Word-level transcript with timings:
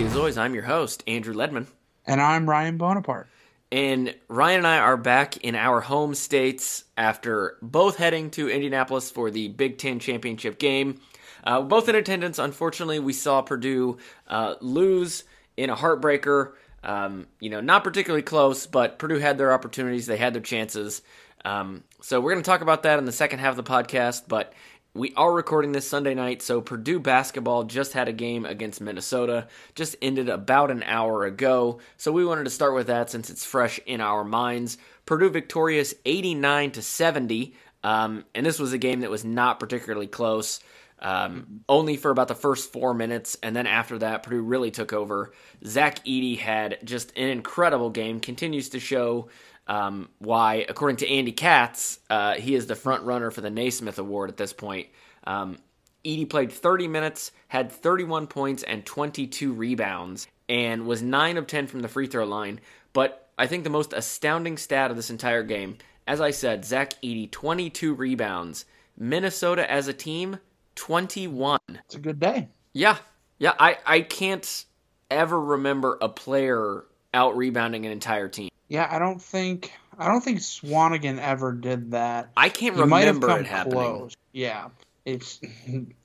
you 0.00 0.06
as 0.06 0.16
always, 0.16 0.38
I'm 0.38 0.54
your 0.54 0.62
host, 0.62 1.04
Andrew 1.06 1.34
Ledman. 1.34 1.66
And 2.06 2.22
I'm 2.22 2.48
Ryan 2.48 2.78
Bonaparte. 2.78 3.28
And 3.70 4.14
Ryan 4.28 4.58
and 4.58 4.66
I 4.66 4.78
are 4.78 4.96
back 4.96 5.36
in 5.38 5.54
our 5.54 5.82
home 5.82 6.14
states 6.14 6.84
after 6.96 7.58
both 7.60 7.96
heading 7.96 8.30
to 8.30 8.48
Indianapolis 8.48 9.10
for 9.10 9.30
the 9.30 9.48
Big 9.48 9.76
Ten 9.76 9.98
championship 9.98 10.58
game. 10.58 11.02
Uh, 11.44 11.60
both 11.60 11.86
in 11.86 11.96
attendance. 11.96 12.38
Unfortunately, 12.38 12.98
we 12.98 13.12
saw 13.12 13.42
Purdue 13.42 13.98
uh, 14.26 14.54
lose 14.62 15.24
in 15.58 15.68
a 15.68 15.76
heartbreaker. 15.76 16.52
Um, 16.82 17.26
you 17.38 17.50
know, 17.50 17.60
not 17.60 17.84
particularly 17.84 18.22
close, 18.22 18.66
but 18.66 18.98
Purdue 18.98 19.18
had 19.18 19.36
their 19.36 19.52
opportunities. 19.52 20.06
They 20.06 20.16
had 20.16 20.32
their 20.32 20.40
chances. 20.40 21.02
Um, 21.44 21.84
so 22.00 22.22
we're 22.22 22.32
going 22.32 22.42
to 22.42 22.50
talk 22.50 22.62
about 22.62 22.84
that 22.84 22.98
in 22.98 23.04
the 23.04 23.12
second 23.12 23.40
half 23.40 23.58
of 23.58 23.62
the 23.62 23.70
podcast. 23.70 24.22
But 24.28 24.54
we 24.92 25.12
are 25.16 25.32
recording 25.32 25.70
this 25.70 25.86
Sunday 25.86 26.14
night, 26.14 26.42
so 26.42 26.60
Purdue 26.60 26.98
basketball 26.98 27.62
just 27.62 27.92
had 27.92 28.08
a 28.08 28.12
game 28.12 28.44
against 28.44 28.80
Minnesota, 28.80 29.46
just 29.76 29.94
ended 30.02 30.28
about 30.28 30.70
an 30.72 30.82
hour 30.82 31.24
ago. 31.24 31.78
So 31.96 32.10
we 32.10 32.24
wanted 32.24 32.44
to 32.44 32.50
start 32.50 32.74
with 32.74 32.88
that 32.88 33.08
since 33.08 33.30
it's 33.30 33.44
fresh 33.44 33.78
in 33.86 34.00
our 34.00 34.24
minds. 34.24 34.78
Purdue 35.06 35.30
victorious 35.30 35.94
89 36.04 36.72
to 36.72 36.82
70, 36.82 37.54
um, 37.84 38.24
and 38.34 38.44
this 38.44 38.58
was 38.58 38.72
a 38.72 38.78
game 38.78 39.00
that 39.00 39.10
was 39.10 39.24
not 39.24 39.60
particularly 39.60 40.08
close. 40.08 40.58
Um, 40.98 41.62
only 41.68 41.96
for 41.96 42.10
about 42.10 42.28
the 42.28 42.34
first 42.34 42.72
four 42.72 42.92
minutes, 42.92 43.38
and 43.42 43.54
then 43.54 43.66
after 43.66 43.96
that, 43.98 44.24
Purdue 44.24 44.42
really 44.42 44.70
took 44.70 44.92
over. 44.92 45.32
Zach 45.64 46.04
Edey 46.04 46.36
had 46.36 46.78
just 46.84 47.16
an 47.16 47.28
incredible 47.28 47.90
game, 47.90 48.20
continues 48.20 48.68
to 48.70 48.80
show 48.80 49.28
um, 49.70 50.08
why, 50.18 50.66
according 50.68 50.96
to 50.96 51.08
Andy 51.08 51.30
Katz, 51.30 52.00
uh, 52.10 52.34
he 52.34 52.56
is 52.56 52.66
the 52.66 52.74
front 52.74 53.04
runner 53.04 53.30
for 53.30 53.40
the 53.40 53.50
Naismith 53.50 54.00
Award 54.00 54.28
at 54.28 54.36
this 54.36 54.52
point. 54.52 54.88
Um, 55.22 55.58
Edey 56.04 56.28
played 56.28 56.50
30 56.50 56.88
minutes, 56.88 57.30
had 57.46 57.70
31 57.70 58.26
points 58.26 58.64
and 58.64 58.84
22 58.84 59.52
rebounds, 59.52 60.26
and 60.48 60.86
was 60.86 61.02
9 61.02 61.36
of 61.36 61.46
10 61.46 61.68
from 61.68 61.80
the 61.80 61.88
free 61.88 62.08
throw 62.08 62.24
line. 62.24 62.58
But 62.92 63.28
I 63.38 63.46
think 63.46 63.62
the 63.62 63.70
most 63.70 63.92
astounding 63.92 64.56
stat 64.56 64.90
of 64.90 64.96
this 64.96 65.08
entire 65.08 65.44
game, 65.44 65.78
as 66.04 66.20
I 66.20 66.32
said, 66.32 66.64
Zach 66.64 67.00
Edey, 67.00 67.30
22 67.30 67.94
rebounds. 67.94 68.64
Minnesota 68.98 69.70
as 69.70 69.86
a 69.86 69.92
team, 69.92 70.40
21. 70.74 71.60
It's 71.68 71.94
a 71.94 72.00
good 72.00 72.18
day. 72.18 72.48
Yeah. 72.72 72.96
Yeah. 73.38 73.54
I, 73.56 73.78
I 73.86 74.00
can't 74.00 74.64
ever 75.12 75.40
remember 75.40 75.96
a 76.00 76.08
player 76.08 76.84
out 77.14 77.36
rebounding 77.36 77.86
an 77.86 77.92
entire 77.92 78.28
team. 78.28 78.49
Yeah, 78.70 78.88
I 78.88 78.98
don't 79.00 79.20
think 79.20 79.72
I 79.98 80.06
don't 80.08 80.22
think 80.22 80.38
Swanigan 80.38 81.18
ever 81.18 81.52
did 81.52 81.90
that. 81.90 82.30
I 82.36 82.48
can't 82.48 82.74
He 82.76 82.80
remember 82.80 82.86
might 82.86 83.06
have 83.06 83.20
come 83.20 83.40
it 83.40 83.46
happening. 83.46 83.74
close. 83.74 84.16
Yeah. 84.32 84.68
It's 85.04 85.40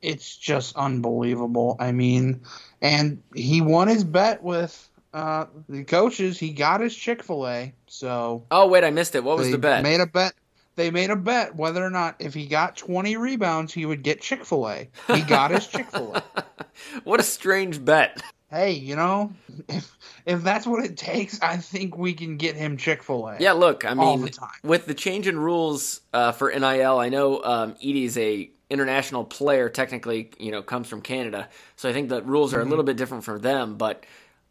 it's 0.01 0.35
just 0.35 0.75
unbelievable. 0.75 1.77
I 1.79 1.91
mean, 1.91 2.41
and 2.81 3.21
he 3.35 3.61
won 3.61 3.87
his 3.87 4.03
bet 4.03 4.41
with 4.41 4.89
uh, 5.13 5.45
the 5.69 5.83
coaches. 5.83 6.39
He 6.39 6.49
got 6.51 6.81
his 6.81 6.95
Chick 6.95 7.21
Fil 7.21 7.47
A. 7.47 7.73
So 7.87 8.43
Oh 8.49 8.67
wait, 8.67 8.83
I 8.83 8.89
missed 8.89 9.13
it. 9.15 9.23
What 9.23 9.37
was 9.37 9.51
the 9.51 9.57
bet? 9.59 9.83
Made 9.83 9.99
a 10.01 10.07
bet. 10.07 10.33
They 10.75 10.89
made 10.91 11.09
a 11.11 11.15
bet 11.15 11.55
whether 11.55 11.83
or 11.85 11.89
not 11.89 12.15
if 12.19 12.33
he 12.33 12.47
got 12.47 12.75
20 12.75 13.15
rebounds, 13.15 13.73
he 13.73 13.85
would 13.85 14.01
get 14.01 14.21
Chick 14.21 14.43
Fil 14.43 14.67
A. 14.67 14.89
He 15.13 15.21
got 15.21 15.51
his 15.51 15.67
Chick 15.67 15.89
Fil 15.91 16.15
A. 16.15 16.23
what 17.03 17.19
a 17.19 17.23
strange 17.23 17.83
bet. 17.85 18.21
Hey, 18.55 18.71
you 18.71 18.95
know, 18.95 19.33
if 19.67 19.97
if 20.25 20.41
that's 20.41 20.65
what 20.65 20.85
it 20.85 20.95
takes, 20.95 21.41
I 21.41 21.57
think 21.57 21.97
we 21.97 22.13
can 22.13 22.37
get 22.37 22.55
him 22.55 22.77
Chick 22.77 23.03
Fil 23.03 23.27
A. 23.27 23.37
Yeah, 23.37 23.51
look, 23.51 23.83
I 23.83 23.93
mean, 23.93 24.21
the 24.21 24.47
with 24.63 24.85
the 24.85 24.93
change 24.93 25.27
in 25.27 25.37
rules 25.37 25.99
uh, 26.13 26.31
for 26.31 26.49
NIL, 26.49 26.97
I 26.99 27.09
know 27.09 27.43
um, 27.43 27.73
Edey's 27.75 28.17
a 28.17 28.49
international 28.69 29.25
player. 29.25 29.67
Technically, 29.69 30.31
you 30.39 30.51
know, 30.51 30.61
comes 30.61 30.87
from 30.87 31.01
Canada, 31.01 31.49
so 31.75 31.89
I 31.89 31.93
think 31.93 32.07
the 32.07 32.21
rules 32.21 32.51
Mm-hmm. 32.51 32.59
are 32.59 32.63
a 32.63 32.65
little 32.65 32.85
bit 32.85 32.95
different 32.95 33.25
for 33.25 33.37
them. 33.37 33.75
But 33.75 34.05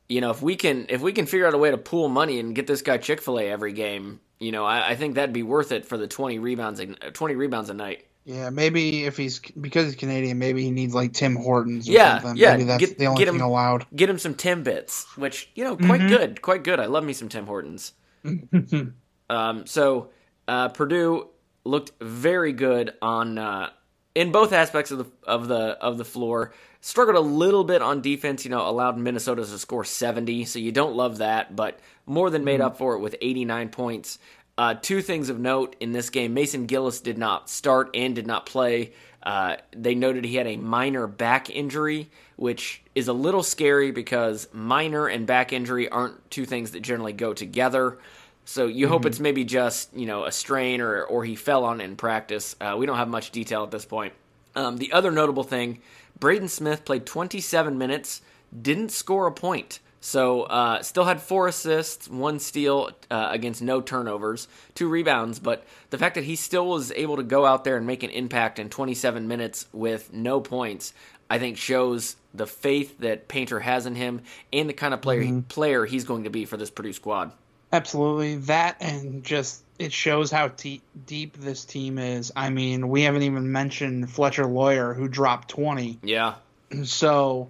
you 0.09 0.21
know, 0.21 0.31
if 0.31 0.43
we 0.43 0.57
can 0.57 0.84
if 0.91 1.01
we 1.01 1.12
can 1.15 1.25
figure 1.25 1.47
out 1.47 1.55
a 1.55 1.59
way 1.59 1.71
to 1.71 1.78
pool 1.78 2.09
money 2.11 2.39
and 2.39 2.55
get 2.55 2.67
this 2.67 2.83
guy 2.83 2.99
Chick 2.99 3.23
Fil 3.23 3.41
A 3.41 3.45
every 3.51 3.73
game, 3.73 4.21
you 4.39 4.53
know, 4.53 4.67
I, 4.67 4.91
I 4.91 4.97
think 4.97 5.15
that'd 5.15 5.33
be 5.33 5.43
worth 5.43 5.73
it 5.73 5.87
for 5.87 5.97
the 5.97 6.07
twenty 6.07 6.39
rebounds 6.39 6.83
twenty 7.15 7.37
rebounds 7.37 7.71
a 7.71 7.75
night. 7.75 8.05
Yeah, 8.25 8.49
maybe 8.51 9.05
if 9.05 9.17
he's 9.19 9.39
because 9.39 9.85
he's 9.85 9.97
Canadian, 9.97 10.39
maybe 10.39 10.62
he 10.62 10.71
needs 10.71 10.95
like 10.95 11.12
Tim 11.12 11.37
Hortons 11.37 11.89
or 11.89 11.93
Yeah, 11.93 12.21
something. 12.21 12.37
yeah, 12.39 12.53
Maybe 12.53 12.65
that's 12.65 12.81
get- 12.81 12.99
the 12.99 13.07
only 13.07 13.23
get 13.25 13.31
thing 13.31 13.41
allowed. 13.43 13.87
Get 13.95 14.09
him 14.09 14.19
some 14.19 14.35
Timbits, 14.35 15.05
which 15.19 15.51
you 15.55 15.62
know, 15.62 15.77
quite 15.77 16.01
Mhm. 16.01 16.09
good, 16.09 16.43
quite 16.43 16.65
good. 16.65 16.81
I 16.81 16.87
love 16.87 17.05
me 17.05 17.13
some 17.13 17.29
Tim 17.29 17.47
Hortons. 17.47 17.93
Um, 19.31 19.67
so 19.67 20.11
uh, 20.47 20.69
Purdue 20.69 21.29
looked 21.65 21.93
very 22.01 22.53
good 22.53 22.93
on 23.01 23.39
uh, 23.39 23.71
in 24.15 24.33
both 24.33 24.53
aspects 24.53 24.91
of 24.91 24.99
the 24.99 25.07
of 25.27 25.49
the 25.49 25.79
of 25.81 25.97
the 25.99 26.05
floor. 26.05 26.53
Struggled 26.83 27.17
a 27.17 27.21
little 27.21 27.65
bit 27.65 27.81
on 27.81 28.03
defense. 28.03 28.45
You 28.45 28.51
know, 28.51 28.69
allowed 28.69 28.99
Minnesota 28.99 29.43
to 29.45 29.59
score 29.59 29.84
seventy, 29.84 30.45
so 30.45 30.59
you 30.59 30.73
don't 30.73 30.95
love 30.95 31.19
that, 31.19 31.57
but 31.57 31.81
more 32.07 32.29
than 32.29 32.45
made 32.45 32.61
up 32.61 32.77
for 32.77 32.95
it 32.95 33.01
with 33.01 33.17
eighty 33.23 33.45
nine 33.47 33.71
points. 33.71 34.19
Uh, 34.56 34.75
two 34.75 35.03
things 35.03 35.28
of 35.28 35.38
note 35.38 35.76
in 35.81 35.92
this 35.92 36.10
game: 36.10 36.34
Mason 36.34 36.66
Gillis 36.66 37.00
did 37.00 37.19
not 37.19 37.50
start 37.50 37.91
and 37.94 38.15
did 38.15 38.26
not 38.26 38.47
play. 38.47 38.92
Uh, 39.22 39.56
they 39.75 39.94
noted 39.94 40.25
he 40.25 40.37
had 40.37 40.47
a 40.47 40.56
minor 40.56 41.06
back 41.06 41.48
injury, 41.48 42.10
which 42.37 42.82
is 42.94 43.09
a 43.09 43.12
little 43.12 43.42
scary 43.42 43.91
because 43.91 44.48
minor 44.53 45.06
and 45.06 45.26
back 45.26 45.53
injury 45.53 45.88
aren't 45.88 46.31
two 46.31 46.44
things 46.44 46.72
that 46.72 46.81
generally 46.81 47.15
go 47.15 47.32
together. 47.32 47.98
So 48.44 48.66
you 48.66 48.88
hope 48.88 49.06
it's 49.06 49.20
maybe 49.20 49.44
just 49.44 49.94
you 49.94 50.06
know 50.06 50.25
a 50.25 50.32
strain 50.32 50.81
or 50.81 51.03
or 51.03 51.25
he 51.25 51.34
fell 51.34 51.65
on 51.65 51.81
it 51.81 51.84
in 51.84 51.97
practice. 51.97 52.54
Uh, 52.60 52.76
we 52.78 52.86
don't 52.86 52.98
have 52.98 53.09
much 53.09 53.31
detail 53.31 53.65
at 53.65 53.71
this 53.71 53.86
point. 53.86 54.12
Um, 54.54 54.76
the 54.76 54.92
other 54.92 55.10
notable 55.10 55.42
thing, 55.42 55.81
Braden 56.21 56.48
Smith 56.48 56.84
played 56.84 57.06
27 57.06 57.76
minutes, 57.76 58.22
didn't 58.62 58.91
score 58.91 59.26
a 59.26 59.32
point. 59.32 59.81
So 60.04 60.42
uh, 60.42 60.82
still 60.82 61.06
had 61.06 61.22
four 61.22 61.48
assists, 61.48 62.10
one 62.10 62.38
steal 62.38 62.91
uh, 63.10 63.28
against 63.31 63.62
no 63.62 63.81
turnovers, 63.81 64.48
two 64.75 64.87
rebounds. 64.87 65.38
But 65.38 65.65
the 65.88 65.97
fact 65.97 66.16
that 66.16 66.25
he 66.25 66.37
still 66.37 66.69
was 66.69 66.92
able 66.92 67.16
to 67.16 67.22
go 67.22 67.47
out 67.47 67.65
there 67.65 67.78
and 67.78 67.87
make 67.87 68.03
an 68.03 68.10
impact 68.10 68.59
in 68.59 68.69
27 68.69 69.26
minutes 69.26 69.66
with 69.72 70.12
no 70.12 70.42
points, 70.42 70.92
I 71.31 71.38
think 71.38 71.56
shows 71.56 72.16
the 72.34 72.47
faith 72.47 72.98
that 72.98 73.28
Painter 73.28 73.60
has 73.60 73.87
in 73.87 73.94
him 73.94 74.20
and 74.53 74.69
the 74.69 74.75
kind 74.75 74.92
of 74.92 75.00
player 75.00 75.41
player 75.48 75.87
he's 75.87 76.04
going 76.04 76.25
to 76.25 76.31
be 76.31 76.44
for 76.44 76.59
this 76.59 76.69
Purdue 76.69 76.92
squad. 76.92 77.32
Absolutely, 77.72 78.36
that 78.36 78.76
and 78.81 79.25
just 79.25 79.62
it 79.78 79.91
shows 79.91 80.31
how 80.31 80.48
te- 80.48 80.82
deep 81.06 81.38
this 81.38 81.65
team 81.65 81.97
is. 81.97 82.31
I 82.36 82.50
mean, 82.50 82.91
we 82.91 83.03
haven't 83.04 83.22
even 83.22 83.50
mentioned 83.50 84.10
Fletcher 84.10 84.44
Loyer, 84.44 84.92
who 84.92 85.09
dropped 85.09 85.48
twenty. 85.48 85.98
Yeah, 86.03 86.34
So 86.82 87.48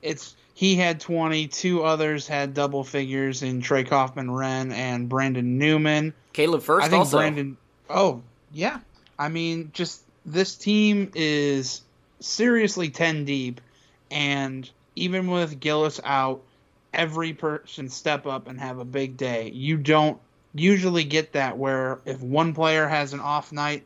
it's 0.00 0.34
he 0.60 0.76
had 0.76 1.00
20. 1.00 1.48
Two 1.48 1.82
others 1.84 2.28
had 2.28 2.52
double 2.52 2.84
figures 2.84 3.42
in 3.42 3.62
Trey 3.62 3.82
Kaufman-Renn 3.82 4.72
and 4.72 5.08
Brandon 5.08 5.56
Newman. 5.56 6.12
Caleb 6.34 6.60
Furst 6.60 6.84
I 6.84 6.90
think 6.90 6.98
also. 6.98 7.16
Brandon. 7.16 7.56
Oh 7.88 8.20
yeah, 8.52 8.80
I 9.18 9.30
mean, 9.30 9.70
just 9.72 10.02
this 10.26 10.56
team 10.56 11.12
is 11.14 11.80
seriously 12.20 12.90
ten 12.90 13.24
deep, 13.24 13.62
and 14.10 14.68
even 14.96 15.30
with 15.30 15.60
Gillis 15.60 15.98
out, 16.04 16.42
every 16.92 17.32
person 17.32 17.88
step 17.88 18.26
up 18.26 18.46
and 18.46 18.60
have 18.60 18.80
a 18.80 18.84
big 18.84 19.16
day. 19.16 19.48
You 19.54 19.78
don't 19.78 20.20
usually 20.52 21.04
get 21.04 21.32
that 21.32 21.56
where 21.56 22.00
if 22.04 22.20
one 22.20 22.52
player 22.52 22.86
has 22.86 23.14
an 23.14 23.20
off 23.20 23.50
night, 23.50 23.84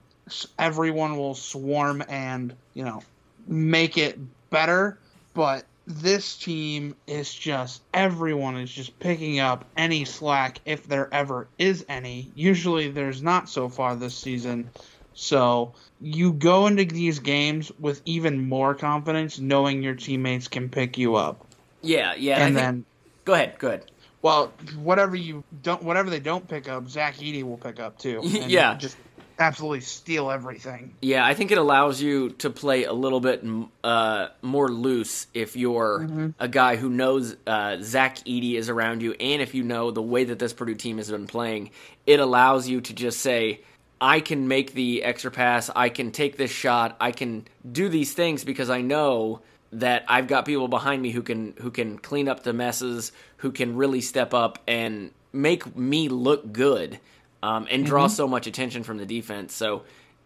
everyone 0.58 1.18
will 1.18 1.36
swarm 1.36 2.02
and 2.08 2.52
you 2.72 2.84
know 2.84 3.00
make 3.46 3.96
it 3.96 4.18
better. 4.50 4.98
But 5.34 5.66
this 5.86 6.36
team 6.36 6.94
is 7.06 7.32
just 7.32 7.82
everyone 7.92 8.56
is 8.56 8.70
just 8.72 8.98
picking 8.98 9.38
up 9.38 9.64
any 9.76 10.04
slack 10.04 10.60
if 10.64 10.86
there 10.86 11.12
ever 11.12 11.46
is 11.58 11.84
any. 11.88 12.30
Usually 12.34 12.90
there's 12.90 13.22
not 13.22 13.48
so 13.48 13.68
far 13.68 13.94
this 13.96 14.16
season. 14.16 14.70
So 15.12 15.74
you 16.00 16.32
go 16.32 16.66
into 16.66 16.84
these 16.86 17.18
games 17.20 17.70
with 17.78 18.00
even 18.04 18.48
more 18.48 18.74
confidence, 18.74 19.38
knowing 19.38 19.82
your 19.82 19.94
teammates 19.94 20.48
can 20.48 20.68
pick 20.68 20.98
you 20.98 21.14
up. 21.16 21.46
yeah, 21.82 22.14
yeah. 22.16 22.36
I 22.36 22.40
and 22.40 22.54
think- 22.54 22.56
then, 22.56 22.84
go 23.24 23.34
ahead, 23.34 23.58
go 23.58 23.68
ahead. 23.68 23.84
well, 24.22 24.52
whatever 24.76 25.14
you 25.16 25.44
don't, 25.62 25.82
whatever 25.82 26.08
they 26.10 26.18
don't 26.18 26.48
pick 26.48 26.68
up, 26.68 26.88
Zach 26.88 27.16
Edey 27.18 27.42
will 27.44 27.58
pick 27.58 27.78
up 27.78 27.98
too. 27.98 28.20
and 28.24 28.50
Yeah. 28.50 28.74
just 28.76 28.96
absolutely 29.38 29.80
steal 29.80 30.30
everything. 30.30 30.94
Yeah, 31.00 31.24
I 31.24 31.34
think 31.34 31.50
it 31.50 31.58
allows 31.58 32.00
you 32.00 32.30
to 32.30 32.50
play 32.50 32.84
a 32.84 32.92
little 32.92 33.20
bit 33.20 33.44
uh, 33.82 34.28
more 34.42 34.68
loose 34.68 35.26
if 35.34 35.56
you're 35.56 36.34
a 36.38 36.48
guy 36.48 36.76
who 36.76 36.88
knows 36.88 37.36
uh, 37.46 37.78
Zach 37.80 38.18
Edey 38.18 38.54
is 38.54 38.68
around 38.68 39.02
you, 39.02 39.12
and 39.12 39.42
if 39.42 39.54
you 39.54 39.62
know 39.62 39.90
the 39.90 40.02
way 40.02 40.24
that 40.24 40.38
this 40.38 40.52
Purdue 40.52 40.74
team 40.74 40.98
has 40.98 41.10
been 41.10 41.26
playing, 41.26 41.70
it 42.06 42.20
allows 42.20 42.68
you 42.68 42.80
to 42.80 42.92
just 42.92 43.20
say, 43.20 43.60
I 44.00 44.20
can 44.20 44.48
make 44.48 44.74
the 44.74 45.02
extra 45.02 45.30
pass, 45.30 45.70
I 45.74 45.88
can 45.88 46.10
take 46.10 46.36
this 46.36 46.50
shot, 46.50 46.96
I 47.00 47.12
can 47.12 47.46
do 47.70 47.88
these 47.88 48.12
things 48.12 48.44
because 48.44 48.68
I 48.70 48.80
know 48.80 49.40
that 49.72 50.04
I've 50.08 50.26
got 50.26 50.44
people 50.44 50.68
behind 50.68 51.02
me 51.02 51.10
who 51.10 51.22
can 51.22 51.54
who 51.60 51.70
can 51.70 51.98
clean 51.98 52.28
up 52.28 52.42
the 52.42 52.52
messes, 52.52 53.12
who 53.38 53.50
can 53.50 53.76
really 53.76 54.00
step 54.00 54.34
up 54.34 54.58
and 54.66 55.10
make 55.32 55.76
me 55.76 56.08
look 56.08 56.52
good, 56.52 57.00
um, 57.44 57.68
and 57.70 57.84
draw 57.84 58.06
so 58.06 58.26
much 58.26 58.46
attention 58.46 58.84
from 58.84 58.96
the 58.96 59.04
defense. 59.04 59.52
So 59.52 59.82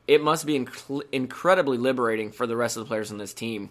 it 0.06 0.23
must 0.23 0.47
be 0.47 0.56
inc- 0.56 1.03
incredibly 1.11 1.76
liberating 1.76 2.31
for 2.31 2.47
the 2.47 2.56
rest 2.56 2.76
of 2.76 2.85
the 2.85 2.87
players 2.87 3.11
on 3.11 3.19
this 3.19 3.35
team 3.35 3.70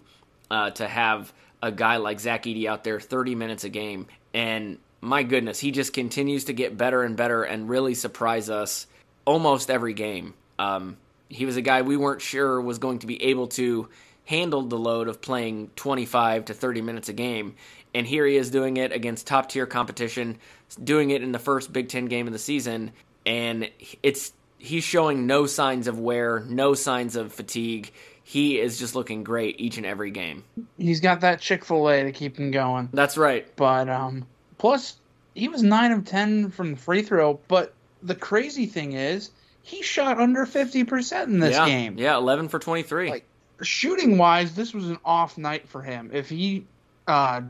uh, 0.50 0.70
to 0.72 0.86
have 0.86 1.32
a 1.62 1.72
guy 1.72 1.96
like 1.96 2.20
Zach 2.20 2.42
Edey 2.42 2.66
out 2.66 2.84
there 2.84 3.00
30 3.00 3.34
minutes 3.34 3.64
a 3.64 3.70
game. 3.70 4.06
And 4.34 4.76
my 5.00 5.22
goodness, 5.22 5.58
he 5.58 5.70
just 5.70 5.94
continues 5.94 6.44
to 6.44 6.52
get 6.52 6.76
better 6.76 7.02
and 7.02 7.16
better 7.16 7.42
and 7.42 7.70
really 7.70 7.94
surprise 7.94 8.50
us 8.50 8.86
almost 9.24 9.70
every 9.70 9.94
game. 9.94 10.34
Um, 10.58 10.98
he 11.30 11.46
was 11.46 11.56
a 11.56 11.62
guy 11.62 11.80
we 11.80 11.96
weren't 11.96 12.20
sure 12.20 12.60
was 12.60 12.78
going 12.78 12.98
to 12.98 13.06
be 13.06 13.22
able 13.24 13.48
to 13.48 13.88
handle 14.26 14.60
the 14.60 14.78
load 14.78 15.08
of 15.08 15.22
playing 15.22 15.70
25 15.74 16.46
to 16.46 16.54
30 16.54 16.82
minutes 16.82 17.08
a 17.08 17.14
game. 17.14 17.54
And 17.94 18.06
here 18.06 18.26
he 18.26 18.36
is 18.36 18.50
doing 18.50 18.76
it 18.76 18.92
against 18.92 19.26
top 19.26 19.48
tier 19.48 19.64
competition, 19.64 20.36
doing 20.84 21.10
it 21.10 21.22
in 21.22 21.32
the 21.32 21.38
first 21.38 21.72
Big 21.72 21.88
Ten 21.88 22.06
game 22.06 22.26
of 22.26 22.34
the 22.34 22.38
season. 22.38 22.92
And 23.28 23.70
it's 24.02 24.32
he's 24.56 24.84
showing 24.84 25.26
no 25.26 25.46
signs 25.46 25.86
of 25.86 25.98
wear, 25.98 26.40
no 26.48 26.72
signs 26.72 27.14
of 27.14 27.32
fatigue. 27.32 27.92
He 28.24 28.58
is 28.58 28.78
just 28.78 28.94
looking 28.94 29.22
great 29.22 29.60
each 29.60 29.76
and 29.76 29.86
every 29.86 30.10
game. 30.10 30.44
He's 30.76 31.00
got 31.00 31.20
that 31.20 31.40
Chick 31.40 31.64
Fil 31.64 31.88
A 31.88 32.04
to 32.04 32.12
keep 32.12 32.38
him 32.38 32.50
going. 32.50 32.88
That's 32.92 33.16
right. 33.16 33.46
But 33.54 33.88
um, 33.88 34.26
plus 34.56 34.96
he 35.34 35.48
was 35.48 35.62
nine 35.62 35.92
of 35.92 36.04
ten 36.04 36.50
from 36.50 36.72
the 36.72 36.76
free 36.76 37.02
throw. 37.02 37.38
But 37.48 37.74
the 38.02 38.14
crazy 38.14 38.66
thing 38.66 38.92
is, 38.92 39.30
he 39.62 39.82
shot 39.82 40.18
under 40.18 40.46
fifty 40.46 40.84
percent 40.84 41.30
in 41.30 41.38
this 41.38 41.56
yeah, 41.56 41.66
game. 41.66 41.98
Yeah, 41.98 42.16
eleven 42.16 42.48
for 42.48 42.58
twenty 42.58 42.82
three. 42.82 43.10
Like 43.10 43.26
shooting 43.60 44.18
wise, 44.18 44.54
this 44.54 44.72
was 44.72 44.88
an 44.88 44.98
off 45.04 45.36
night 45.36 45.68
for 45.68 45.82
him. 45.82 46.10
If 46.12 46.30
he 46.30 46.66
uh, 47.06 47.42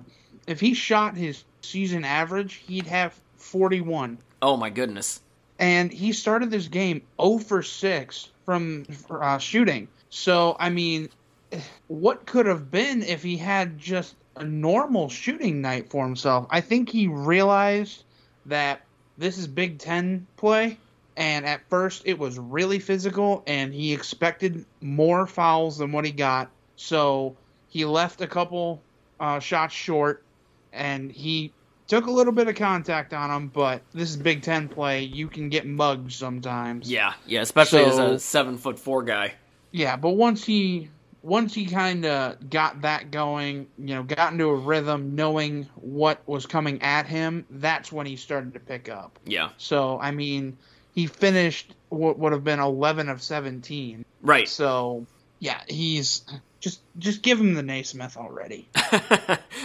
if 0.46 0.58
he 0.58 0.74
shot 0.74 1.16
his 1.16 1.44
season 1.62 2.04
average, 2.04 2.54
he'd 2.54 2.86
have 2.86 3.18
forty 3.36 3.80
one. 3.80 4.18
Oh 4.42 4.56
my 4.56 4.70
goodness! 4.70 5.20
And 5.58 5.92
he 5.92 6.12
started 6.12 6.50
this 6.50 6.68
game 6.68 7.02
0 7.20 7.38
for 7.38 7.62
six 7.62 8.28
from 8.44 8.86
uh, 9.10 9.38
shooting. 9.38 9.88
So 10.10 10.56
I 10.58 10.70
mean, 10.70 11.08
what 11.88 12.26
could 12.26 12.46
have 12.46 12.70
been 12.70 13.02
if 13.02 13.22
he 13.22 13.36
had 13.36 13.78
just 13.78 14.14
a 14.36 14.44
normal 14.44 15.08
shooting 15.08 15.60
night 15.60 15.90
for 15.90 16.04
himself? 16.04 16.46
I 16.50 16.60
think 16.60 16.88
he 16.88 17.08
realized 17.08 18.04
that 18.46 18.82
this 19.16 19.36
is 19.36 19.46
Big 19.46 19.78
Ten 19.78 20.26
play, 20.36 20.78
and 21.16 21.44
at 21.44 21.68
first 21.68 22.02
it 22.06 22.18
was 22.18 22.38
really 22.38 22.78
physical, 22.78 23.42
and 23.46 23.74
he 23.74 23.92
expected 23.92 24.64
more 24.80 25.26
fouls 25.26 25.78
than 25.78 25.92
what 25.92 26.04
he 26.04 26.12
got. 26.12 26.50
So 26.76 27.36
he 27.68 27.84
left 27.84 28.20
a 28.20 28.26
couple 28.26 28.80
uh, 29.18 29.40
shots 29.40 29.74
short, 29.74 30.22
and 30.72 31.10
he 31.10 31.52
took 31.88 32.06
a 32.06 32.10
little 32.10 32.32
bit 32.32 32.46
of 32.48 32.54
contact 32.54 33.12
on 33.12 33.30
him. 33.30 33.48
But 33.48 33.82
this 33.92 34.10
is 34.10 34.16
Big 34.16 34.42
Ten 34.42 34.68
play; 34.68 35.02
you 35.02 35.26
can 35.28 35.48
get 35.48 35.66
mugged 35.66 36.12
sometimes. 36.12 36.90
Yeah, 36.90 37.14
yeah, 37.26 37.40
especially 37.40 37.84
So- 37.84 37.90
as 37.90 37.98
a 37.98 38.18
seven 38.20 38.56
foot 38.58 38.78
four 38.78 39.02
guy. 39.02 39.34
Yeah, 39.72 39.96
but 39.96 40.10
once 40.10 40.44
he 40.44 40.88
once 41.22 41.52
he 41.52 41.66
kind 41.66 42.06
of 42.06 42.48
got 42.48 42.82
that 42.82 43.10
going, 43.10 43.66
you 43.76 43.94
know, 43.96 44.02
got 44.04 44.32
into 44.32 44.44
a 44.46 44.54
rhythm, 44.54 45.14
knowing 45.16 45.68
what 45.74 46.22
was 46.26 46.46
coming 46.46 46.80
at 46.80 47.06
him, 47.06 47.44
that's 47.50 47.90
when 47.90 48.06
he 48.06 48.14
started 48.16 48.54
to 48.54 48.60
pick 48.60 48.88
up. 48.88 49.18
Yeah, 49.26 49.50
So 49.58 49.98
I 50.00 50.12
mean, 50.12 50.56
he 50.94 51.06
finished 51.08 51.74
what 51.88 52.18
would 52.18 52.32
have 52.32 52.44
been 52.44 52.60
11 52.60 53.08
of 53.08 53.20
17. 53.20 54.04
right. 54.22 54.48
So 54.48 55.06
yeah, 55.40 55.60
he's 55.68 56.22
just 56.60 56.80
just 56.98 57.22
give 57.22 57.38
him 57.38 57.54
the 57.54 57.62
Naismith 57.62 58.16
already. 58.16 58.68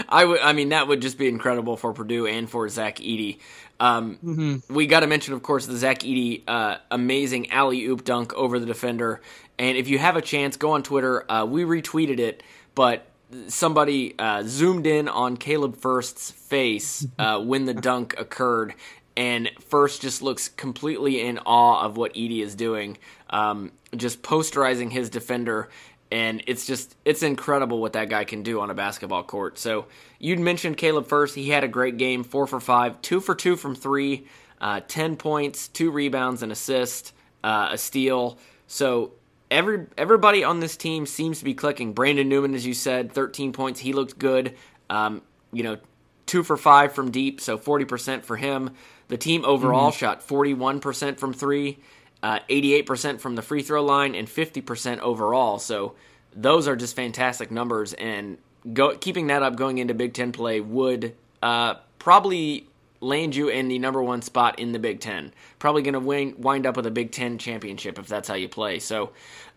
I 0.09 0.25
would. 0.25 0.39
I 0.41 0.53
mean, 0.53 0.69
that 0.69 0.87
would 0.87 1.01
just 1.01 1.17
be 1.17 1.27
incredible 1.27 1.77
for 1.77 1.93
Purdue 1.93 2.27
and 2.27 2.49
for 2.49 2.67
Zach 2.69 2.97
Edey. 2.97 3.39
Um, 3.79 4.17
Mm-hmm. 4.23 4.73
We 4.73 4.87
got 4.87 5.01
to 5.01 5.07
mention, 5.07 5.33
of 5.33 5.43
course, 5.43 5.65
the 5.65 5.75
Zach 5.75 5.99
Edey 5.99 6.43
uh, 6.47 6.77
amazing 6.91 7.51
alley 7.51 7.83
oop 7.85 8.03
dunk 8.03 8.33
over 8.33 8.59
the 8.59 8.65
defender. 8.65 9.21
And 9.57 9.77
if 9.77 9.87
you 9.87 9.97
have 9.99 10.15
a 10.15 10.21
chance, 10.21 10.57
go 10.57 10.71
on 10.71 10.83
Twitter. 10.83 11.29
Uh, 11.31 11.45
we 11.45 11.63
retweeted 11.63 12.19
it, 12.19 12.43
but 12.75 13.07
somebody 13.47 14.15
uh, 14.17 14.43
zoomed 14.45 14.87
in 14.87 15.07
on 15.07 15.37
Caleb 15.37 15.77
Furst's 15.77 16.31
face 16.31 17.07
uh, 17.19 17.39
when 17.39 17.65
the 17.65 17.73
dunk 17.73 18.15
occurred, 18.19 18.73
and 19.15 19.49
Furst 19.67 20.01
just 20.01 20.21
looks 20.21 20.49
completely 20.49 21.21
in 21.21 21.39
awe 21.39 21.83
of 21.83 21.97
what 21.97 22.13
Edey 22.13 22.41
is 22.41 22.55
doing, 22.55 22.97
um, 23.29 23.71
just 23.95 24.21
posterizing 24.23 24.91
his 24.91 25.09
defender. 25.09 25.69
And 26.13 26.43
it's 26.45 26.67
just 26.67 26.95
it's 27.05 27.23
incredible 27.23 27.81
what 27.81 27.93
that 27.93 28.07
guy 28.07 28.23
can 28.23 28.43
do 28.43 28.61
on 28.61 28.69
a 28.69 28.75
basketball 28.75 29.23
court. 29.23 29.57
So 29.57 29.87
you'd 30.19 30.37
mentioned 30.37 30.77
Caleb 30.77 31.07
Furst; 31.07 31.33
he 31.33 31.49
had 31.49 31.63
a 31.63 31.67
great 31.67 31.97
game, 31.97 32.23
four 32.23 32.45
for 32.45 32.59
five, 32.59 33.01
two 33.01 33.19
for 33.19 33.33
two 33.33 33.55
from 33.55 33.73
three, 33.73 34.27
uh, 34.61 34.81
ten 34.87 35.15
points, 35.15 35.67
two 35.69 35.89
rebounds, 35.89 36.43
an 36.43 36.51
assist, 36.51 37.13
uh, 37.43 37.69
a 37.71 37.79
steal. 37.79 38.37
So 38.67 39.13
every 39.49 39.87
everybody 39.97 40.43
on 40.43 40.59
this 40.59 40.77
team 40.77 41.07
seems 41.07 41.39
to 41.39 41.45
be 41.45 41.55
clicking. 41.55 41.93
Brandon 41.93 42.29
Newman, 42.29 42.53
as 42.53 42.63
you 42.63 42.75
said, 42.75 43.11
13 43.11 43.51
points. 43.51 43.79
He 43.79 43.91
looked 43.91 44.19
good. 44.19 44.55
Um, 44.91 45.23
you 45.51 45.63
know, 45.63 45.79
two 46.27 46.43
for 46.43 46.57
five 46.57 46.93
from 46.93 47.09
deep, 47.09 47.41
so 47.41 47.57
40% 47.57 48.23
for 48.23 48.35
him. 48.35 48.75
The 49.07 49.17
team 49.17 49.43
overall 49.45 49.89
shot 49.89 50.27
41% 50.27 51.17
from 51.17 51.33
three, 51.33 51.79
uh, 52.23 52.39
88% 52.49 53.19
from 53.19 53.35
the 53.35 53.41
free 53.41 53.61
throw 53.61 53.83
line, 53.83 54.15
and 54.15 54.27
50% 54.27 54.99
overall. 54.99 55.59
So 55.59 55.93
those 56.33 56.67
are 56.67 56.75
just 56.75 56.95
fantastic 56.95 57.51
numbers. 57.51 57.93
And 57.93 58.37
go, 58.71 58.95
keeping 58.97 59.27
that 59.27 59.43
up 59.43 59.57
going 59.57 59.77
into 59.77 59.93
Big 59.93 60.13
Ten 60.13 60.31
play 60.31 60.61
would 60.61 61.15
uh, 61.43 61.75
probably 61.99 62.67
land 63.01 63.35
you 63.35 63.49
in 63.49 63.67
the 63.67 63.77
number 63.77 64.01
one 64.01 64.21
spot 64.21 64.57
in 64.57 64.71
the 64.71 64.79
Big 64.79 65.01
Ten. 65.01 65.33
Probably 65.59 65.81
going 65.81 65.93
to 65.93 66.35
wind 66.39 66.65
up 66.65 66.77
with 66.77 66.85
a 66.85 66.91
Big 66.91 67.11
Ten 67.11 67.37
championship 67.37 67.99
if 67.99 68.07
that's 68.07 68.29
how 68.29 68.35
you 68.35 68.47
play. 68.47 68.79
So, 68.79 69.11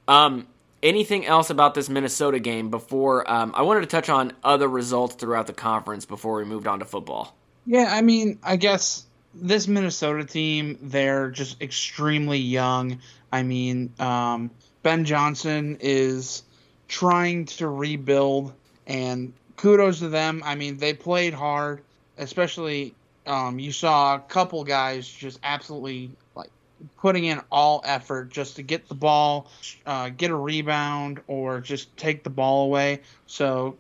um, 0.08 0.48
anything 0.82 1.24
else 1.24 1.50
about 1.50 1.74
this 1.74 1.88
Minnesota 1.88 2.40
game 2.40 2.70
before 2.70 3.30
um, 3.30 3.52
I 3.54 3.62
wanted 3.62 3.82
to 3.82 3.86
touch 3.86 4.08
on 4.08 4.32
other 4.42 4.68
results 4.68 5.14
throughout 5.14 5.46
the 5.46 5.52
conference 5.52 6.04
before 6.04 6.36
we 6.36 6.44
moved 6.44 6.66
on 6.66 6.80
to 6.80 6.84
football? 6.84 7.36
Yeah, 7.64 7.88
I 7.90 8.02
mean, 8.02 8.38
I 8.42 8.56
guess 8.56 9.04
this 9.40 9.68
Minnesota 9.68 10.24
team, 10.24 10.78
they're 10.82 11.30
just 11.30 11.60
extremely 11.62 12.38
young. 12.38 13.00
I 13.32 13.42
mean, 13.42 13.92
um, 13.98 14.50
Ben 14.82 15.04
Johnson 15.04 15.78
is 15.80 16.42
trying 16.88 17.46
to 17.46 17.68
rebuild, 17.68 18.52
and 18.86 19.32
kudos 19.56 19.98
to 20.00 20.08
them. 20.08 20.42
I 20.44 20.54
mean, 20.54 20.78
they 20.78 20.94
played 20.94 21.34
hard, 21.34 21.82
especially 22.18 22.94
um, 23.26 23.58
you 23.58 23.72
saw 23.72 24.14
a 24.14 24.20
couple 24.20 24.62
guys 24.64 25.08
just 25.08 25.40
absolutely 25.42 26.10
like 26.34 26.50
putting 26.96 27.24
in 27.24 27.40
all 27.50 27.82
effort 27.84 28.30
just 28.30 28.56
to 28.56 28.62
get 28.62 28.88
the 28.88 28.94
ball, 28.94 29.50
uh, 29.84 30.10
get 30.10 30.30
a 30.30 30.36
rebound, 30.36 31.20
or 31.26 31.60
just 31.60 31.94
take 31.96 32.22
the 32.22 32.30
ball 32.30 32.66
away. 32.66 33.00
So 33.26 33.76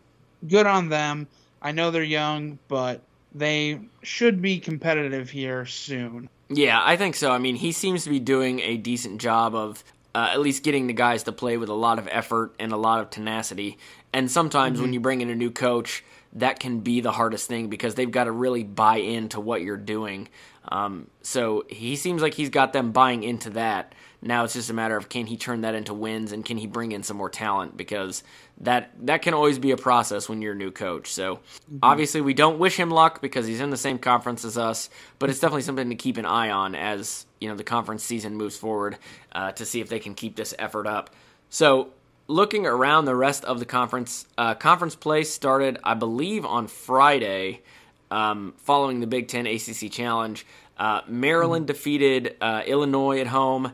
good 0.48 0.66
on 0.66 0.88
them. 0.88 1.28
I 1.62 1.72
know 1.72 1.90
they're 1.90 2.02
young, 2.02 2.58
but 2.68 3.00
they 3.36 3.80
should 4.02 4.40
be 4.40 4.60
competitive 4.60 5.30
here 5.30 5.66
soon. 5.66 6.28
Yeah, 6.48 6.80
I 6.82 6.96
think 6.96 7.16
so. 7.16 7.32
I 7.32 7.38
mean, 7.38 7.56
he 7.56 7.72
seems 7.72 8.04
to 8.04 8.10
be 8.10 8.20
doing 8.20 8.60
a 8.60 8.76
decent 8.76 9.20
job 9.20 9.54
of 9.54 9.82
uh, 10.14 10.30
at 10.32 10.40
least 10.40 10.62
getting 10.62 10.86
the 10.86 10.92
guys 10.92 11.24
to 11.24 11.32
play 11.32 11.56
with 11.58 11.68
a 11.68 11.74
lot 11.74 11.98
of 11.98 12.08
effort 12.10 12.54
and 12.58 12.72
a 12.72 12.76
lot 12.76 13.00
of 13.00 13.10
tenacity. 13.10 13.78
And 14.12 14.30
sometimes 14.30 14.80
when 14.80 14.94
you 14.94 15.00
bring 15.00 15.20
in 15.20 15.28
a 15.28 15.34
new 15.34 15.50
coach, 15.50 16.02
that 16.32 16.58
can 16.58 16.80
be 16.80 17.00
the 17.00 17.12
hardest 17.12 17.48
thing 17.48 17.68
because 17.68 17.94
they've 17.96 18.10
got 18.10 18.24
to 18.24 18.32
really 18.32 18.62
buy 18.62 18.96
into 18.96 19.40
what 19.40 19.60
you're 19.60 19.76
doing. 19.76 20.28
Um, 20.68 21.08
so 21.22 21.64
he 21.68 21.96
seems 21.96 22.22
like 22.22 22.34
he's 22.34 22.48
got 22.48 22.72
them 22.72 22.92
buying 22.92 23.24
into 23.24 23.50
that. 23.50 23.94
Now 24.26 24.44
it's 24.44 24.54
just 24.54 24.70
a 24.70 24.74
matter 24.74 24.96
of 24.96 25.08
can 25.08 25.26
he 25.26 25.36
turn 25.36 25.62
that 25.62 25.74
into 25.74 25.94
wins 25.94 26.32
and 26.32 26.44
can 26.44 26.56
he 26.56 26.66
bring 26.66 26.92
in 26.92 27.02
some 27.02 27.16
more 27.16 27.30
talent 27.30 27.76
because 27.76 28.22
that 28.60 28.90
that 29.06 29.22
can 29.22 29.34
always 29.34 29.58
be 29.58 29.70
a 29.70 29.76
process 29.76 30.28
when 30.28 30.42
you're 30.42 30.52
a 30.52 30.56
new 30.56 30.70
coach. 30.70 31.12
So 31.12 31.40
obviously 31.82 32.20
we 32.20 32.34
don't 32.34 32.58
wish 32.58 32.76
him 32.76 32.90
luck 32.90 33.20
because 33.20 33.46
he's 33.46 33.60
in 33.60 33.70
the 33.70 33.76
same 33.76 33.98
conference 33.98 34.44
as 34.44 34.58
us, 34.58 34.90
but 35.18 35.30
it's 35.30 35.40
definitely 35.40 35.62
something 35.62 35.90
to 35.90 35.96
keep 35.96 36.16
an 36.16 36.26
eye 36.26 36.50
on 36.50 36.74
as 36.74 37.26
you 37.40 37.48
know 37.48 37.56
the 37.56 37.64
conference 37.64 38.02
season 38.02 38.36
moves 38.36 38.56
forward 38.56 38.98
uh, 39.32 39.52
to 39.52 39.64
see 39.64 39.80
if 39.80 39.88
they 39.88 39.98
can 39.98 40.14
keep 40.14 40.36
this 40.36 40.54
effort 40.58 40.86
up. 40.86 41.10
So 41.50 41.90
looking 42.26 42.66
around 42.66 43.04
the 43.04 43.14
rest 43.14 43.44
of 43.44 43.58
the 43.58 43.66
conference, 43.66 44.26
uh, 44.36 44.54
conference 44.54 44.96
play 44.96 45.24
started 45.24 45.78
I 45.84 45.94
believe 45.94 46.44
on 46.44 46.66
Friday 46.66 47.62
um, 48.10 48.54
following 48.58 49.00
the 49.00 49.06
Big 49.06 49.28
Ten 49.28 49.46
ACC 49.46 49.90
Challenge. 49.90 50.46
Uh, 50.78 51.00
Maryland 51.08 51.66
defeated 51.66 52.36
uh, 52.40 52.62
Illinois 52.66 53.20
at 53.20 53.26
home, 53.26 53.72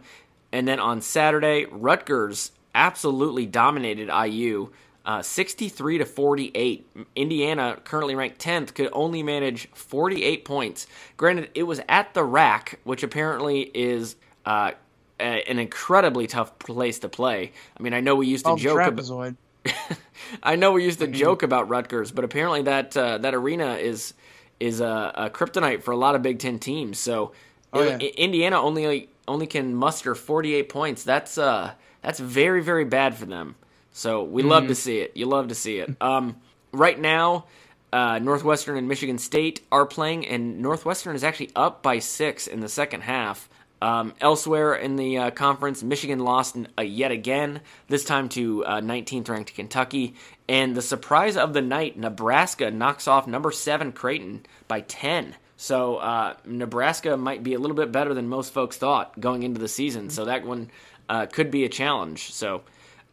and 0.53 0.69
then 0.69 0.81
on 0.81 1.01
Saturday, 1.01 1.67
Rutgers 1.71 2.53
absolutely 2.75 3.47
dominated 3.47 4.09
IU, 4.09 4.71
uh, 5.05 5.23
63 5.23 5.99
to 5.99 6.05
48. 6.07 6.87
Indiana, 7.17 7.79
currently 7.85 8.15
ranked 8.15 8.41
10th, 8.41 8.75
could 8.75 8.89
only 8.93 9.23
manage 9.23 9.69
48 9.73 10.45
points. 10.45 10.87
Granted, 11.17 11.51
it 11.55 11.65
was 11.65 11.81
at 11.89 12.15
the 12.15 12.25
RAC, 12.25 12.79
which 12.85 13.03
apparently 13.03 13.63
is 13.75 14.17
uh, 14.47 14.73
a, 15.21 15.49
an 15.51 15.59
incredibly 15.59 16.27
tough 16.27 16.59
place 16.59 16.99
to 17.01 17.09
play. 17.09 17.53
I 17.79 17.83
mean, 17.83 17.95
I 17.95 18.01
know 18.01 18.17
we 18.17 18.27
used 18.29 18.47
to 18.47 18.53
Oh, 18.53 18.57
joke 18.57 18.87
about. 18.87 18.97
trapezoid. 18.97 19.37
I 20.43 20.57
know 20.57 20.73
we 20.73 20.85
used 20.85 21.01
to 21.01 21.07
joke 21.07 21.43
about 21.43 21.69
Rutgers, 21.69 22.13
but 22.13 22.25
apparently 22.25 22.63
that 22.63 22.97
uh, 22.97 23.19
that 23.19 23.35
arena 23.35 23.75
is 23.75 24.15
is 24.61 24.81
a, 24.81 25.13
a 25.15 25.31
kryptonite 25.31 25.83
for 25.83 25.93
a 25.93 25.97
lot 25.97 26.15
of 26.15 26.23
Big 26.23 26.39
Ten 26.39 26.59
teams. 26.59 26.99
So 26.99 27.33
Oh, 27.73 27.83
yeah. 27.83 27.97
Indiana 27.99 28.61
only 28.61 29.09
only 29.29 29.47
can 29.47 29.75
muster 29.75 30.15
48 30.15 30.69
points. 30.69 31.05
That's 31.05 31.39
uh 31.39 31.73
that's 32.03 32.19
very 32.19 32.63
very 32.63 32.85
bad 32.85 33.17
for 33.17 33.27
them. 33.27 33.57
So 33.93 34.23
we 34.23 34.43
love 34.43 34.69
to 34.69 34.75
see 34.75 34.99
it. 34.99 35.17
You 35.17 35.27
love 35.27 35.49
to 35.49 35.55
see 35.55 35.79
it. 35.79 35.95
Um, 36.01 36.37
right 36.73 36.99
now, 36.99 37.45
uh, 37.93 38.19
Northwestern 38.19 38.79
and 38.79 38.89
Michigan 38.89 39.19
State 39.19 39.61
are 39.71 39.85
playing, 39.85 40.27
and 40.27 40.61
Northwestern 40.61 41.15
is 41.15 41.23
actually 41.23 41.51
up 41.55 41.83
by 41.83 41.99
six 41.99 42.47
in 42.47 42.61
the 42.61 42.69
second 42.69 43.03
half. 43.03 43.51
Um, 43.83 44.15
elsewhere 44.21 44.75
in 44.75 44.97
the 44.97 45.19
uh, 45.19 45.31
conference, 45.33 45.83
Michigan 45.83 46.21
lost 46.21 46.57
uh, 46.79 46.83
yet 46.83 47.11
again, 47.11 47.61
this 47.89 48.05
time 48.05 48.29
to 48.31 48.65
uh, 48.65 48.81
19th 48.81 49.29
ranked 49.29 49.55
Kentucky. 49.55 50.15
And 50.49 50.75
the 50.77 50.83
surprise 50.83 51.37
of 51.37 51.53
the 51.53 51.63
night, 51.63 51.99
Nebraska 51.99 52.71
knocks 52.71 53.09
off 53.09 53.27
number 53.27 53.51
seven 53.51 53.93
Creighton 53.93 54.47
by 54.69 54.83
10. 54.83 55.35
So 55.63 55.99
uh, 55.99 56.35
Nebraska 56.45 57.17
might 57.17 57.45
be 57.45 57.55
a 57.55 57.59
little 57.61 57.77
bit 57.77 57.93
better 57.93 58.15
than 58.15 58.29
most 58.29 58.53
folks 58.53 58.77
thought 58.77 59.21
going 59.21 59.45
into 59.45 59.61
the 59.61 59.69
season. 59.69 60.11
So 60.11 60.25
that 60.25 60.45
one 60.45 60.73
uh, 61.09 61.27
could 61.27 61.53
be 61.53 61.65
a 61.65 61.69
challenge. 61.69 62.33
So 62.33 62.63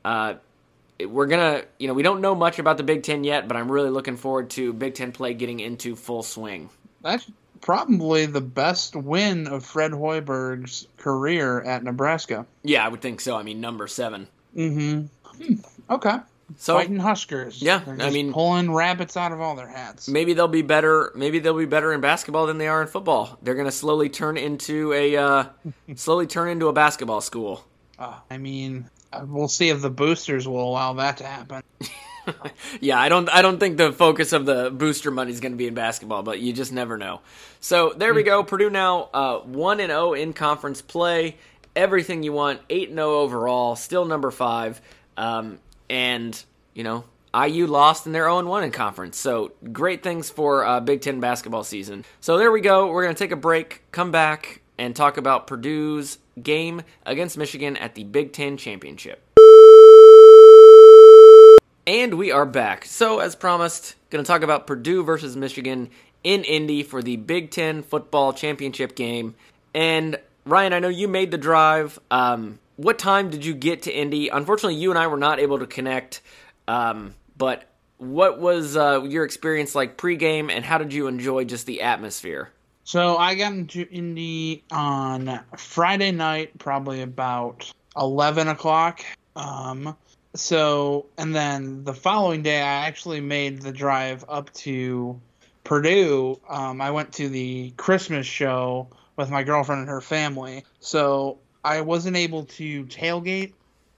uh, 0.04 0.34
we're 1.00 1.28
gonna, 1.28 1.66
you 1.78 1.88
know, 1.88 1.94
we 1.94 2.02
don't 2.02 2.22
know 2.22 2.34
much 2.34 2.58
about 2.58 2.78
the 2.78 2.84
Big 2.84 3.04
Ten 3.04 3.24
yet, 3.24 3.48
but 3.48 3.56
I'm 3.56 3.72
really 3.72 3.92
looking 3.92 4.18
forward 4.18 4.50
to 4.52 4.74
Big 4.74 4.96
Ten 4.96 5.12
play 5.12 5.36
getting 5.36 5.60
into 5.60 5.96
full 5.96 6.24
swing. 6.24 6.72
That's 7.04 7.30
probably 7.62 8.26
the 8.26 8.42
best 8.42 8.96
win 8.96 9.46
of 9.46 9.64
Fred 9.64 9.92
Hoiberg's 9.92 10.88
career 10.98 11.62
at 11.62 11.84
Nebraska. 11.84 12.48
Yeah, 12.64 12.84
I 12.84 12.90
would 12.90 13.02
think 13.02 13.22
so. 13.22 13.38
I 13.38 13.44
mean, 13.44 13.62
number 13.62 13.86
seven. 13.86 14.28
Mm-hmm. 14.58 15.06
Hmm. 15.44 15.54
Okay. 15.88 16.18
So 16.58 16.76
Fighting 16.76 16.98
Huskers. 17.00 17.62
Yeah, 17.62 17.80
They're 17.80 18.02
I 18.02 18.10
mean- 18.10 18.34
pulling 18.34 18.74
rabbits 18.74 19.16
out 19.18 19.32
of 19.32 19.40
all 19.42 19.56
their 19.56 19.68
hats. 19.68 20.08
maybe 20.08 20.34
they'll 20.34 20.48
be 20.48 20.62
better. 20.62 21.12
Maybe 21.16 21.40
they'll 21.40 21.58
be 21.58 21.66
better 21.66 21.94
in 21.94 22.02
basketball 22.02 22.48
than 22.48 22.58
they 22.58 22.68
are 22.68 22.82
in 22.82 22.88
football. 22.88 23.38
They're 23.42 23.56
gonna 23.56 23.72
slowly 23.72 24.10
turn 24.10 24.38
into 24.38 24.92
a 24.94 25.16
uh, 25.16 25.44
slowly 25.96 26.28
turn 26.28 26.50
into 26.50 26.68
a 26.68 26.74
basketball 26.74 27.22
school. 27.22 27.66
Uh, 27.98 28.16
I 28.32 28.38
mean, 28.38 28.90
uh, 29.12 29.26
we'll 29.28 29.48
see 29.48 29.70
if 29.70 29.82
the 29.82 29.90
boosters 29.90 30.48
will 30.48 30.64
allow 30.70 30.94
that 30.94 31.18
to 31.18 31.26
happen. 31.26 31.62
Yeah, 32.80 33.00
I 33.00 33.10
don't. 33.10 33.28
I 33.30 33.42
don't 33.42 33.60
think 33.60 33.78
the 33.78 33.92
focus 33.92 34.34
of 34.34 34.46
the 34.46 34.70
booster 34.70 35.10
money 35.10 35.32
is 35.32 35.40
going 35.40 35.54
to 35.54 35.58
be 35.58 35.66
in 35.66 35.74
basketball, 35.74 36.22
but 36.22 36.40
you 36.40 36.54
just 36.54 36.72
never 36.72 36.96
know. 36.96 37.22
So 37.60 37.92
there 37.98 38.14
we 38.14 38.22
go. 38.22 38.44
Purdue 38.44 38.70
now 38.70 39.10
uh, 39.14 39.40
one 39.40 39.80
and 39.80 39.90
zero 39.90 40.14
in 40.14 40.34
conference 40.34 40.80
play. 40.84 41.38
Everything 41.76 42.22
you 42.22 42.32
want. 42.32 42.62
Eight 42.70 42.90
and 42.90 42.98
zero 42.98 43.22
overall. 43.22 43.76
Still 43.76 44.06
number 44.06 44.30
five. 44.30 44.80
Um, 45.18 45.58
and 45.90 46.44
you 46.74 46.84
know 46.84 47.04
IU 47.34 47.68
lost 47.68 48.06
in 48.06 48.12
their 48.12 48.28
own 48.28 48.48
one 48.48 48.64
in 48.64 48.72
conference. 48.72 49.18
So 49.18 49.52
great 49.72 50.04
things 50.04 50.30
for 50.30 50.66
uh, 50.66 50.80
Big 50.80 51.02
Ten 51.02 51.20
basketball 51.20 51.64
season. 51.64 52.06
So 52.22 52.38
there 52.38 52.52
we 52.52 52.62
go. 52.62 52.92
We're 52.92 53.08
to 53.08 53.14
take 53.14 53.32
a 53.32 53.36
break. 53.36 53.84
Come 53.92 54.12
back 54.12 54.62
and 54.78 54.96
talk 54.96 55.18
about 55.18 55.46
Purdue's 55.46 56.18
game 56.42 56.82
against 57.06 57.38
Michigan 57.38 57.78
at 57.78 57.96
the 57.96 58.04
Big 58.04 58.34
Ten 58.34 58.58
championship. 58.58 59.24
And 61.86 62.16
we 62.16 62.32
are 62.32 62.46
back. 62.46 62.86
So, 62.86 63.20
as 63.20 63.36
promised, 63.36 63.96
to 64.12 64.24
talk 64.24 64.44
about 64.44 64.68
Purdue 64.68 65.04
versus 65.04 65.36
Michigan 65.36 65.90
in 66.24 66.44
Indy 66.44 66.84
for 66.84 67.02
the 67.02 67.16
Big 67.18 67.52
Ten 67.52 67.82
football 67.82 68.34
championship 68.34 68.96
game. 68.96 69.36
And 69.74 70.20
Ryan, 70.46 70.74
I 70.74 70.80
know 70.80 70.90
you 70.90 71.08
made 71.08 71.32
the 71.32 71.38
drive. 71.38 72.00
Um, 72.12 72.60
what 72.80 72.98
time 72.98 73.30
did 73.30 73.44
you 73.44 73.54
get 73.54 73.82
to 73.84 73.92
Indy? 73.92 74.30
Unfortunately, 74.30 74.80
you 74.80 74.90
and 74.90 74.98
I 74.98 75.08
were 75.08 75.18
not 75.18 75.40
able 75.40 75.60
to 75.60 75.68
connect. 75.68 76.22
Um, 76.66 77.14
but 77.36 77.66
what 77.98 78.40
was 78.40 78.78
uh, 78.78 79.04
your 79.04 79.26
experience 79.26 79.76
like 79.76 79.98
pregame, 79.98 80.50
and 80.50 80.64
how 80.64 80.78
did 80.78 80.94
you 80.94 81.08
enjoy 81.08 81.44
just 81.44 81.66
the 81.66 81.82
atmosphere? 81.82 82.54
So 82.86 83.18
I 83.18 83.36
got 83.36 83.52
into 83.52 83.86
Indy 83.92 84.64
on 84.72 85.42
Friday 85.58 86.12
night, 86.12 86.58
probably 86.58 87.02
about 87.02 87.70
eleven 87.98 88.48
o'clock. 88.48 89.02
Um, 89.36 89.98
so 90.34 91.08
and 91.18 91.36
then 91.36 91.84
the 91.84 91.94
following 91.94 92.44
day, 92.44 92.62
I 92.62 92.88
actually 92.88 93.20
made 93.20 93.62
the 93.62 93.74
drive 93.74 94.24
up 94.30 94.54
to 94.54 95.20
Purdue. 95.66 96.40
Um, 96.48 96.80
I 96.80 96.92
went 96.92 97.12
to 97.16 97.28
the 97.28 97.72
Christmas 97.72 98.26
show 98.26 98.88
with 99.18 99.30
my 99.30 99.44
girlfriend 99.44 99.82
and 99.82 99.90
her 99.90 100.00
family, 100.00 100.64
so 100.80 101.40
I 101.64 101.82
wasn't 101.82 102.16
able 102.16 102.46
to 102.46 102.86
tailgate 102.86 103.54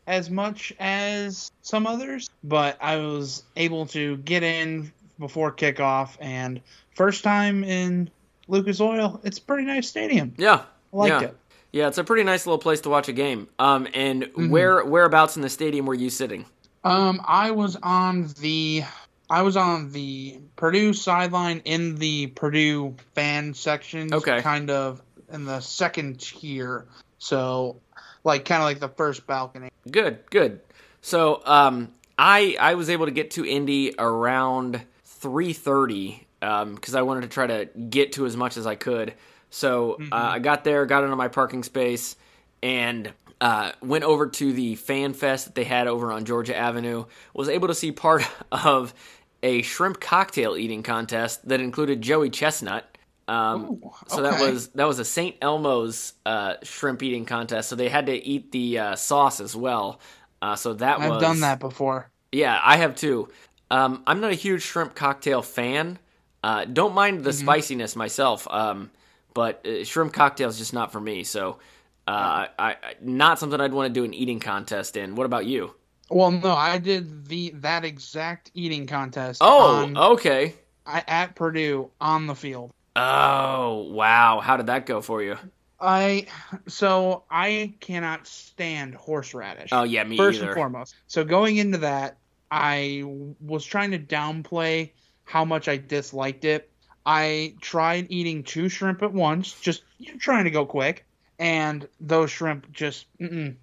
as 0.07 0.29
much 0.29 0.73
as 0.79 1.51
some 1.61 1.85
others, 1.87 2.29
but 2.43 2.77
I 2.81 2.97
was 2.97 3.43
able 3.55 3.85
to 3.87 4.17
get 4.17 4.43
in 4.43 4.91
before 5.19 5.51
kickoff 5.51 6.17
and 6.19 6.61
first 6.95 7.23
time 7.23 7.63
in 7.63 8.09
Lucas 8.47 8.81
Oil. 8.81 9.21
It's 9.23 9.37
a 9.37 9.41
pretty 9.41 9.65
nice 9.65 9.87
stadium. 9.87 10.33
Yeah, 10.37 10.63
I 10.93 10.97
liked 10.97 11.21
yeah. 11.21 11.27
it. 11.27 11.37
Yeah, 11.71 11.87
it's 11.87 11.97
a 11.97 12.03
pretty 12.03 12.23
nice 12.23 12.45
little 12.45 12.57
place 12.57 12.81
to 12.81 12.89
watch 12.89 13.07
a 13.07 13.13
game. 13.13 13.47
Um, 13.57 13.87
and 13.93 14.23
Mm-hmm. 14.23 14.49
where 14.49 14.83
whereabouts 14.83 15.35
in 15.37 15.41
the 15.41 15.49
stadium 15.49 15.85
were 15.85 15.93
you 15.93 16.09
sitting? 16.09 16.45
Um, 16.83 17.21
I 17.25 17.51
was 17.51 17.77
on 17.81 18.27
the 18.39 18.83
I 19.29 19.43
was 19.43 19.55
on 19.55 19.91
the 19.91 20.39
Purdue 20.57 20.91
sideline 20.93 21.61
in 21.63 21.95
the 21.95 22.27
Purdue 22.27 22.95
fan 23.15 23.53
section. 23.53 24.13
Okay. 24.13 24.41
Kind 24.41 24.69
of 24.69 25.01
in 25.31 25.45
the 25.45 25.61
second 25.61 26.19
tier. 26.19 26.87
So 27.21 27.79
like 28.23 28.45
kind 28.45 28.63
of 28.63 28.65
like 28.65 28.79
the 28.79 28.89
first 28.89 29.27
balcony. 29.27 29.69
Good, 29.89 30.19
good. 30.31 30.59
So, 31.01 31.41
um, 31.45 31.91
I 32.17 32.57
I 32.59 32.73
was 32.73 32.89
able 32.89 33.05
to 33.05 33.11
get 33.11 33.31
to 33.31 33.45
Indy 33.45 33.93
around 33.97 34.81
three 35.03 35.53
thirty 35.53 36.27
because 36.39 36.95
I 36.95 37.03
wanted 37.03 37.21
to 37.21 37.27
try 37.27 37.45
to 37.45 37.65
get 37.65 38.13
to 38.13 38.25
as 38.25 38.35
much 38.35 38.57
as 38.57 38.65
I 38.65 38.73
could. 38.73 39.13
So 39.51 39.97
uh, 40.11 40.15
I 40.15 40.39
got 40.39 40.63
there, 40.63 40.85
got 40.87 41.03
into 41.03 41.15
my 41.15 41.27
parking 41.27 41.61
space, 41.61 42.15
and 42.63 43.13
uh, 43.39 43.73
went 43.81 44.03
over 44.03 44.27
to 44.27 44.53
the 44.53 44.75
fan 44.75 45.13
fest 45.13 45.45
that 45.45 45.55
they 45.55 45.63
had 45.63 45.87
over 45.87 46.11
on 46.11 46.25
Georgia 46.25 46.55
Avenue. 46.55 47.05
Was 47.35 47.49
able 47.49 47.67
to 47.67 47.75
see 47.75 47.91
part 47.91 48.23
of 48.51 48.95
a 49.43 49.61
shrimp 49.61 49.99
cocktail 49.99 50.57
eating 50.57 50.81
contest 50.81 51.47
that 51.47 51.61
included 51.61 52.01
Joey 52.01 52.31
Chestnut. 52.31 52.90
Um, 53.27 53.71
Ooh, 53.71 53.91
so 54.07 54.23
that 54.23 54.37
was 54.37 54.69
that 54.69 54.85
was 54.87 54.99
a 54.99 55.05
St. 55.05 55.37
Elmo's 55.41 56.13
uh, 56.25 56.55
shrimp 56.63 57.03
eating 57.03 57.25
contest. 57.25 57.69
So 57.69 57.75
they 57.75 57.89
had 57.89 58.07
to 58.07 58.13
eat 58.15 58.51
the 58.51 58.79
uh, 58.79 58.95
sauce 58.95 59.39
as 59.39 59.55
well. 59.55 59.99
Uh, 60.41 60.55
so 60.55 60.73
that 60.75 61.01
I've 61.01 61.17
was 61.17 61.17
done 61.17 61.41
that 61.41 61.59
before. 61.59 62.13
yeah, 62.31 62.59
I 62.63 62.77
have 62.77 62.95
too. 62.95 63.29
Um, 63.69 64.03
I'm 64.07 64.21
not 64.21 64.31
a 64.31 64.35
huge 64.35 64.61
shrimp 64.61 64.95
cocktail 64.95 65.41
fan. 65.41 65.99
Uh, 66.43 66.65
don't 66.65 66.93
mind 66.93 67.23
the 67.23 67.31
Mm-hmm. 67.31 67.31
spiciness 67.33 67.95
myself, 67.95 68.47
um, 68.49 68.91
but 69.33 69.65
uh, 69.65 69.83
shrimp 69.83 70.13
cocktail 70.13 70.49
is 70.49 70.57
just 70.57 70.73
not 70.73 70.91
for 70.91 70.99
me. 70.99 71.23
So, 71.23 71.59
uh, 72.07 72.47
I, 72.59 72.77
I 72.83 72.95
not 73.01 73.39
something 73.39 73.59
I'd 73.61 73.73
want 73.73 73.93
to 73.93 73.99
do 73.99 74.03
an 74.05 74.13
eating 74.13 74.39
contest 74.39 74.97
in. 74.97 75.15
What 75.15 75.25
about 75.25 75.45
you? 75.45 75.75
Well, 76.11 76.29
no, 76.31 76.53
I 76.53 76.77
did 76.77 77.25
the 77.27 77.49
that 77.55 77.83
exact 77.85 78.51
eating 78.53 78.85
contest. 78.85 79.49
Oh, 79.49 79.51
on, 79.57 80.05
okay. 80.13 80.55
I, 80.85 81.03
at 81.07 81.35
Purdue 81.35 81.91
on 82.01 82.27
the 82.27 82.35
field. 82.35 82.73
Oh, 82.95 83.87
wow. 83.91 84.39
How 84.39 84.57
did 84.57 84.67
that 84.67 84.85
go 84.85 85.01
for 85.01 85.21
you? 85.21 85.37
I 85.79 86.27
so 86.67 87.23
I 87.29 87.73
cannot 87.79 88.27
stand 88.27 88.93
horseradish. 88.93 89.69
Oh, 89.71 89.83
yeah, 89.83 90.03
me 90.03 90.17
first 90.17 90.37
either. 90.37 90.47
and 90.47 90.55
foremost. 90.55 90.95
So 91.07 91.23
going 91.23 91.57
into 91.57 91.79
that, 91.79 92.17
I 92.51 93.03
was 93.39 93.65
trying 93.65 93.91
to 93.91 93.99
downplay 93.99 94.91
how 95.23 95.45
much 95.45 95.67
I 95.67 95.77
disliked 95.77 96.45
it. 96.45 96.69
I 97.05 97.55
tried 97.61 98.07
eating 98.09 98.43
two 98.43 98.69
shrimp 98.69 99.01
at 99.01 99.11
once, 99.11 99.59
just 99.59 99.83
trying 100.19 100.43
to 100.43 100.51
go 100.51 100.65
quick, 100.65 101.05
and 101.39 101.87
those 101.99 102.29
shrimp 102.29 102.71
just 102.71 103.07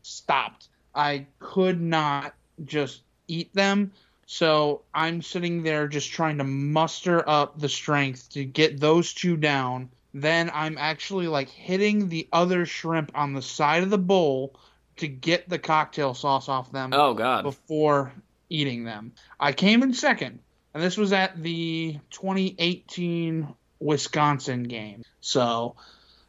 stopped. 0.02 0.68
I 0.94 1.26
could 1.38 1.80
not 1.80 2.34
just 2.64 3.02
eat 3.28 3.54
them. 3.54 3.92
So 4.30 4.82
I'm 4.92 5.22
sitting 5.22 5.62
there 5.62 5.88
just 5.88 6.10
trying 6.12 6.36
to 6.36 6.44
muster 6.44 7.26
up 7.26 7.58
the 7.58 7.68
strength 7.70 8.28
to 8.32 8.44
get 8.44 8.78
those 8.78 9.14
two 9.14 9.38
down. 9.38 9.88
Then 10.12 10.50
I'm 10.52 10.76
actually 10.76 11.28
like 11.28 11.48
hitting 11.48 12.10
the 12.10 12.28
other 12.30 12.66
shrimp 12.66 13.10
on 13.14 13.32
the 13.32 13.40
side 13.40 13.84
of 13.84 13.88
the 13.88 13.96
bowl 13.96 14.54
to 14.96 15.08
get 15.08 15.48
the 15.48 15.58
cocktail 15.58 16.12
sauce 16.12 16.46
off 16.50 16.70
them 16.70 16.92
Oh, 16.92 17.14
God. 17.14 17.42
before 17.42 18.12
eating 18.50 18.84
them. 18.84 19.12
I 19.40 19.52
came 19.52 19.82
in 19.82 19.94
second, 19.94 20.40
and 20.74 20.82
this 20.82 20.98
was 20.98 21.14
at 21.14 21.42
the 21.42 21.98
2018 22.10 23.48
Wisconsin 23.80 24.64
game. 24.64 25.04
So 25.22 25.74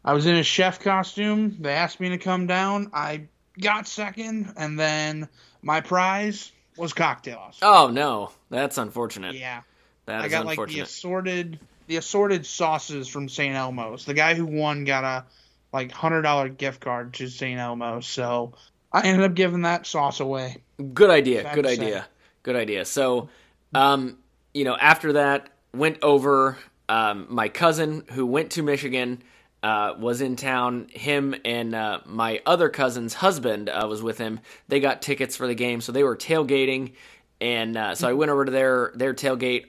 I 0.06 0.14
was 0.14 0.26
in 0.26 0.36
a 0.36 0.44
chef 0.44 0.80
costume. 0.80 1.58
They 1.60 1.74
asked 1.74 2.00
me 2.00 2.10
to 2.10 2.18
come 2.18 2.48
down. 2.48 2.92
I 2.94 3.24
got 3.60 3.90
second, 3.90 4.54
and 4.56 4.80
then 4.80 5.28
my 5.62 5.82
prize 5.82 6.54
was 6.80 6.94
cocktails. 6.94 7.60
Oh, 7.62 7.90
no. 7.92 8.32
That's 8.50 8.78
unfortunate. 8.78 9.36
Yeah, 9.36 9.62
That 10.06 10.22
I 10.22 10.26
is 10.26 10.32
got 10.32 10.46
like 10.46 10.68
the 10.68 10.80
assorted 10.80 11.60
the 11.88 11.98
assorted 11.98 12.46
sauces 12.46 13.08
from 13.08 13.28
St. 13.28 13.56
Elmo's. 13.56 14.06
The 14.06 14.14
guy 14.14 14.36
who 14.36 14.46
won 14.46 14.86
got 14.86 15.04
a 15.04 15.26
like 15.74 15.92
hundred 15.92 16.22
dollar 16.22 16.48
gift 16.48 16.82
card 16.82 17.14
to 17.16 17.28
St. 17.28 17.60
Elmo's. 17.60 18.06
So 18.08 18.54
I 18.92 19.02
ended 19.08 19.26
up 19.26 19.34
giving 19.34 19.64
that 19.64 19.86
sauce 19.86 20.20
away. 20.20 20.58
Good 20.94 21.10
idea. 21.10 21.52
Good 21.54 21.66
idea. 21.66 22.08
Good 22.44 22.56
idea. 22.56 22.86
So, 22.86 23.30
um, 23.74 24.18
you 24.54 24.66
know, 24.66 24.76
after 24.76 25.14
that, 25.14 25.50
went 25.74 25.98
over. 26.04 26.58
Um, 26.88 27.28
my 27.30 27.50
cousin 27.50 28.04
who 28.14 28.26
went 28.26 28.52
to 28.54 28.64
Michigan 28.64 29.22
uh, 29.62 29.94
was 29.98 30.22
in 30.22 30.36
town. 30.36 30.88
Him 30.92 31.36
and 31.44 31.76
uh, 31.76 32.00
my 32.06 32.42
other 32.46 32.70
cousin's 32.70 33.14
husband 33.14 33.70
uh, 33.70 33.86
was 33.90 34.02
with 34.02 34.18
him. 34.18 34.40
They 34.68 34.80
got 34.80 35.02
tickets 35.02 35.36
for 35.36 35.48
the 35.48 35.56
game, 35.56 35.82
so 35.82 35.92
they 35.92 36.04
were 36.04 36.16
tailgating, 36.16 36.94
and 37.42 37.78
uh, 37.78 37.96
so 37.96 38.08
I 38.08 38.14
went 38.14 38.32
over 38.32 38.46
to 38.46 38.52
their 38.52 38.92
their 38.96 39.14
tailgate. 39.14 39.66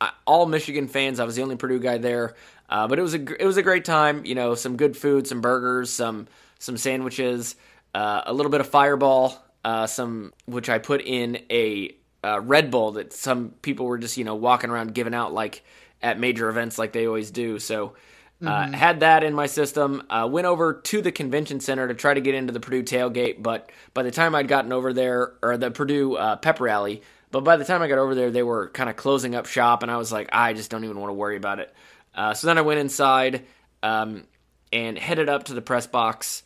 I, 0.00 0.10
all 0.26 0.46
Michigan 0.46 0.88
fans. 0.88 1.20
I 1.20 1.24
was 1.24 1.36
the 1.36 1.42
only 1.42 1.56
Purdue 1.56 1.78
guy 1.78 1.98
there, 1.98 2.34
uh, 2.68 2.88
but 2.88 2.98
it 2.98 3.02
was 3.02 3.14
a 3.14 3.42
it 3.42 3.46
was 3.46 3.56
a 3.56 3.62
great 3.62 3.84
time. 3.84 4.24
You 4.24 4.34
know, 4.34 4.54
some 4.54 4.76
good 4.76 4.96
food, 4.96 5.26
some 5.26 5.40
burgers, 5.40 5.92
some 5.92 6.26
some 6.58 6.76
sandwiches, 6.76 7.54
uh, 7.94 8.22
a 8.26 8.32
little 8.32 8.50
bit 8.50 8.60
of 8.60 8.68
Fireball, 8.68 9.40
some 9.86 10.32
which 10.46 10.68
I 10.68 10.78
put 10.78 11.00
in 11.02 11.38
a 11.50 11.94
Red 12.24 12.72
Bull 12.72 12.92
that 12.92 13.12
some 13.12 13.50
people 13.62 13.86
were 13.86 13.98
just 13.98 14.16
you 14.16 14.24
know 14.24 14.34
walking 14.34 14.70
around 14.70 14.94
giving 14.94 15.14
out 15.14 15.32
like 15.32 15.64
at 16.02 16.18
major 16.18 16.48
events 16.48 16.76
like 16.76 16.92
they 16.92 17.06
always 17.06 17.30
do. 17.30 17.58
So 17.58 17.94
uh, 18.40 18.46
mm-hmm. 18.46 18.72
had 18.72 19.00
that 19.00 19.24
in 19.24 19.34
my 19.34 19.46
system. 19.46 20.02
Uh, 20.08 20.28
went 20.30 20.46
over 20.46 20.74
to 20.74 21.02
the 21.02 21.10
convention 21.10 21.58
center 21.60 21.88
to 21.88 21.94
try 21.94 22.14
to 22.14 22.20
get 22.20 22.34
into 22.34 22.52
the 22.52 22.60
Purdue 22.60 22.84
tailgate, 22.84 23.42
but 23.42 23.70
by 23.94 24.02
the 24.02 24.10
time 24.10 24.34
I'd 24.34 24.48
gotten 24.48 24.72
over 24.72 24.92
there, 24.92 25.34
or 25.42 25.56
the 25.56 25.70
Purdue 25.70 26.14
uh, 26.14 26.36
pep 26.36 26.60
rally, 26.60 27.02
but 27.30 27.42
by 27.42 27.56
the 27.56 27.64
time 27.64 27.82
I 27.82 27.88
got 27.88 27.98
over 27.98 28.14
there, 28.14 28.30
they 28.30 28.42
were 28.42 28.68
kind 28.68 28.88
of 28.88 28.96
closing 28.96 29.34
up 29.34 29.46
shop, 29.46 29.82
and 29.82 29.90
I 29.90 29.96
was 29.96 30.12
like, 30.12 30.28
I 30.32 30.52
just 30.52 30.70
don't 30.70 30.84
even 30.84 30.98
want 31.00 31.10
to 31.10 31.14
worry 31.14 31.36
about 31.36 31.58
it. 31.58 31.74
Uh, 32.14 32.34
so 32.34 32.46
then 32.46 32.58
I 32.58 32.62
went 32.62 32.80
inside 32.80 33.44
um, 33.82 34.24
and 34.72 34.96
headed 34.96 35.28
up 35.28 35.44
to 35.44 35.54
the 35.54 35.62
press 35.62 35.86
box, 35.86 36.44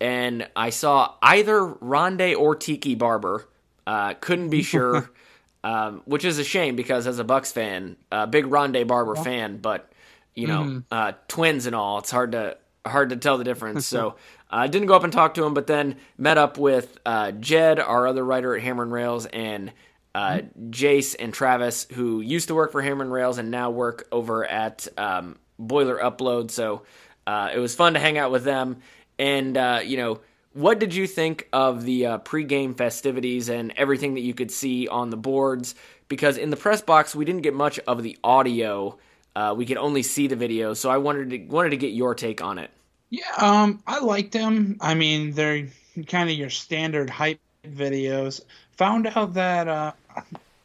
and 0.00 0.48
I 0.54 0.70
saw 0.70 1.14
either 1.22 1.60
Rondé 1.60 2.36
or 2.36 2.54
Tiki 2.54 2.94
Barber. 2.94 3.48
Uh, 3.84 4.14
couldn't 4.14 4.50
be 4.50 4.62
sure, 4.62 5.10
um, 5.64 6.02
which 6.04 6.24
is 6.24 6.38
a 6.38 6.44
shame 6.44 6.76
because 6.76 7.08
as 7.08 7.18
a 7.18 7.24
Bucks 7.24 7.50
fan, 7.50 7.96
a 8.12 8.28
big 8.28 8.44
Rondé 8.44 8.86
Barber 8.86 9.16
fan, 9.16 9.58
but 9.58 9.91
you 10.34 10.46
know, 10.46 10.62
mm. 10.62 10.84
uh, 10.90 11.12
twins 11.28 11.66
and 11.66 11.74
all. 11.74 11.98
It's 11.98 12.10
hard 12.10 12.32
to 12.32 12.56
hard 12.84 13.10
to 13.10 13.16
tell 13.16 13.38
the 13.38 13.44
difference. 13.44 13.86
so 13.86 14.16
I 14.50 14.64
uh, 14.64 14.66
didn't 14.66 14.88
go 14.88 14.94
up 14.94 15.04
and 15.04 15.12
talk 15.12 15.34
to 15.34 15.44
him, 15.44 15.54
but 15.54 15.66
then 15.66 15.96
met 16.18 16.36
up 16.36 16.58
with 16.58 16.98
uh, 17.06 17.32
Jed, 17.32 17.78
our 17.78 18.06
other 18.06 18.24
writer 18.24 18.54
at 18.54 18.62
Hammer 18.62 18.82
and 18.82 18.92
Rails, 18.92 19.26
and 19.26 19.72
uh, 20.14 20.40
mm. 20.40 20.70
Jace 20.70 21.16
and 21.18 21.32
Travis, 21.32 21.86
who 21.92 22.20
used 22.20 22.48
to 22.48 22.54
work 22.54 22.72
for 22.72 22.82
Hammer 22.82 23.02
and 23.02 23.12
Rails 23.12 23.38
and 23.38 23.50
now 23.50 23.70
work 23.70 24.06
over 24.12 24.44
at 24.44 24.86
um, 24.98 25.36
Boiler 25.58 25.98
Upload. 25.98 26.50
So 26.50 26.82
uh, 27.26 27.50
it 27.54 27.58
was 27.58 27.74
fun 27.74 27.94
to 27.94 28.00
hang 28.00 28.18
out 28.18 28.30
with 28.30 28.44
them. 28.44 28.78
And 29.18 29.56
uh, 29.56 29.80
you 29.84 29.96
know, 29.96 30.20
what 30.52 30.78
did 30.78 30.94
you 30.94 31.06
think 31.06 31.48
of 31.52 31.84
the 31.84 32.06
uh, 32.06 32.18
pregame 32.18 32.76
festivities 32.76 33.48
and 33.48 33.72
everything 33.76 34.14
that 34.14 34.20
you 34.20 34.34
could 34.34 34.50
see 34.50 34.86
on 34.88 35.10
the 35.10 35.16
boards? 35.16 35.74
Because 36.08 36.36
in 36.36 36.50
the 36.50 36.56
press 36.56 36.82
box, 36.82 37.14
we 37.14 37.24
didn't 37.24 37.42
get 37.42 37.54
much 37.54 37.78
of 37.80 38.02
the 38.02 38.18
audio. 38.22 38.98
Uh, 39.34 39.54
we 39.56 39.64
could 39.64 39.78
only 39.78 40.02
see 40.02 40.26
the 40.26 40.36
video, 40.36 40.74
so 40.74 40.90
I 40.90 40.98
wanted 40.98 41.30
to 41.30 41.38
wanted 41.46 41.70
to 41.70 41.76
get 41.76 41.92
your 41.92 42.14
take 42.14 42.42
on 42.42 42.58
it. 42.58 42.70
Yeah, 43.10 43.24
um, 43.38 43.82
I 43.86 44.00
liked 44.00 44.32
them. 44.32 44.76
I 44.80 44.94
mean, 44.94 45.32
they're 45.32 45.68
kind 46.06 46.30
of 46.30 46.36
your 46.36 46.50
standard 46.50 47.10
hype 47.10 47.40
videos. 47.66 48.42
Found 48.72 49.06
out 49.06 49.34
that 49.34 49.68
uh, 49.68 49.92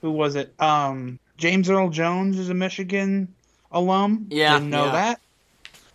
who 0.01 0.11
was 0.11 0.35
it? 0.35 0.53
Um, 0.59 1.19
James 1.37 1.69
Earl 1.69 1.89
Jones 1.89 2.37
is 2.39 2.49
a 2.49 2.53
Michigan 2.53 3.33
alum. 3.71 4.27
Yeah, 4.29 4.53
didn't 4.53 4.69
know 4.69 4.85
yeah. 4.85 4.91
that. 4.91 5.21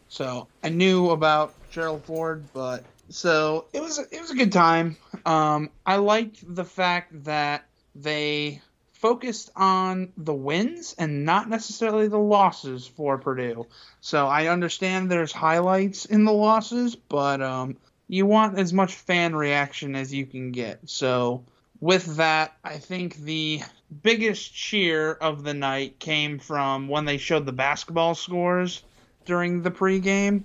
So 0.09 0.47
I 0.63 0.69
knew 0.69 1.11
about 1.11 1.55
Gerald 1.71 2.05
Ford, 2.05 2.45
but 2.53 2.85
so 3.09 3.67
it 3.73 3.83
was 3.83 3.99
it 3.99 4.21
was 4.21 4.31
a 4.31 4.35
good 4.35 4.53
time. 4.53 4.97
Um, 5.27 5.71
I 5.85 5.97
liked 5.97 6.55
the 6.55 6.65
fact 6.65 7.25
that 7.25 7.67
they 7.95 8.61
focused 9.03 9.51
on 9.57 10.13
the 10.17 10.33
wins 10.33 10.95
and 10.97 11.25
not 11.25 11.51
necessarily 11.51 12.07
the 12.07 12.17
losses 12.17 12.87
for 12.87 13.19
Purdue. 13.19 13.67
So 14.01 14.29
I 14.29 14.47
understand 14.47 15.11
there's 15.11 15.33
highlights 15.33 16.05
in 16.05 16.25
the 16.25 16.33
losses, 16.33 16.95
but 16.95 17.43
um, 17.43 17.77
you 18.07 18.27
want 18.27 18.61
as 18.61 18.73
much 18.73 18.95
fan 18.95 19.35
reaction 19.35 19.97
as 19.97 20.15
you 20.15 20.25
can 20.25 20.53
get. 20.53 20.89
So 20.89 21.45
with 21.81 22.17
that, 22.17 22.57
I 22.63 22.79
think 22.79 23.17
the 23.17 23.63
biggest 24.03 24.55
cheer 24.55 25.13
of 25.13 25.43
the 25.43 25.53
night 25.53 25.99
came 25.99 26.39
from 26.39 26.87
when 26.87 27.05
they 27.05 27.19
showed 27.19 27.45
the 27.45 27.53
basketball 27.53 28.15
scores 28.15 28.85
during 29.25 29.63
the 29.63 29.71
pregame, 29.73 30.45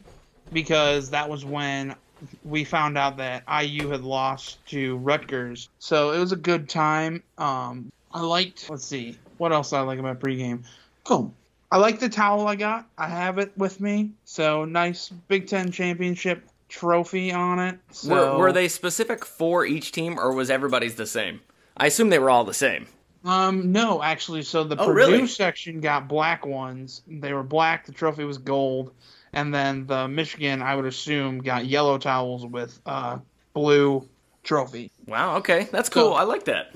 because 0.52 1.12
that 1.12 1.30
was 1.30 1.46
when 1.46 1.96
we 2.44 2.64
found 2.64 2.98
out 2.98 3.18
that 3.18 3.44
IU 3.48 3.90
had 3.90 4.02
lost 4.02 4.66
to 4.70 4.98
Rutgers. 4.98 5.70
So 5.78 6.12
it 6.12 6.20
was 6.20 6.32
a 6.32 6.38
good 6.38 6.68
time. 6.68 7.22
Um, 7.38 7.92
I 8.12 8.22
liked. 8.22 8.70
Let's 8.70 8.86
see. 8.86 9.18
What 9.38 9.52
else 9.52 9.74
I 9.74 9.82
like 9.82 10.00
about 10.00 10.20
pregame? 10.20 10.64
Cool. 11.04 11.34
I 11.72 11.78
like 11.78 12.00
the 12.00 12.10
towel 12.10 12.48
I 12.48 12.56
got. 12.56 12.88
I 12.98 13.08
have 13.08 13.38
it 13.40 13.52
with 13.58 13.82
me. 13.82 14.12
So 14.24 14.66
nice 14.66 15.10
Big 15.10 15.48
Ten 15.48 15.72
championship 15.72 16.48
trophy 16.70 17.32
on 17.32 17.60
it. 17.60 17.80
So, 17.92 18.34
were, 18.34 18.38
were 18.40 18.52
they 18.52 18.68
specific 18.68 19.26
for 19.26 19.66
each 19.66 19.92
team, 19.92 20.20
or 20.20 20.34
was 20.34 20.50
everybody's 20.50 20.96
the 20.96 21.08
same? 21.08 21.42
I 21.76 21.88
assume 21.88 22.10
they 22.10 22.20
were 22.20 22.30
all 22.30 22.44
the 22.44 22.54
same. 22.54 22.88
Um, 23.24 23.72
no, 23.72 24.02
actually. 24.02 24.44
So 24.44 24.64
the 24.64 24.80
oh, 24.80 24.86
Purdue 24.86 24.94
really? 24.94 25.28
section 25.28 25.82
got 25.82 26.08
black 26.08 26.46
ones. 26.46 27.02
They 27.08 27.34
were 27.34 27.44
black. 27.44 27.86
The 27.86 27.92
trophy 27.92 28.24
was 28.24 28.38
gold, 28.38 28.94
and 29.34 29.54
then 29.54 29.86
the 29.86 30.08
Michigan, 30.08 30.62
I 30.62 30.76
would 30.76 30.86
assume, 30.86 31.40
got 31.40 31.66
yellow 31.66 31.98
towels 31.98 32.46
with 32.46 32.80
uh 32.86 33.18
blue 33.54 34.08
trophy. 34.44 34.92
Wow. 35.06 35.38
Okay, 35.38 35.68
that's 35.72 35.90
cool. 35.90 36.12
So, 36.12 36.14
I 36.14 36.24
like 36.24 36.46
that. 36.46 36.74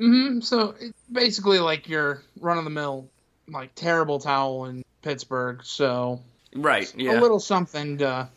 Mm-hmm. 0.00 0.40
So 0.40 0.74
it's 0.80 0.98
basically 1.12 1.58
like 1.58 1.88
your 1.88 2.22
run 2.40 2.58
of 2.58 2.64
the 2.64 2.70
mill, 2.70 3.08
like 3.48 3.74
terrible 3.74 4.18
towel 4.18 4.64
in 4.64 4.82
Pittsburgh. 5.02 5.62
So 5.62 6.20
right, 6.54 6.92
yeah, 6.96 7.18
a 7.18 7.20
little 7.20 7.40
something 7.40 7.98
to 7.98 8.28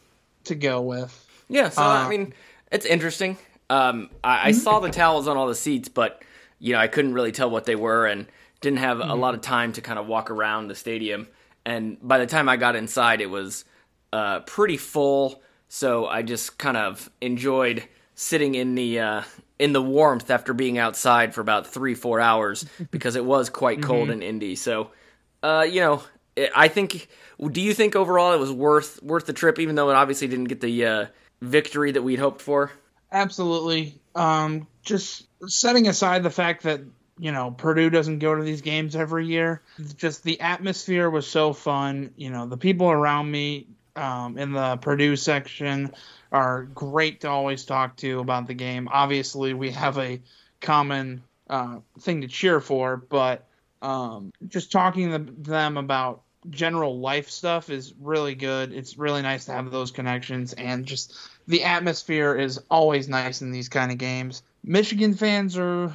to 0.45 0.56
go 0.56 0.82
with. 0.82 1.28
Yeah. 1.47 1.69
So 1.69 1.82
uh, 1.82 1.86
I 1.86 2.10
mean, 2.10 2.34
it's 2.71 2.86
interesting. 2.86 3.38
Um, 3.69 4.10
I, 4.23 4.49
I 4.49 4.52
mm-hmm. 4.52 4.60
saw 4.60 4.80
the 4.80 4.89
towels 4.89 5.28
on 5.28 5.38
all 5.38 5.47
the 5.47 5.56
seats, 5.56 5.88
but 5.88 6.21
you 6.60 6.73
know, 6.73 6.80
I 6.80 6.88
couldn't 6.88 7.13
really 7.13 7.32
tell 7.32 7.49
what 7.49 7.65
they 7.65 7.76
were 7.76 8.06
and 8.06 8.28
didn't 8.62 8.80
have 8.80 8.97
mm-hmm. 8.97 9.10
a 9.10 9.15
lot 9.15 9.34
of 9.34 9.41
time 9.41 9.73
to 9.73 9.82
kind 9.82 9.99
of 9.99 10.08
walk 10.08 10.30
around 10.30 10.67
the 10.67 10.76
stadium. 10.76 11.28
And 11.65 11.97
by 12.02 12.19
the 12.19 12.26
time 12.26 12.49
I 12.49 12.58
got 12.58 12.76
inside, 12.76 13.21
it 13.21 13.30
was 13.30 13.63
uh, 14.12 14.41
pretty 14.41 14.78
full. 14.78 15.41
So 15.69 16.08
I 16.08 16.21
just 16.21 16.58
kind 16.58 16.78
of 16.78 17.10
enjoyed 17.21 17.88
sitting 18.15 18.56
in 18.56 18.76
the 18.76 18.99
uh, 18.99 19.21
in 19.60 19.74
the 19.74 19.82
warmth 19.82 20.30
after 20.30 20.54
being 20.54 20.78
outside 20.78 21.34
for 21.34 21.42
about 21.42 21.68
three 21.68 21.96
four 21.96 22.20
hours 22.20 22.66
because 22.92 23.16
it 23.16 23.26
was 23.26 23.50
quite 23.50 23.82
cold 23.82 24.10
mm-hmm. 24.10 24.22
in 24.22 24.24
Indy. 24.24 24.56
So, 24.56 24.92
uh, 25.42 25.66
you 25.70 25.82
know, 25.82 26.04
I 26.56 26.68
think. 26.68 27.08
Do 27.39 27.62
you 27.62 27.74
think 27.74 27.96
overall 27.96 28.34
it 28.34 28.39
was 28.39 28.52
worth 28.52 29.02
worth 29.04 29.26
the 29.26 29.34
trip, 29.34 29.60
even 29.60 29.76
though 29.76 29.89
it 29.89 29.96
obviously 29.96 30.28
didn't 30.28 30.46
get 30.46 30.62
the 30.62 30.86
uh, 30.86 31.06
victory 31.42 31.92
that 31.92 32.02
we'd 32.02 32.20
hoped 32.20 32.42
for? 32.42 32.72
Absolutely. 33.12 34.00
Um, 34.16 34.68
just 34.82 35.28
setting 35.48 35.88
aside 35.88 36.24
the 36.24 36.30
fact 36.30 36.63
that 36.63 36.82
you 37.18 37.32
know 37.32 37.52
Purdue 37.52 37.89
doesn't 37.89 38.20
go 38.20 38.34
to 38.36 38.44
these 38.44 38.62
games 38.62 38.96
every 38.96 39.28
year, 39.28 39.62
just 39.98 40.24
the 40.24 40.39
atmosphere 40.42 41.10
was 41.10 41.28
so 41.28 41.54
fun. 41.54 42.12
You 42.16 42.30
know, 42.30 42.48
the 42.48 42.58
people 42.58 42.89
around 42.89 43.30
me 43.30 43.68
um, 43.96 44.38
in 44.38 44.52
the 44.52 44.78
Purdue 44.78 45.16
section 45.16 45.94
are 46.32 46.64
great 46.64 47.22
to 47.22 47.30
always 47.30 47.66
talk 47.66 47.96
to 47.98 48.20
about 48.20 48.48
the 48.48 48.54
game. 48.54 48.90
Obviously, 48.92 49.54
we 49.54 49.72
have 49.72 49.98
a 49.98 50.22
common 50.62 51.24
uh, 51.50 51.80
thing 52.00 52.22
to 52.22 52.28
cheer 52.28 52.60
for, 52.60 52.98
but 52.98 53.46
um, 53.82 54.32
just 54.48 54.72
talking 54.72 55.12
to 55.12 55.20
them 55.20 55.78
about 55.78 56.22
general 56.50 57.00
life 57.00 57.30
stuff 57.30 57.70
is 57.70 57.94
really 58.00 58.36
good. 58.36 58.74
It's 58.74 58.98
really 58.98 59.22
nice 59.22 59.46
to 59.46 59.52
have 59.52 59.70
those 59.72 59.92
connections, 59.92 60.54
and 60.54 60.86
just 60.86 61.16
the 61.48 61.64
atmosphere 61.64 62.36
is 62.36 62.60
always 62.70 63.08
nice 63.08 63.42
in 63.42 63.52
these 63.52 63.70
kind 63.70 63.92
of 63.92 63.98
games. 63.98 64.44
Michigan 64.64 65.14
fans 65.14 65.58
are 65.58 65.94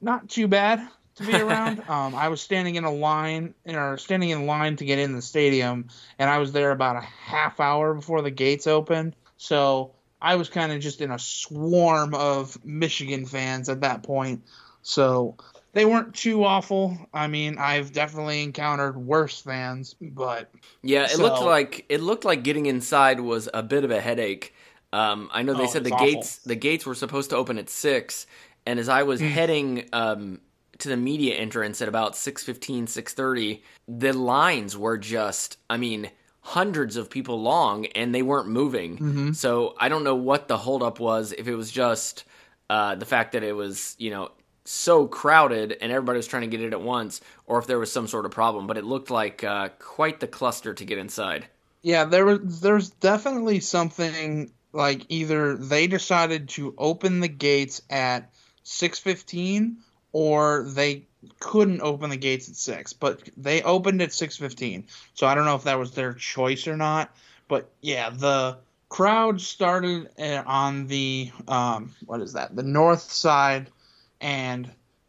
not 0.00 0.28
too 0.28 0.48
bad 0.48 0.86
to 1.18 1.26
be 1.26 1.36
around. 1.36 1.80
um, 1.88 2.14
I 2.14 2.28
was 2.28 2.40
standing 2.40 2.74
in 2.74 2.84
a 2.84 2.92
line, 2.92 3.54
or 3.66 3.98
standing 3.98 4.30
in 4.30 4.46
line 4.46 4.76
to 4.76 4.84
get 4.84 4.98
in 4.98 5.14
the 5.14 5.22
stadium, 5.22 5.88
and 6.18 6.28
I 6.28 6.38
was 6.38 6.52
there 6.52 6.70
about 6.70 6.96
a 6.96 7.00
half 7.00 7.60
hour 7.60 7.94
before 7.94 8.22
the 8.22 8.30
gates 8.30 8.66
opened. 8.66 9.14
So 9.36 9.92
I 10.20 10.34
was 10.36 10.48
kind 10.48 10.72
of 10.72 10.80
just 10.80 11.00
in 11.00 11.10
a 11.10 11.18
swarm 11.18 12.14
of 12.14 12.64
Michigan 12.64 13.26
fans 13.26 13.68
at 13.68 13.82
that 13.82 14.02
point. 14.02 14.42
So 14.82 15.36
they 15.72 15.84
weren't 15.84 16.14
too 16.14 16.44
awful. 16.44 16.98
I 17.12 17.28
mean, 17.28 17.58
I've 17.58 17.92
definitely 17.92 18.42
encountered 18.42 18.96
worse 18.96 19.40
fans, 19.40 19.94
but 20.00 20.50
yeah, 20.82 21.04
it 21.04 21.10
so, 21.10 21.22
looked 21.22 21.42
like 21.42 21.84
it 21.88 22.00
looked 22.00 22.24
like 22.24 22.42
getting 22.42 22.66
inside 22.66 23.20
was 23.20 23.48
a 23.52 23.62
bit 23.62 23.84
of 23.84 23.90
a 23.90 24.00
headache. 24.00 24.54
Um, 24.92 25.28
I 25.32 25.42
know 25.42 25.54
they 25.54 25.64
oh, 25.64 25.66
said 25.66 25.84
the 25.84 25.92
awful. 25.92 26.06
gates 26.06 26.38
the 26.38 26.56
gates 26.56 26.86
were 26.86 26.94
supposed 26.94 27.30
to 27.30 27.36
open 27.36 27.58
at 27.58 27.68
six, 27.68 28.26
and 28.66 28.80
as 28.80 28.88
I 28.88 29.02
was 29.02 29.20
mm. 29.20 29.28
heading 29.28 29.88
um, 29.92 30.40
to 30.78 30.88
the 30.88 30.96
media 30.96 31.34
entrance 31.34 31.82
at 31.82 31.88
about 31.88 32.12
6.15, 32.12 32.84
6.30, 32.84 33.62
the 33.88 34.12
lines 34.12 34.76
were 34.76 34.98
just, 34.98 35.58
I 35.68 35.76
mean, 35.76 36.10
hundreds 36.40 36.96
of 36.96 37.10
people 37.10 37.42
long 37.42 37.86
and 37.86 38.14
they 38.14 38.22
weren't 38.22 38.48
moving. 38.48 38.96
Mm-hmm. 38.96 39.32
So 39.32 39.74
I 39.78 39.88
don't 39.88 40.04
know 40.04 40.14
what 40.14 40.48
the 40.48 40.56
holdup 40.56 41.00
was, 41.00 41.32
if 41.36 41.48
it 41.48 41.54
was 41.54 41.70
just 41.70 42.24
uh, 42.70 42.94
the 42.94 43.06
fact 43.06 43.32
that 43.32 43.42
it 43.42 43.52
was, 43.52 43.96
you 43.98 44.10
know, 44.10 44.30
so 44.64 45.06
crowded 45.06 45.76
and 45.80 45.90
everybody 45.90 46.18
was 46.18 46.26
trying 46.26 46.42
to 46.42 46.56
get 46.56 46.60
it 46.60 46.72
at 46.72 46.80
once, 46.80 47.20
or 47.46 47.58
if 47.58 47.66
there 47.66 47.78
was 47.78 47.90
some 47.90 48.06
sort 48.06 48.26
of 48.26 48.30
problem. 48.30 48.66
But 48.66 48.76
it 48.76 48.84
looked 48.84 49.10
like 49.10 49.42
uh, 49.42 49.70
quite 49.78 50.20
the 50.20 50.26
cluster 50.26 50.74
to 50.74 50.84
get 50.84 50.98
inside. 50.98 51.46
Yeah, 51.82 52.04
there 52.04 52.24
was 52.24 52.60
there's 52.60 52.90
definitely 52.90 53.60
something 53.60 54.52
like 54.72 55.06
either 55.08 55.56
they 55.56 55.86
decided 55.86 56.50
to 56.50 56.74
open 56.76 57.20
the 57.20 57.28
gates 57.28 57.80
at 57.88 58.30
6:15 58.64 59.76
or 60.18 60.64
they 60.64 61.06
couldn't 61.38 61.80
open 61.80 62.10
the 62.10 62.16
gates 62.16 62.48
at 62.48 62.56
6, 62.56 62.92
but 62.94 63.20
they 63.36 63.62
opened 63.62 64.02
at 64.02 64.10
6:15. 64.10 64.82
So 65.14 65.28
I 65.28 65.34
don't 65.36 65.44
know 65.44 65.54
if 65.54 65.62
that 65.62 65.78
was 65.78 65.92
their 65.92 66.12
choice 66.12 66.66
or 66.66 66.76
not, 66.76 67.14
but 67.46 67.70
yeah, 67.82 68.10
the 68.10 68.58
crowd 68.88 69.40
started 69.40 70.08
uh, 70.18 70.42
on 70.44 70.88
the 70.88 71.30
um 71.46 71.94
what 72.04 72.20
is 72.20 72.32
that? 72.32 72.56
The 72.56 72.64
north 72.64 73.12
side 73.12 73.70
and 74.20 74.68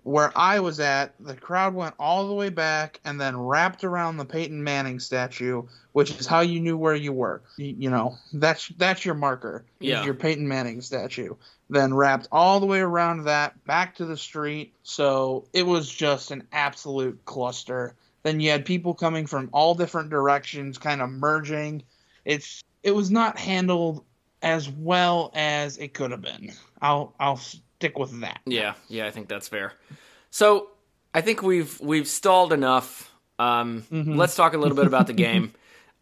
where 0.09 0.35
I 0.35 0.59
was 0.59 0.79
at, 0.79 1.13
the 1.19 1.35
crowd 1.35 1.75
went 1.75 1.93
all 1.99 2.27
the 2.27 2.33
way 2.33 2.49
back 2.49 2.99
and 3.05 3.21
then 3.21 3.37
wrapped 3.37 3.83
around 3.83 4.17
the 4.17 4.25
Peyton 4.25 4.63
Manning 4.63 4.99
statue, 4.99 5.63
which 5.91 6.19
is 6.19 6.25
how 6.25 6.39
you 6.39 6.59
knew 6.59 6.77
where 6.77 6.95
you 6.95 7.13
were. 7.13 7.43
You, 7.57 7.75
you 7.77 7.89
know, 7.91 8.17
that's 8.33 8.69
that's 8.69 9.05
your 9.05 9.13
marker. 9.13 9.65
Yeah. 9.79 10.03
Your 10.03 10.15
Peyton 10.15 10.47
Manning 10.47 10.81
statue. 10.81 11.35
Then 11.69 11.93
wrapped 11.93 12.27
all 12.31 12.59
the 12.59 12.65
way 12.65 12.79
around 12.79 13.25
that 13.25 13.63
back 13.65 13.95
to 13.97 14.05
the 14.05 14.17
street. 14.17 14.73
So 14.81 15.45
it 15.53 15.63
was 15.63 15.89
just 15.93 16.31
an 16.31 16.47
absolute 16.51 17.23
cluster. 17.25 17.93
Then 18.23 18.39
you 18.39 18.49
had 18.49 18.65
people 18.65 18.95
coming 18.95 19.27
from 19.27 19.49
all 19.53 19.75
different 19.75 20.09
directions, 20.09 20.79
kind 20.79 21.01
of 21.01 21.11
merging. 21.11 21.83
It's 22.25 22.63
it 22.81 22.91
was 22.91 23.11
not 23.11 23.37
handled 23.37 24.03
as 24.41 24.69
well 24.69 25.31
as 25.35 25.77
it 25.77 25.93
could 25.93 26.09
have 26.09 26.21
been. 26.21 26.51
I'll 26.81 27.13
I'll 27.19 27.39
stick 27.79 27.97
with 27.97 28.19
that. 28.21 28.41
Yeah, 28.45 28.73
yeah, 28.89 29.07
I 29.07 29.11
think 29.11 29.29
that's 29.29 29.47
fair. 29.47 29.73
So 30.31 30.69
I 31.13 31.21
think 31.21 31.41
we've 31.41 31.79
we've 31.79 32.07
stalled 32.07 32.51
enough. 32.53 33.11
Um, 33.39 33.83
Mhm. 33.91 34.17
Let's 34.17 34.35
talk 34.35 34.53
a 34.53 34.57
little 34.57 34.75
bit 34.75 34.85
about 34.85 35.07
the 35.07 35.13
game. 35.27 35.53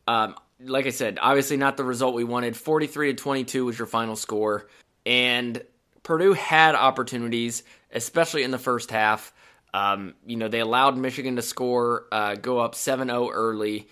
Um, 0.07 0.35
like 0.59 0.87
I 0.87 0.89
said, 0.89 1.19
obviously 1.21 1.55
not 1.57 1.77
the 1.77 1.83
result 1.83 2.15
we 2.15 2.23
wanted. 2.23 2.57
Forty-three 2.57 3.13
to 3.13 3.23
twenty-two 3.23 3.65
was 3.65 3.77
your 3.77 3.85
final 3.85 4.15
score, 4.15 4.67
and 5.05 5.61
Purdue 6.01 6.33
had 6.33 6.73
opportunities, 6.73 7.63
especially 7.91 8.41
in 8.43 8.49
the 8.51 8.57
first 8.57 8.89
half. 8.89 9.31
Um, 9.73 10.15
you 10.25 10.37
know, 10.37 10.47
they 10.47 10.61
allowed 10.61 10.97
Michigan 10.97 11.35
to 11.35 11.41
score, 11.43 12.05
uh, 12.11 12.35
go 12.35 12.57
up 12.59 12.73
7-0 12.73 13.29
early, 13.31 13.87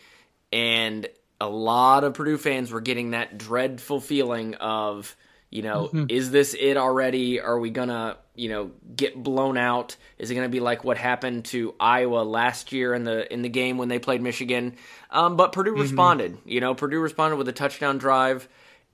and 0.52 1.08
a 1.40 1.48
lot 1.50 2.04
of 2.06 2.14
Purdue 2.16 2.38
fans 2.38 2.72
were 2.72 2.80
getting 2.82 3.12
that 3.12 3.38
dreadful 3.38 4.00
feeling 4.00 4.56
of, 4.56 5.16
you 5.56 5.62
know, 5.62 5.90
is 6.10 6.32
this 6.32 6.54
it 6.54 6.76
already? 6.76 7.40
Are 7.40 7.58
we 7.58 7.70
gonna, 7.70 8.18
you 8.36 8.50
know, 8.50 8.72
get 8.94 9.16
blown 9.16 9.58
out? 9.58 9.96
Is 10.18 10.30
it 10.30 10.36
gonna 10.36 10.50
be 10.50 10.60
like 10.60 10.84
what 10.84 10.98
happened 10.98 11.46
to 11.46 11.74
Iowa 11.80 12.24
last 12.24 12.74
year 12.74 12.94
in 12.94 13.06
the 13.06 13.32
in 13.34 13.42
the 13.42 13.48
game 13.48 13.78
when 13.78 13.88
they 13.88 13.98
played 13.98 14.22
Michigan? 14.22 14.76
Um, 15.10 15.38
but 15.38 15.54
Purdue 15.54 15.72
responded. 15.72 16.38
You 16.44 16.60
know, 16.60 16.76
Purdue 16.76 17.00
responded 17.00 17.38
with 17.38 17.48
a 17.48 17.54
touchdown 17.54 18.00
drive, 18.00 18.50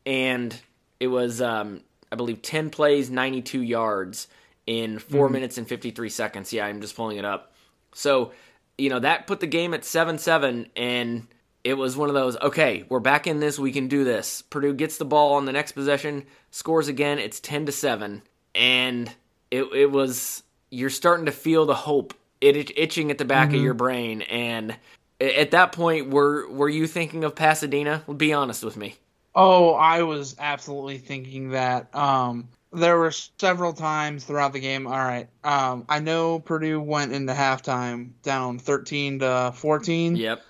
and 0.05 0.55
it 0.99 1.07
was, 1.07 1.41
um, 1.41 1.81
I 2.11 2.15
believe, 2.15 2.43
ten 2.43 2.69
plays, 2.69 3.09
ninety 3.09 3.41
two 3.41 3.63
yards 3.63 4.27
in 4.67 4.99
4 4.99 5.29
minutes 5.29 5.57
and 5.57 5.67
fifty 5.67 5.89
three 5.89 6.09
seconds. 6.09 6.53
Yeah, 6.53 6.67
I'm 6.67 6.79
just 6.79 6.95
pulling 6.95 7.17
it 7.17 7.25
up. 7.25 7.53
So, 7.95 8.33
you 8.77 8.91
know, 8.91 8.99
that 8.99 9.25
put 9.25 9.39
the 9.39 9.47
game 9.47 9.73
at 9.73 9.83
7 9.83 10.19
7, 10.19 10.67
and 10.75 11.27
it 11.63 11.75
was 11.75 11.95
one 11.95 12.09
of 12.09 12.15
those, 12.15 12.37
okay, 12.37 12.85
we're 12.89 12.99
back 12.99 13.27
in 13.27 13.39
this, 13.39 13.59
we 13.59 13.71
can 13.71 13.87
do 13.87 14.03
this. 14.03 14.41
Purdue 14.41 14.73
gets 14.73 14.97
the 14.97 15.05
ball 15.05 15.33
on 15.33 15.45
the 15.45 15.51
next 15.51 15.73
possession, 15.73 16.25
scores 16.49 16.87
again, 16.87 17.19
it's 17.19 17.39
10 17.39 17.67
to 17.67 17.71
7, 17.71 18.21
and 18.55 19.13
it, 19.51 19.63
it 19.73 19.91
was, 19.91 20.43
you're 20.69 20.89
starting 20.89 21.25
to 21.25 21.31
feel 21.31 21.65
the 21.65 21.75
hope 21.75 22.13
it, 22.39 22.55
it 22.55 22.77
itching 22.77 23.11
at 23.11 23.17
the 23.17 23.25
back 23.25 23.49
of 23.49 23.61
your 23.61 23.73
brain, 23.75 24.23
and 24.23 24.75
at 25.19 25.51
that 25.51 25.71
point, 25.71 26.09
were, 26.09 26.49
were 26.49 26.69
you 26.69 26.87
thinking 26.87 27.23
of 27.23 27.35
Pasadena? 27.35 28.03
Be 28.17 28.33
honest 28.33 28.63
with 28.63 28.75
me. 28.75 28.95
Oh, 29.35 29.73
I 29.73 30.03
was 30.03 30.35
absolutely 30.39 30.97
thinking 30.97 31.51
that. 31.51 31.93
Um, 31.95 32.49
there 32.73 32.97
were 32.97 33.11
several 33.11 33.73
times 33.73 34.23
throughout 34.23 34.53
the 34.53 34.59
game. 34.59 34.87
All 34.87 34.93
right, 34.93 35.27
um, 35.43 35.85
I 35.89 35.99
know 35.99 36.39
Purdue 36.39 36.81
went 36.81 37.11
into 37.11 37.33
halftime 37.33 38.11
down 38.23 38.59
thirteen 38.59 39.19
to 39.19 39.51
fourteen, 39.55 40.15
Yep. 40.15 40.41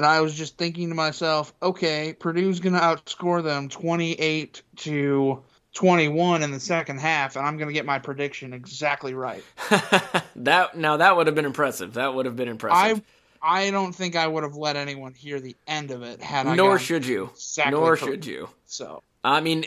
And 0.00 0.06
I 0.06 0.22
was 0.22 0.34
just 0.34 0.56
thinking 0.56 0.88
to 0.88 0.94
myself, 0.94 1.52
okay, 1.60 2.14
Purdue's 2.18 2.58
gonna 2.58 2.80
outscore 2.80 3.44
them 3.44 3.68
twenty-eight 3.68 4.62
to 4.76 5.42
twenty-one 5.74 6.42
in 6.42 6.52
the 6.52 6.58
second 6.58 7.00
half, 7.00 7.36
and 7.36 7.44
I'm 7.46 7.58
gonna 7.58 7.74
get 7.74 7.84
my 7.84 7.98
prediction 7.98 8.54
exactly 8.54 9.12
right. 9.12 9.44
that 10.36 10.74
now 10.74 10.96
that 10.96 11.18
would 11.18 11.26
have 11.26 11.36
been 11.36 11.44
impressive. 11.44 11.92
That 11.92 12.14
would 12.14 12.24
have 12.24 12.34
been 12.34 12.48
impressive. 12.48 13.02
I 13.42 13.66
I 13.66 13.70
don't 13.70 13.92
think 13.94 14.16
I 14.16 14.26
would 14.26 14.42
have 14.42 14.56
let 14.56 14.76
anyone 14.76 15.12
hear 15.12 15.38
the 15.38 15.54
end 15.66 15.90
of 15.90 16.00
it 16.02 16.22
had 16.22 16.46
I. 16.46 16.54
Nor 16.54 16.78
should 16.78 17.04
you. 17.04 17.28
exactly 17.34 17.72
Nor 17.72 17.98
correct. 17.98 18.04
should 18.04 18.24
you. 18.24 18.48
So 18.64 19.02
I 19.22 19.42
mean, 19.42 19.66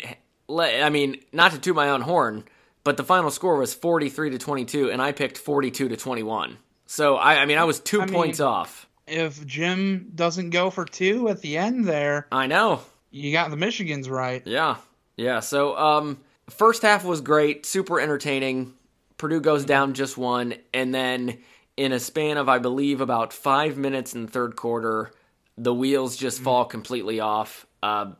I 0.49 0.89
mean, 0.89 1.19
not 1.31 1.51
to 1.51 1.59
toot 1.59 1.75
my 1.75 1.89
own 1.89 2.01
horn, 2.01 2.45
but 2.83 2.97
the 2.97 3.03
final 3.03 3.29
score 3.29 3.57
was 3.57 3.75
forty-three 3.75 4.31
to 4.31 4.39
twenty-two, 4.39 4.89
and 4.89 4.99
I 4.99 5.11
picked 5.11 5.37
forty-two 5.37 5.89
to 5.89 5.95
twenty-one. 5.95 6.57
So 6.87 7.17
I, 7.17 7.35
I 7.35 7.45
mean, 7.45 7.59
I 7.59 7.65
was 7.65 7.79
two 7.79 8.01
I 8.01 8.05
mean- 8.05 8.15
points 8.15 8.39
off. 8.39 8.87
If 9.07 9.45
Jim 9.45 10.11
doesn't 10.15 10.51
go 10.51 10.69
for 10.69 10.85
two 10.85 11.29
at 11.29 11.41
the 11.41 11.57
end 11.57 11.85
there, 11.85 12.27
I 12.31 12.47
know. 12.47 12.81
you 13.11 13.31
got 13.31 13.51
the 13.51 13.57
Michigans 13.57 14.09
right. 14.09 14.41
Yeah, 14.45 14.77
yeah. 15.17 15.39
So, 15.39 15.77
um, 15.77 16.19
first 16.49 16.81
half 16.81 17.03
was 17.03 17.21
great, 17.21 17.65
super 17.65 17.99
entertaining. 17.99 18.73
Purdue 19.17 19.41
goes 19.41 19.65
down 19.65 19.93
just 19.93 20.17
one, 20.17 20.55
and 20.73 20.93
then 20.93 21.39
in 21.77 21.91
a 21.91 21.99
span 21.99 22.37
of, 22.37 22.49
I 22.49 22.59
believe, 22.59 23.01
about 23.01 23.33
five 23.33 23.77
minutes 23.77 24.13
in 24.13 24.25
the 24.25 24.31
third 24.31 24.55
quarter, 24.55 25.11
the 25.57 25.73
wheels 25.73 26.17
just 26.17 26.41
fall 26.41 26.65
completely 26.65 27.19
off. 27.19 27.65
Uh, 27.81 28.11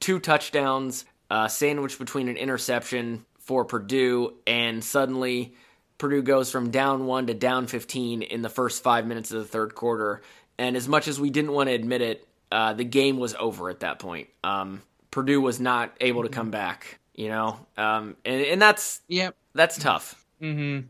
two 0.00 0.18
touchdowns, 0.18 1.04
uh, 1.30 1.48
sandwiched 1.48 1.98
between 1.98 2.28
an 2.28 2.36
interception 2.36 3.24
for 3.38 3.64
Purdue, 3.64 4.34
and 4.46 4.82
suddenly 4.82 5.54
Purdue 5.98 6.22
goes 6.22 6.50
from 6.50 6.70
down 6.70 7.06
one 7.06 7.26
to 7.28 7.34
down 7.34 7.66
15 7.66 8.22
in 8.22 8.42
the 8.42 8.48
first 8.48 8.82
five 8.82 9.06
minutes 9.06 9.32
of 9.32 9.38
the 9.38 9.48
third 9.48 9.74
quarter. 9.74 10.22
And 10.58 10.76
as 10.76 10.88
much 10.88 11.08
as 11.08 11.20
we 11.20 11.30
didn't 11.30 11.52
want 11.52 11.68
to 11.68 11.74
admit 11.74 12.02
it, 12.02 12.26
uh, 12.52 12.72
the 12.74 12.84
game 12.84 13.18
was 13.18 13.34
over 13.34 13.70
at 13.70 13.80
that 13.80 13.98
point. 13.98 14.28
Um, 14.44 14.82
Purdue 15.10 15.40
was 15.40 15.58
not 15.60 15.94
able 16.00 16.22
to 16.22 16.28
come 16.28 16.50
back, 16.50 16.98
you 17.14 17.28
know, 17.28 17.58
um, 17.76 18.16
and 18.24 18.42
and 18.42 18.62
that's 18.62 19.00
Yep. 19.08 19.34
that's 19.54 19.78
tough. 19.78 20.24
hmm 20.40 20.80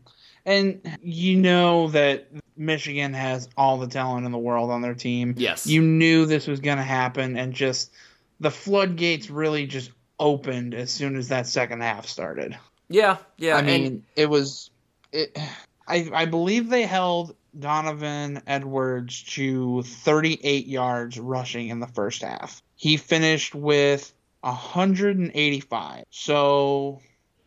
And 0.45 0.97
you 1.01 1.37
know 1.37 1.87
that 1.89 2.27
Michigan 2.57 3.13
has 3.13 3.47
all 3.57 3.77
the 3.77 3.87
talent 3.87 4.25
in 4.25 4.31
the 4.31 4.37
world 4.37 4.69
on 4.71 4.81
their 4.81 4.93
team. 4.95 5.33
Yes. 5.37 5.65
You 5.67 5.81
knew 5.81 6.25
this 6.25 6.47
was 6.47 6.59
going 6.59 6.77
to 6.77 6.83
happen, 6.83 7.37
and 7.37 7.53
just 7.53 7.91
the 8.39 8.51
floodgates 8.51 9.29
really 9.29 9.65
just 9.67 9.91
opened 10.19 10.73
as 10.73 10.91
soon 10.91 11.15
as 11.15 11.29
that 11.29 11.47
second 11.47 11.81
half 11.81 12.07
started. 12.07 12.57
Yeah, 12.89 13.17
yeah. 13.37 13.55
I 13.57 13.61
mean, 13.61 14.03
it 14.15 14.29
was. 14.29 14.69
It, 15.11 15.37
I 15.87 16.09
I 16.13 16.25
believe 16.25 16.69
they 16.69 16.83
held 16.83 17.35
Donovan 17.57 18.41
Edwards 18.47 19.23
to 19.23 19.81
38 19.83 20.67
yards 20.67 21.19
rushing 21.19 21.69
in 21.69 21.79
the 21.79 21.87
first 21.87 22.21
half. 22.21 22.61
He 22.75 22.97
finished 22.97 23.55
with 23.55 24.13
185. 24.41 26.03
So 26.09 27.01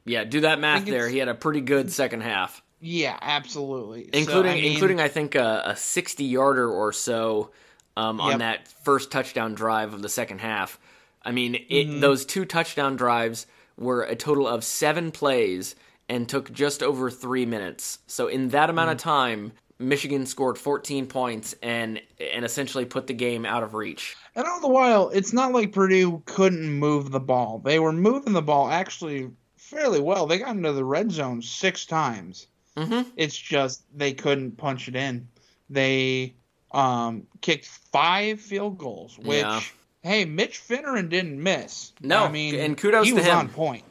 yeah, 0.05 0.25
do 0.25 0.41
that 0.41 0.59
math 0.61 0.87
there. 0.87 1.09
He 1.09 1.19
had 1.19 1.29
a 1.29 1.35
pretty 1.35 1.61
good 1.61 1.93
second 1.93 2.23
half, 2.23 2.63
yeah, 2.81 3.19
absolutely. 3.21 4.05
So, 4.05 4.19
including 4.19 4.53
I 4.53 4.55
mean, 4.55 4.73
including 4.73 5.01
I 5.01 5.09
think 5.09 5.35
a, 5.35 5.63
a 5.67 5.77
sixty 5.77 6.25
yarder 6.25 6.69
or 6.69 6.93
so 6.93 7.51
um, 7.97 8.21
on 8.21 8.31
Yep. 8.33 8.39
that 8.41 8.69
first 8.85 9.11
touchdown 9.11 9.55
drive 9.55 9.93
of 9.95 10.03
the 10.03 10.09
second 10.09 10.41
half. 10.41 10.79
I 11.23 11.33
mean, 11.33 11.55
it, 11.55 11.87
Mm-hmm. 11.87 12.01
those 12.01 12.25
two 12.25 12.45
touchdown 12.45 12.97
drives 12.97 13.47
were 13.77 14.03
a 14.03 14.17
total 14.17 14.47
of 14.49 14.65
seven 14.65 15.11
plays 15.11 15.75
and 16.11 16.29
took 16.29 16.53
just 16.53 16.83
over 16.83 17.11
three 17.11 17.47
minutes. 17.47 18.01
So 18.07 18.27
in 18.29 18.49
that 18.51 18.69
amount 18.69 18.91
of 18.91 18.97
Mm. 18.99 19.01
time, 19.03 19.53
Michigan 19.79 20.27
scored 20.27 20.59
fourteen 20.59 21.07
points 21.07 21.55
and 21.63 22.03
and 22.35 22.45
essentially 22.45 22.85
put 22.85 23.07
the 23.07 23.15
game 23.15 23.47
out 23.47 23.63
of 23.63 23.73
reach. 23.73 24.15
And 24.37 24.45
all 24.47 24.61
the 24.61 24.69
while, 24.69 25.09
it's 25.09 25.33
not 25.33 25.53
like 25.53 25.73
Purdue 25.73 26.23
couldn't 26.27 26.69
move 26.71 27.11
the 27.13 27.21
ball. 27.21 27.61
They 27.65 27.79
were 27.79 27.93
moving 27.93 28.35
the 28.35 28.43
ball 28.43 28.69
actually 28.71 29.31
fairly 29.57 30.01
well. 30.01 30.27
They 30.27 30.39
got 30.39 30.55
into 30.57 30.73
the 30.73 30.85
red 30.85 31.11
zone 31.11 31.41
six 31.41 31.87
times. 31.87 32.47
hmm 32.77 33.03
It's 33.17 33.37
just 33.39 33.83
they 33.97 34.13
couldn't 34.13 34.59
punch 34.59 34.87
it 34.89 34.97
in. 34.97 35.27
They 35.71 36.35
um, 36.73 37.27
kicked 37.41 37.67
five 37.67 38.41
field 38.41 38.79
goals, 38.79 39.19
which 39.19 39.39
Yeah. 39.41 39.61
hey, 40.03 40.25
Mitch 40.25 40.61
Fineran 40.61 41.09
didn't 41.09 41.43
miss. 41.43 41.93
No, 42.01 42.25
I 42.25 42.31
mean, 42.31 42.55
and 42.55 42.77
kudos 42.79 43.07
he 43.07 43.11
to 43.13 43.17
was 43.17 43.25
him. 43.25 43.37
on 43.39 43.49
point. 43.49 43.85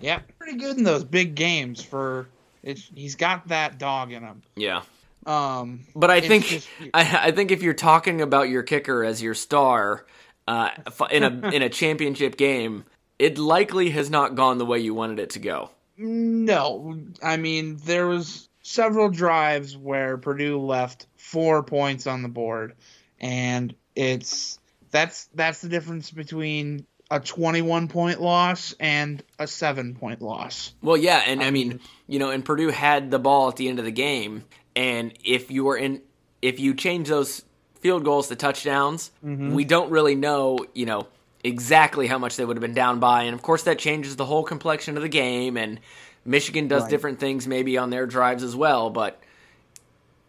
Yeah, 0.00 0.20
pretty 0.46 0.58
good 0.60 0.78
in 0.78 0.84
those 0.84 1.02
big 1.04 1.34
games. 1.34 1.82
For 1.82 2.28
it's, 2.62 2.88
he's 2.94 3.16
got 3.16 3.48
that 3.48 3.78
dog 3.78 4.12
in 4.12 4.22
him. 4.22 4.42
Yeah. 4.54 4.82
Um, 5.24 5.80
But 5.96 6.10
I 6.10 6.20
think 6.20 6.44
just- 6.44 6.68
I, 6.94 7.18
I 7.28 7.30
think 7.32 7.50
if 7.50 7.62
you're 7.62 7.74
talking 7.74 8.20
about 8.20 8.48
your 8.48 8.62
kicker 8.62 9.02
as 9.04 9.20
your 9.20 9.34
star 9.34 10.06
uh, 10.46 10.70
in 11.10 11.24
a 11.24 11.48
in 11.52 11.62
a 11.62 11.68
championship 11.68 12.36
game, 12.36 12.84
it 13.18 13.38
likely 13.38 13.90
has 13.90 14.08
not 14.08 14.36
gone 14.36 14.58
the 14.58 14.66
way 14.66 14.78
you 14.78 14.94
wanted 14.94 15.18
it 15.18 15.30
to 15.30 15.40
go. 15.40 15.70
No, 15.96 16.96
I 17.22 17.38
mean 17.38 17.78
there 17.84 18.06
was 18.06 18.48
several 18.62 19.08
drives 19.08 19.76
where 19.76 20.16
Purdue 20.18 20.60
left 20.60 21.06
four 21.16 21.62
points 21.64 22.06
on 22.06 22.22
the 22.22 22.28
board, 22.28 22.74
and 23.18 23.74
it's 23.96 24.60
that's 24.92 25.28
that's 25.34 25.60
the 25.60 25.68
difference 25.68 26.12
between 26.12 26.86
a 27.10 27.20
21 27.20 27.88
point 27.88 28.20
loss 28.20 28.74
and 28.80 29.22
a 29.38 29.46
7 29.46 29.94
point 29.94 30.20
loss. 30.22 30.72
Well, 30.82 30.96
yeah, 30.96 31.22
and 31.26 31.42
I 31.42 31.50
mean, 31.50 31.80
you 32.08 32.18
know, 32.18 32.30
and 32.30 32.44
Purdue 32.44 32.70
had 32.70 33.10
the 33.10 33.18
ball 33.18 33.48
at 33.48 33.56
the 33.56 33.68
end 33.68 33.78
of 33.78 33.84
the 33.84 33.92
game, 33.92 34.44
and 34.74 35.12
if 35.24 35.50
you 35.50 35.64
were 35.64 35.76
in, 35.76 36.02
if 36.42 36.58
you 36.60 36.74
change 36.74 37.08
those 37.08 37.44
field 37.80 38.04
goals 38.04 38.28
to 38.28 38.36
touchdowns, 38.36 39.10
Mm-hmm. 39.24 39.54
we 39.54 39.64
don't 39.64 39.90
really 39.90 40.14
know, 40.16 40.58
you 40.74 40.86
know, 40.86 41.06
exactly 41.44 42.08
how 42.08 42.18
much 42.18 42.34
they 42.36 42.44
would 42.44 42.56
have 42.56 42.62
been 42.62 42.74
down 42.74 42.98
by, 42.98 43.22
and 43.22 43.34
of 43.34 43.42
course 43.42 43.62
that 43.64 43.78
changes 43.78 44.16
the 44.16 44.24
whole 44.26 44.42
complexion 44.42 44.96
of 44.96 45.02
the 45.04 45.08
game, 45.08 45.56
and 45.56 45.78
Michigan 46.24 46.66
does 46.66 46.82
Right. 46.82 46.90
different 46.90 47.20
things 47.20 47.46
maybe 47.46 47.78
on 47.78 47.90
their 47.90 48.06
drives 48.06 48.42
as 48.42 48.56
well, 48.56 48.90
but 48.90 49.20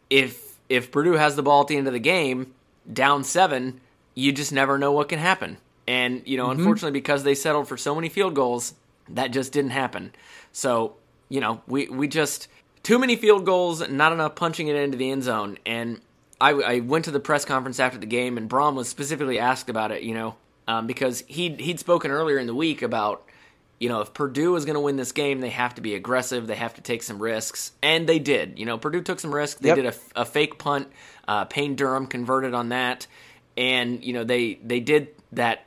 if 0.09 0.55
if 0.69 0.91
Purdue 0.91 1.13
has 1.13 1.35
the 1.35 1.43
ball 1.43 1.61
at 1.61 1.67
the 1.67 1.77
end 1.77 1.87
of 1.87 1.93
the 1.93 1.99
game, 1.99 2.53
down 2.91 3.23
seven, 3.23 3.79
you 4.15 4.31
just 4.31 4.51
never 4.51 4.77
know 4.77 4.91
what 4.91 5.07
can 5.09 5.17
happen. 5.19 5.57
And 5.87 6.21
you 6.25 6.37
know, 6.37 6.49
unfortunately, 6.51 6.91
because 6.99 7.23
they 7.23 7.35
settled 7.35 7.67
for 7.67 7.77
so 7.77 7.95
many 7.95 8.09
field 8.09 8.35
goals, 8.35 8.73
that 9.09 9.31
just 9.31 9.53
didn't 9.53 9.71
happen. 9.71 10.13
So 10.51 10.95
you 11.29 11.39
know, 11.39 11.61
we 11.67 11.87
we 11.87 12.07
just 12.07 12.47
too 12.83 12.99
many 12.99 13.15
field 13.15 13.45
goals, 13.45 13.87
not 13.89 14.11
enough 14.11 14.35
punching 14.35 14.67
it 14.67 14.75
into 14.75 14.97
the 14.97 15.09
end 15.11 15.23
zone. 15.23 15.57
And 15.65 16.01
I, 16.39 16.51
I 16.51 16.79
went 16.79 17.05
to 17.05 17.11
the 17.11 17.19
press 17.19 17.45
conference 17.45 17.79
after 17.79 17.97
the 17.97 18.05
game, 18.05 18.37
and 18.37 18.49
Brohm 18.49 18.75
was 18.75 18.89
specifically 18.89 19.39
asked 19.39 19.69
about 19.69 19.91
it. 19.91 20.03
You 20.03 20.13
know, 20.13 20.35
um, 20.67 20.87
because 20.87 21.23
he 21.27 21.49
he'd 21.55 21.79
spoken 21.79 22.11
earlier 22.11 22.37
in 22.37 22.47
the 22.47 22.55
week 22.55 22.81
about 22.81 23.23
you 23.79 23.89
know, 23.89 24.01
if 24.01 24.11
Purdue 24.13 24.55
is 24.55 24.65
going 24.65 24.73
to 24.73 24.79
win 24.79 24.95
this 24.95 25.11
game, 25.11 25.39
they 25.39 25.51
have 25.51 25.75
to 25.75 25.81
be 25.81 25.93
aggressive. 25.93 26.47
They 26.47 26.55
have 26.55 26.73
to 26.75 26.81
take 26.81 27.03
some 27.03 27.21
risks, 27.21 27.73
and 27.83 28.09
they 28.09 28.17
did. 28.17 28.57
You 28.57 28.65
know, 28.65 28.77
Purdue 28.79 29.01
took 29.03 29.19
some 29.19 29.33
risks. 29.33 29.61
They 29.61 29.69
Yep. 29.69 29.75
did 29.75 29.85
a, 29.85 30.21
a 30.21 30.25
fake 30.25 30.57
punt. 30.57 30.87
Uh, 31.27 31.45
Payne 31.45 31.75
Durham 31.75 32.07
converted 32.07 32.55
on 32.55 32.69
that, 32.69 33.05
and 33.55 34.03
you 34.03 34.13
know 34.13 34.23
they 34.23 34.55
they 34.63 34.79
did 34.79 35.09
that 35.33 35.66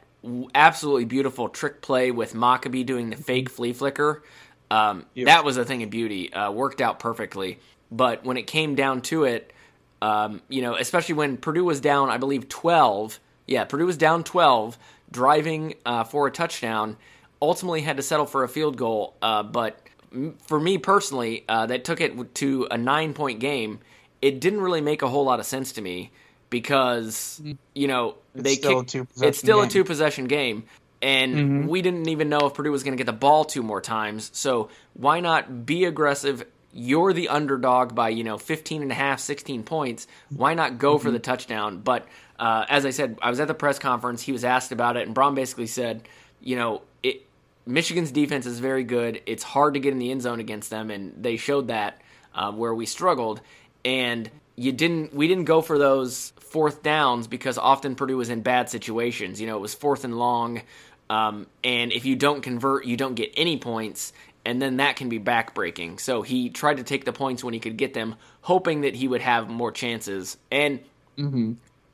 absolutely 0.55 1.05
beautiful 1.05 1.49
trick 1.49 1.83
play 1.83 2.11
with 2.11 2.35
Mockobee 2.35 2.85
doing 2.85 3.11
the 3.11 3.17
fake 3.17 3.51
flea 3.51 3.73
flicker. 3.73 4.23
Um, 4.71 5.07
That 5.27 5.45
was 5.45 5.57
a 5.57 5.65
thing 5.65 5.83
of 5.83 5.91
beauty. 5.91 6.33
Uh, 6.33 6.51
worked 6.53 6.81
out 6.81 6.99
perfectly. 6.99 7.59
But 7.91 8.25
when 8.25 8.37
it 8.37 8.47
came 8.47 8.75
down 8.75 9.03
to 9.03 9.25
it, 9.25 9.53
um, 10.01 10.43
you 10.49 10.63
know, 10.63 10.77
especially 10.77 11.17
when 11.17 11.37
Purdue 11.37 11.65
was 11.65 11.81
down, 11.81 12.09
I 12.09 12.19
believe 12.19 12.49
twelve. 12.49 13.19
Yeah, 13.47 13.65
Purdue 13.65 13.87
was 13.87 13.97
down 13.97 14.23
twelve, 14.23 14.79
driving 15.11 15.75
uh, 15.85 16.05
for 16.05 16.27
a 16.27 16.31
touchdown. 16.31 16.97
Ultimately, 17.43 17.81
had 17.81 17.97
to 17.97 18.03
settle 18.03 18.27
for 18.27 18.45
a 18.45 18.49
field 18.49 18.77
goal. 18.77 19.17
Uh, 19.21 19.43
but 19.43 19.81
m- 20.13 20.37
for 20.47 20.61
me 20.61 20.79
personally, 20.79 21.45
uh, 21.49 21.67
that 21.67 21.85
took 21.85 22.01
it 22.01 22.35
to 22.37 22.69
a 22.71 22.79
nine-point 22.79 23.41
game. 23.41 23.81
It 24.23 24.41
didn't 24.41 24.61
really 24.61 24.83
make 24.83 25.03
a 25.03 25.09
whole 25.09 25.25
lot 25.25 25.41
of 25.41 25.47
sense 25.47 25.73
to 25.73 25.83
me 25.83 26.13
because 26.51 27.41
you 27.75 27.89
know 27.89 28.17
they 28.35 28.57
still 28.57 28.81
a 28.81 28.85
two-possession 28.85 29.29
it's 29.29 29.39
still 29.39 29.63
a 29.63 29.69
two-possession 29.69 30.27
game. 30.27 30.65
And 31.03 31.67
we 31.69 31.81
didn't 31.81 32.09
even 32.09 32.29
know 32.29 32.41
if 32.41 32.55
Purdue 32.55 32.71
was 32.71 32.83
going 32.83 32.93
to 32.93 32.99
get 33.03 33.07
the 33.07 33.17
ball 33.17 33.45
two 33.47 33.63
more 33.63 33.81
times. 33.81 34.31
So 34.35 34.69
why 34.93 35.21
not 35.21 35.65
be 35.65 35.87
aggressive? 35.87 36.45
You're 36.75 37.15
the 37.15 37.31
underdog 37.31 37.95
by, 37.95 38.11
you 38.11 38.23
know, 38.23 38.37
15 38.37 38.83
and 38.83 38.93
a 38.93 38.95
half, 38.95 39.19
16 39.19 39.63
points. 39.63 40.07
Why 40.29 40.53
not 40.53 40.79
go 40.79 40.99
for 40.99 41.11
the 41.11 41.19
touchdown? 41.19 41.79
But 41.79 42.07
uh, 42.39 42.67
as 42.69 42.85
I 42.85 42.91
said, 42.91 43.19
I 43.23 43.31
was 43.31 43.41
at 43.41 43.49
the 43.49 43.55
press 43.55 43.79
conference. 43.79 44.23
He 44.23 44.33
was 44.33 44.45
asked 44.45 44.73
about 44.73 44.97
it, 44.97 45.07
and 45.07 45.17
Brohm 45.17 45.35
basically 45.35 45.67
said, 45.67 46.07
you 46.41 46.57
know, 46.57 46.83
it, 47.03 47.27
Michigan's 47.67 48.13
defense 48.13 48.47
is 48.47 48.61
very 48.61 48.85
good. 48.85 49.23
It's 49.27 49.43
hard 49.43 49.75
to 49.75 49.81
get 49.81 49.93
in 49.93 49.99
the 49.99 50.11
end 50.11 50.23
zone 50.23 50.39
against 50.39 50.71
them, 50.71 50.91
and 50.91 51.15
they 51.23 51.37
showed 51.37 51.69
that 51.69 52.01
uh, 52.35 52.53
where 52.53 52.75
we 52.75 52.87
struggled. 52.87 53.41
And 53.85 54.31
you 54.57 54.73
didn't, 54.73 55.15
we 55.15 55.29
didn't 55.29 55.45
go 55.45 55.63
for 55.63 55.79
those 55.79 56.33
fourth 56.51 56.83
downs 56.83 57.27
because 57.27 57.59
often 57.59 57.95
Purdue 57.95 58.17
was 58.17 58.29
in 58.29 58.43
bad 58.43 58.69
situations. 58.69 59.41
You 59.41 59.47
know, 59.47 59.57
it 59.57 59.61
was 59.61 59.75
fourth 59.75 60.05
and 60.05 60.19
long, 60.19 60.63
um, 61.09 61.47
and 61.65 61.93
if 61.93 62.05
you 62.05 62.17
don't 62.17 62.43
convert, 62.43 62.85
you 62.85 62.97
don't 62.97 63.15
get 63.15 63.33
any 63.37 63.57
points, 63.59 64.13
and 64.45 64.61
then 64.61 64.77
that 64.79 64.97
can 64.97 65.09
be 65.09 65.19
backbreaking. 65.19 66.01
So 66.01 66.23
he 66.23 66.51
tried 66.51 66.77
to 66.79 66.83
take 66.85 67.05
the 67.05 67.13
points 67.13 67.43
when 67.45 67.55
he 67.55 67.61
could 67.61 67.77
get 67.77 67.95
them, 67.95 68.17
hoping 68.43 68.83
that 68.83 68.95
he 68.95 69.09
would 69.09 69.21
have 69.23 69.49
more 69.49 69.73
chances. 69.73 70.37
And 70.51 70.81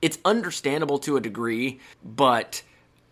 it's 0.02 0.18
understandable 0.24 0.98
to 1.00 1.16
a 1.16 1.20
degree, 1.20 1.80
but 2.04 2.62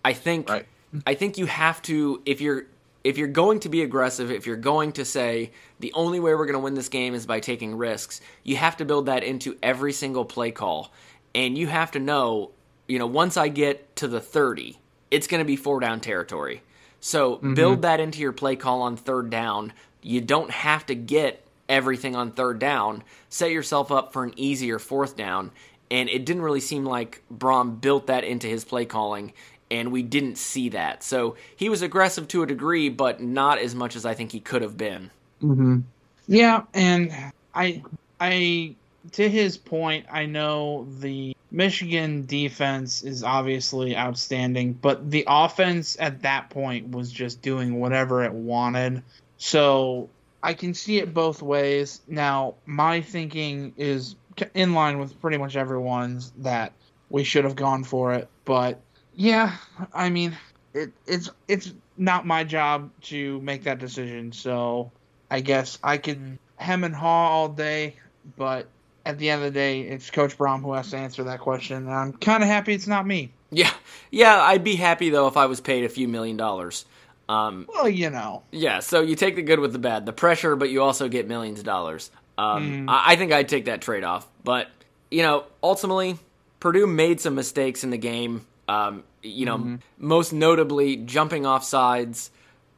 I 0.05 0.13
think 0.13 0.49
Right. 0.49 0.67
I 1.07 1.15
think 1.15 1.39
you 1.39 1.47
have 1.47 1.83
to 1.83 2.23
if 2.25 2.41
you're 2.41 2.67
if 3.03 3.19
you're 3.19 3.29
going 3.29 3.61
to 3.61 3.69
be 3.69 3.83
aggressive, 3.83 4.31
if 4.31 4.47
you're 4.47 4.57
going 4.57 4.93
to 4.93 5.05
say 5.05 5.51
the 5.81 5.93
only 5.93 6.21
way 6.21 6.35
we're 6.35 6.47
going 6.47 6.55
to 6.55 6.61
win 6.61 6.75
this 6.75 6.89
game 6.89 7.15
is 7.15 7.27
by 7.27 7.41
taking 7.41 7.77
risks, 7.77 8.21
you 8.45 8.57
have 8.57 8.77
to 8.79 8.85
build 8.85 9.07
that 9.07 9.23
into 9.25 9.57
every 9.63 9.93
single 9.93 10.25
play 10.25 10.51
call. 10.53 10.91
And 11.35 11.59
you 11.59 11.67
have 11.67 11.91
to 11.93 11.99
know, 11.99 12.51
you 12.87 12.99
know, 12.99 13.07
once 13.07 13.37
I 13.37 13.49
get 13.49 13.97
to 13.97 14.09
the 14.09 14.21
30, 14.21 14.79
it's 15.11 15.27
going 15.27 15.41
to 15.41 15.45
be 15.45 15.57
four 15.57 15.81
down 15.81 16.01
territory. 16.01 16.63
So 17.01 17.37
mm-hmm. 17.37 17.55
build 17.55 17.83
that 17.83 18.01
into 18.01 18.21
your 18.21 18.33
play 18.33 18.57
call 18.57 18.83
on 18.83 18.97
third 18.97 19.31
down. 19.31 19.73
You 20.03 20.21
don't 20.21 20.51
have 20.51 20.87
to 20.87 20.95
get 20.95 21.45
everything 21.69 22.17
on 22.17 22.33
third 22.33 22.59
down. 22.59 23.03
Set 23.29 23.51
yourself 23.51 23.91
up 23.91 24.13
for 24.13 24.25
an 24.25 24.33
easier 24.37 24.79
fourth 24.79 25.17
down. 25.17 25.51
And 25.91 26.09
it 26.09 26.25
didn't 26.25 26.43
really 26.43 26.61
seem 26.61 26.85
like 26.85 27.23
Brohm 27.33 27.81
built 27.81 28.07
that 28.07 28.25
into 28.25 28.47
his 28.47 28.65
play 28.65 28.85
calling, 28.87 29.33
and 29.71 29.93
we 29.93 30.03
didn't 30.03 30.39
see 30.39 30.71
that. 30.71 31.03
So 31.03 31.37
he 31.55 31.69
was 31.69 31.83
aggressive 31.83 32.27
to 32.29 32.43
a 32.43 32.47
degree, 32.47 32.89
but 32.89 33.21
not 33.21 33.59
as 33.59 33.75
much 33.75 33.95
as 33.95 34.07
I 34.07 34.15
think 34.15 34.33
he 34.33 34.41
could 34.41 34.63
have 34.63 34.77
been. 34.77 35.11
Mm-hmm. 35.43 35.81
Yeah, 36.27 36.63
and 36.73 37.13
I 37.55 37.83
I 38.19 38.77
to 39.13 39.29
his 39.29 39.57
point, 39.57 40.07
I 40.11 40.27
know 40.27 40.87
the 40.99 41.37
Michigan 41.51 42.27
defense 42.27 43.03
is 43.03 43.23
obviously 43.23 43.97
outstanding, 43.97 44.73
but 44.73 45.11
the 45.11 45.25
offense 45.27 45.97
at 46.01 46.23
that 46.23 46.51
point 46.51 46.91
was 46.91 47.13
just 47.13 47.43
doing 47.43 47.79
whatever 47.81 48.25
it 48.25 48.33
wanted. 48.33 49.03
So 49.37 50.09
I 50.43 50.55
can 50.55 50.75
see 50.75 50.99
it 50.99 51.15
both 51.15 51.43
ways. 51.43 52.01
Now, 52.09 52.55
my 52.67 53.01
thinking 53.01 53.75
is 53.77 54.17
in 54.55 54.75
line 54.75 54.99
with 54.99 55.21
pretty 55.21 55.39
much 55.39 55.55
everyone's 55.57 56.33
that 56.39 56.73
we 57.09 57.25
should 57.25 57.45
have 57.45 57.57
gone 57.57 57.85
for 57.85 58.15
it, 58.15 58.29
but 58.45 58.81
yeah, 59.15 59.57
I 59.93 60.11
mean, 60.11 60.37
it, 60.73 60.93
it's 61.07 61.31
it's 61.47 61.73
not 61.97 62.27
my 62.27 62.45
job 62.45 62.91
to 63.03 63.41
make 63.41 63.65
that 63.65 63.79
decision. 63.79 64.33
So 64.33 64.91
I 65.31 65.41
guess 65.41 65.79
I 65.83 65.99
can 65.99 66.39
hem 66.57 66.85
and 66.85 66.95
haw 66.95 67.29
all 67.31 67.49
day, 67.49 67.97
but 68.37 68.67
at 69.07 69.19
the 69.19 69.31
end 69.31 69.43
of 69.43 69.53
the 69.53 69.59
day, 69.59 69.81
it's 69.83 70.11
Coach 70.11 70.37
Brohm 70.39 70.63
who 70.63 70.73
has 70.73 70.91
to 70.91 70.97
answer 70.97 71.25
that 71.25 71.41
question. 71.41 71.77
And 71.77 71.91
I'm 71.93 72.13
kind 72.13 72.43
of 72.43 72.49
happy 72.49 72.75
it's 72.75 72.87
not 72.87 73.07
me. 73.07 73.31
Yeah, 73.51 73.73
yeah, 74.11 74.41
I'd 74.43 74.65
be 74.65 74.77
happy 74.77 75.11
though 75.11 75.29
if 75.29 75.37
I 75.37 75.47
was 75.47 75.61
paid 75.61 75.85
a 75.85 75.89
few 75.89 76.09
million 76.09 76.37
dollars. 76.37 76.85
Um, 77.29 77.67
Well, 77.73 77.89
you 77.89 78.11
know, 78.11 78.43
yeah, 78.51 78.81
so 78.81 79.01
you 79.01 79.15
take 79.17 79.37
the 79.37 79.43
good 79.43 79.61
with 79.61 79.73
the 79.73 79.79
bad, 79.79 80.07
the 80.07 80.13
pressure, 80.13 80.57
but 80.57 80.71
you 80.71 80.83
also 80.83 81.09
get 81.09 81.27
millions 81.29 81.59
of 81.59 81.65
dollars. 81.65 82.11
Um, 82.37 82.89
I, 82.89 83.13
I 83.13 83.17
think 83.17 83.33
I'd 83.33 83.49
take 83.49 83.67
that 83.67 83.81
trade 83.81 84.05
off, 84.05 84.27
but 84.43 84.69
you 85.11 85.23
know, 85.23 85.45
ultimately, 85.63 86.19
Purdue 86.61 86.87
made 86.87 87.21
some 87.21 87.35
mistakes 87.35 87.85
in 87.85 87.91
the 87.91 87.99
game. 87.99 88.45
Um, 88.69 89.05
you 89.23 89.47
know, 89.47 89.79
most 89.99 90.33
notably 90.33 90.97
jumping 90.97 91.47
off 91.47 91.65
sides 91.65 92.31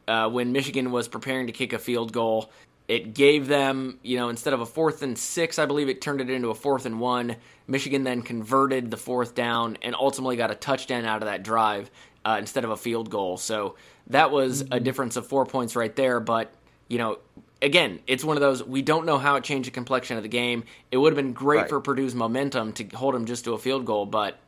uh, 0.06 0.28
when 0.28 0.52
Michigan 0.52 0.90
was 0.92 1.08
preparing 1.08 1.46
to 1.46 1.52
kick 1.52 1.72
a 1.72 1.78
field 1.78 2.12
goal. 2.12 2.50
It 2.88 3.14
gave 3.14 3.48
them, 3.48 3.98
you 4.02 4.16
know, 4.16 4.28
instead 4.28 4.52
of 4.52 4.60
a 4.60 4.66
fourth 4.66 5.02
and 5.02 5.18
six, 5.18 5.58
I 5.58 5.66
believe 5.66 5.88
it 5.88 6.00
turned 6.00 6.20
it 6.20 6.30
into 6.30 6.50
a 6.50 6.54
fourth 6.54 6.86
and 6.86 7.00
one. 7.00 7.36
Michigan 7.66 8.04
then 8.04 8.22
converted 8.22 8.90
the 8.92 8.96
fourth 8.96 9.34
down 9.34 9.76
and 9.82 9.94
ultimately 9.96 10.36
got 10.36 10.52
a 10.52 10.54
touchdown 10.54 11.04
out 11.04 11.20
of 11.20 11.26
that 11.26 11.42
drive 11.42 11.90
uh, 12.24 12.36
instead 12.38 12.64
of 12.64 12.70
a 12.70 12.76
field 12.76 13.10
goal. 13.10 13.38
So 13.38 13.74
that 14.08 14.30
was 14.30 14.64
a 14.70 14.78
difference 14.78 15.16
of 15.16 15.26
four 15.26 15.46
points 15.46 15.74
right 15.74 15.94
there. 15.96 16.20
But, 16.20 16.52
you 16.86 16.98
know, 16.98 17.18
again, 17.60 17.98
it's 18.06 18.22
one 18.22 18.36
of 18.36 18.40
those, 18.40 18.62
we 18.62 18.82
don't 18.82 19.04
know 19.04 19.18
how 19.18 19.34
it 19.34 19.42
changed 19.42 19.66
the 19.66 19.72
complexion 19.72 20.16
of 20.16 20.22
the 20.22 20.28
game. 20.28 20.62
It 20.92 20.98
would 20.98 21.12
have 21.12 21.16
been 21.16 21.32
great 21.32 21.62
Right. 21.62 21.68
for 21.68 21.80
Purdue's 21.80 22.14
momentum 22.14 22.72
to 22.74 22.84
hold 22.96 23.14
them 23.14 23.24
just 23.24 23.44
to 23.46 23.54
a 23.54 23.58
field 23.58 23.84
goal, 23.84 24.06
but, 24.06 24.38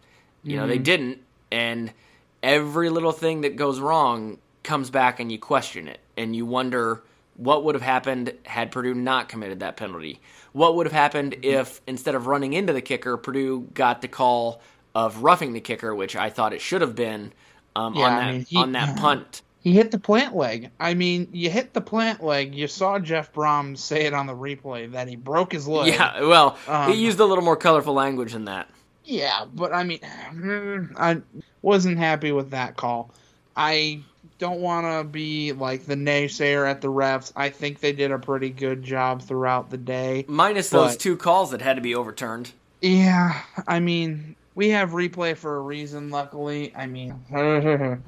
you 0.45 0.57
know, 0.57 0.69
they 0.69 0.79
didn't. 0.79 1.19
And 1.51 1.93
every 2.41 2.89
little 2.89 3.11
thing 3.11 3.41
that 3.41 3.57
goes 3.57 3.81
wrong 3.81 4.39
comes 4.63 4.91
back 4.91 5.19
and 5.19 5.33
you 5.33 5.39
question 5.41 5.89
it 5.89 5.99
and 6.17 6.37
you 6.37 6.47
wonder 6.47 7.03
what 7.39 7.65
would 7.65 7.75
have 7.75 7.83
happened 7.83 8.35
had 8.45 8.71
Purdue 8.71 8.95
not 8.95 9.29
committed 9.31 9.61
that 9.61 9.77
penalty. 9.79 10.21
What 10.53 10.77
would 10.77 10.87
have 10.87 10.93
happened 10.93 11.37
if 11.43 11.81
instead 11.87 12.15
of 12.15 12.27
running 12.27 12.53
into 12.53 12.73
the 12.75 12.83
kicker, 12.83 13.17
Purdue 13.17 13.69
got 13.73 14.03
the 14.03 14.09
call 14.09 14.61
of 14.95 15.23
roughing 15.23 15.53
the 15.55 15.61
kicker, 15.61 15.95
which 15.95 16.15
I 16.17 16.29
thought 16.31 16.53
it 16.53 16.61
should 16.61 16.81
have 16.83 16.95
been 16.95 17.33
um, 17.77 17.95
Yeah, 17.95 18.05
on 18.07 18.13
I 18.13 18.17
that 18.27 18.33
mean, 18.33 18.45
he- 18.47 18.57
on 18.57 18.73
that 18.73 18.97
punt. 19.01 19.43
he 19.61 19.73
hit 19.73 19.91
the 19.93 19.99
plant 19.99 20.35
leg. 20.35 20.71
I 20.81 20.95
mean, 20.95 21.29
you 21.33 21.49
hit 21.49 21.73
the 21.75 21.81
plant 21.81 22.23
leg. 22.25 22.55
You 22.55 22.67
saw 22.67 22.99
Jeff 22.99 23.33
Brohm 23.33 23.79
say 23.79 24.07
it 24.07 24.15
on 24.15 24.27
the 24.27 24.35
replay 24.35 24.91
that 24.93 25.07
he 25.09 25.15
broke 25.17 25.53
his 25.53 25.69
leg. 25.69 25.93
Yeah, 25.95 26.23
well, 26.23 26.59
Um, 26.67 26.91
he 26.93 26.99
used 26.99 27.21
a 27.21 27.25
little 27.25 27.45
more 27.45 27.57
colorful 27.57 27.95
language 27.95 28.33
than 28.33 28.47
that. 28.47 28.69
Yeah, 29.05 29.45
but 29.55 29.73
I 29.73 29.85
mean, 29.85 30.01
I 30.99 31.23
wasn't 31.63 31.99
happy 31.99 32.33
with 32.33 32.51
that 32.51 32.77
call. 32.77 33.11
I 33.57 34.01
don't 34.39 34.61
want 34.61 34.87
to 34.87 35.05
be 35.11 35.53
like 35.53 35.85
the 35.87 35.95
naysayer 35.95 36.69
at 36.69 36.81
the 36.81 36.89
refs. 36.89 37.33
I 37.37 37.51
think 37.51 37.81
they 37.81 37.93
did 37.93 38.11
a 38.13 38.19
pretty 38.19 38.51
good 38.51 38.83
job 38.83 39.23
throughout 39.23 39.71
the 39.71 39.77
day. 39.79 40.25
Minus 40.29 40.71
those 40.71 40.97
two 40.97 41.17
calls 41.17 41.51
that 41.51 41.61
had 41.63 41.77
to 41.77 41.83
be 41.83 41.95
overturned. 41.95 42.53
Yeah, 42.81 43.43
I 43.67 43.81
mean, 43.81 44.37
we 44.55 44.71
have 44.71 44.91
replay 44.91 45.37
for 45.37 45.57
a 45.57 45.61
reason. 45.61 46.11
Luckily, 46.11 46.75
I 46.77 46.87
mean, 46.87 47.25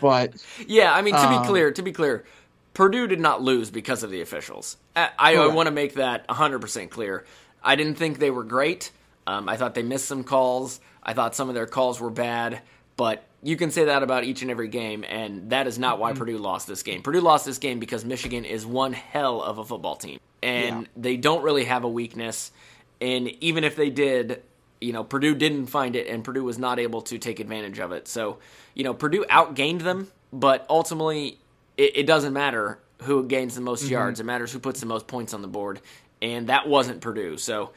but 0.00 0.34
yeah, 0.66 0.92
I 0.94 1.02
mean 1.02 1.16
to 1.16 1.26
Um, 1.26 1.28
be 1.28 1.38
clear, 1.38 1.70
to 1.72 1.82
be 1.82 1.92
clear, 1.92 2.24
Purdue 2.74 3.06
did 3.06 3.20
not 3.20 3.42
lose 3.42 3.70
because 3.70 4.02
of 4.02 4.10
the 4.10 4.20
officials. 4.20 4.76
I, 4.96 5.10
I 5.18 5.34
Correct. 5.34 5.54
want 5.54 5.66
to 5.66 5.70
make 5.72 5.94
that 5.94 6.26
100% 6.28 6.90
clear. 6.90 7.24
I 7.62 7.76
didn't 7.76 7.96
think 7.96 8.18
they 8.18 8.30
were 8.30 8.44
great. 8.44 8.90
Um, 9.26 9.48
I 9.48 9.56
thought 9.56 9.74
they 9.74 9.82
missed 9.82 10.06
some 10.06 10.24
calls. 10.24 10.80
I 11.02 11.12
thought 11.12 11.34
some 11.34 11.48
of 11.48 11.54
their 11.54 11.66
calls 11.66 12.00
were 12.00 12.10
bad, 12.10 12.62
but 12.96 13.24
you 13.42 13.56
can 13.56 13.70
say 13.70 13.84
that 13.86 14.02
about 14.02 14.24
each 14.24 14.42
and 14.42 14.50
every 14.50 14.68
game, 14.68 15.04
and 15.08 15.50
that 15.50 15.66
is 15.66 15.78
not 15.78 15.94
Mm-hmm. 15.94 16.00
why 16.00 16.12
Purdue 16.12 16.38
lost 16.38 16.66
this 16.68 16.82
game. 16.82 17.02
Purdue 17.02 17.20
lost 17.20 17.44
this 17.44 17.58
game 17.58 17.78
because 17.80 18.04
Michigan 18.04 18.44
is 18.44 18.64
one 18.64 18.92
hell 18.92 19.42
of 19.42 19.58
a 19.58 19.64
football 19.64 19.96
team, 19.96 20.20
and 20.42 20.82
Yeah. 20.82 20.88
they 20.96 21.16
don't 21.16 21.42
really 21.42 21.64
have 21.64 21.84
a 21.84 21.88
weakness. 21.88 22.52
And 23.00 23.28
even 23.42 23.64
if 23.64 23.74
they 23.74 23.90
did, 23.90 24.42
you 24.80 24.92
know, 24.92 25.02
Purdue 25.04 25.34
didn't 25.34 25.66
find 25.66 25.96
it, 25.96 26.06
and 26.06 26.22
Purdue 26.24 26.44
was 26.44 26.58
not 26.58 26.78
able 26.78 27.02
to 27.02 27.18
take 27.18 27.40
advantage 27.40 27.78
of 27.80 27.90
it. 27.92 28.06
So, 28.08 28.38
you 28.74 28.84
know, 28.84 28.94
Purdue 28.94 29.24
outgained 29.28 29.82
them, 29.82 30.08
but 30.32 30.64
ultimately, 30.70 31.38
it, 31.76 31.96
it 31.96 32.06
doesn't 32.06 32.32
matter 32.32 32.78
who 33.02 33.24
gains 33.26 33.56
the 33.56 33.60
most 33.60 33.88
yards. 33.88 34.20
It 34.20 34.24
matters 34.24 34.52
who 34.52 34.60
puts 34.60 34.78
the 34.78 34.86
most 34.86 35.08
points 35.08 35.34
on 35.34 35.42
the 35.42 35.48
board, 35.48 35.80
and 36.20 36.46
that 36.48 36.68
wasn't 36.68 37.00
Purdue. 37.00 37.36
So, 37.38 37.70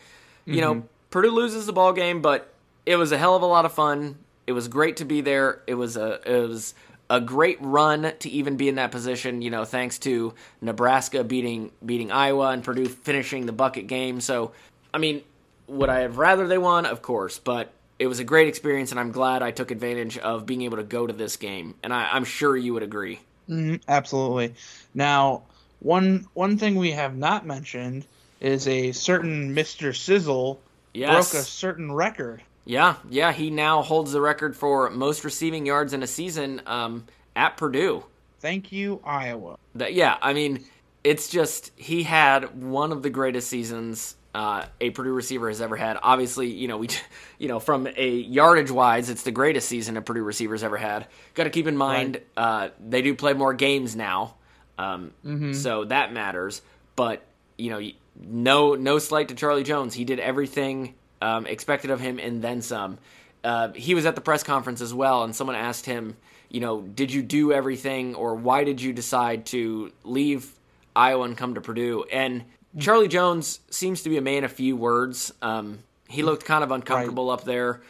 you 0.46 0.62
know, 0.62 0.84
Purdue 1.10 1.32
loses 1.32 1.66
the 1.66 1.74
ball 1.74 1.92
game, 1.94 2.22
but 2.22 2.54
it 2.86 2.98
was 2.98 3.12
a 3.12 3.18
hell 3.18 3.36
of 3.36 3.42
a 3.42 3.48
lot 3.48 3.66
of 3.66 3.74
fun. 3.74 4.20
It 4.48 4.52
was 4.52 4.68
great 4.68 4.98
to 4.98 5.06
be 5.06 5.22
there. 5.22 5.62
It 5.68 5.76
was 5.76 5.98
a 5.98 6.20
it 6.26 6.48
was 6.48 6.74
a 7.10 7.22
great 7.22 7.58
run 7.62 8.14
to 8.20 8.30
even 8.30 8.58
be 8.58 8.68
in 8.70 8.76
that 8.76 8.92
position. 8.92 9.42
You 9.42 9.50
know, 9.50 9.66
thanks 9.66 10.00
to 10.00 10.34
Nebraska 10.62 11.24
beating 11.24 11.72
beating 11.86 12.12
Iowa 12.12 12.50
and 12.50 12.64
Purdue 12.64 12.88
finishing 12.88 13.46
the 13.46 13.52
bucket 13.52 13.88
game. 13.88 14.22
So, 14.22 14.52
I 14.94 14.98
mean, 14.98 15.24
would 15.68 15.90
I 15.90 16.02
have 16.02 16.18
rather 16.18 16.48
they 16.48 16.58
won? 16.58 16.86
Of 16.86 17.02
course, 17.02 17.40
but 17.40 17.72
it 17.98 18.08
was 18.08 18.20
a 18.20 18.24
great 18.24 18.48
experience, 18.48 18.92
and 18.92 19.00
I'm 19.00 19.12
glad 19.12 19.42
I 19.42 19.52
took 19.52 19.72
advantage 19.72 20.18
of 20.18 20.46
being 20.46 20.64
able 20.64 20.78
to 20.78 20.84
go 20.84 21.08
to 21.08 21.14
this 21.14 21.38
game. 21.38 21.76
And 21.82 21.94
I, 21.94 22.10
I'm 22.12 22.26
sure 22.26 22.58
you 22.58 22.74
would 22.74 22.84
agree. 22.84 23.20
Mhm, 23.50 23.82
absolutely. 23.88 24.56
Now, 24.94 25.44
one 25.80 26.28
one 26.34 26.58
thing 26.58 26.76
we 26.76 26.92
have 26.92 27.16
not 27.16 27.46
mentioned 27.46 28.06
is 28.42 28.68
a 28.68 28.92
certain 28.92 29.54
Mister 29.54 29.94
Sizzle 29.94 30.60
Yes. 30.94 31.32
broke 31.32 31.42
a 31.42 31.46
certain 31.46 31.92
record. 31.92 32.42
Yeah, 32.66 32.96
yeah, 33.10 33.32
he 33.32 33.52
now 33.52 33.84
holds 33.84 34.12
the 34.12 34.22
record 34.22 34.56
for 34.56 34.90
most 34.90 35.24
receiving 35.24 35.66
yards 35.66 35.94
in 35.94 36.02
a 36.02 36.08
season 36.08 36.62
um, 36.66 37.06
at 37.36 37.58
Purdue. 37.58 38.04
Thank 38.40 38.72
you, 38.72 39.02
Iowa. 39.04 39.58
That 39.76 39.94
yeah, 39.94 40.18
I 40.22 40.34
mean, 40.34 40.66
it's 41.04 41.30
just 41.30 41.72
he 41.76 42.04
had 42.04 42.62
one 42.62 42.92
of 42.92 43.04
the 43.04 43.10
greatest 43.12 43.48
seasons 43.48 44.16
uh, 44.34 44.66
a 44.82 44.90
Purdue 44.90 45.14
receiver 45.14 45.48
has 45.48 45.62
ever 45.62 45.76
had. 45.76 45.98
Obviously, 46.02 46.48
you 46.52 46.68
know 46.68 46.78
we, 46.78 46.90
you 47.38 47.48
know 47.48 47.60
from 47.60 47.88
a 47.96 48.10
yardage 48.10 48.72
wise, 48.72 49.10
it's 49.10 49.24
the 49.24 49.32
greatest 49.32 49.70
season 49.70 49.96
a 49.96 50.02
Purdue 50.02 50.24
receiver's 50.24 50.64
ever 50.64 50.78
had. 50.78 51.08
Got 51.36 51.46
to 51.46 51.50
keep 51.52 51.68
in 51.68 51.78
mind 51.78 52.20
uh, 52.36 52.70
they 52.86 53.02
do 53.02 53.16
play 53.16 53.34
more 53.34 53.54
games 53.54 53.96
now, 53.96 54.36
um, 54.78 55.14
so 55.54 55.86
that 55.86 56.12
matters. 56.12 56.62
But 56.96 57.24
you 57.58 57.70
know, 57.70 57.90
no 58.20 58.76
no 58.76 59.00
slight 59.00 59.30
to 59.30 59.36
Charlie 59.36 59.64
Jones. 59.64 59.94
He 59.94 60.04
did 60.04 60.20
everything 60.20 60.96
um, 61.22 61.46
expected 61.46 61.92
of 61.92 62.00
him 62.00 62.20
and 62.20 62.42
then 62.42 62.62
some. 62.62 62.98
Uh, 63.44 63.72
he 63.74 63.94
was 63.94 64.06
at 64.06 64.16
the 64.16 64.22
press 64.22 64.44
conference 64.44 64.82
as 64.82 64.94
well, 64.94 65.24
and 65.24 65.36
someone 65.36 65.56
asked 65.56 65.86
him, 65.86 66.18
you 66.50 66.60
know, 66.60 66.82
did 66.82 67.12
you 67.12 67.22
do 67.22 67.52
everything, 67.52 68.16
or 68.16 68.36
why 68.36 68.64
did 68.64 68.82
you 68.82 68.94
decide 68.94 69.46
to 69.48 69.92
leave 70.04 70.52
Iowa 70.96 71.26
and 71.26 71.38
come 71.38 71.54
to 71.56 71.62
Purdue? 71.62 72.06
And 72.12 72.46
Charlie 72.80 73.08
Jones 73.08 73.60
seems 73.70 74.04
to 74.04 74.10
be 74.10 74.18
a 74.18 74.22
man 74.22 74.44
of 74.44 74.52
few 74.52 74.76
words. 74.76 75.34
Um, 75.42 75.80
he 76.10 76.24
looked 76.24 76.46
kind 76.46 76.64
of 76.64 76.72
uncomfortable 76.72 77.30
up 77.30 77.44
there. 77.44 77.82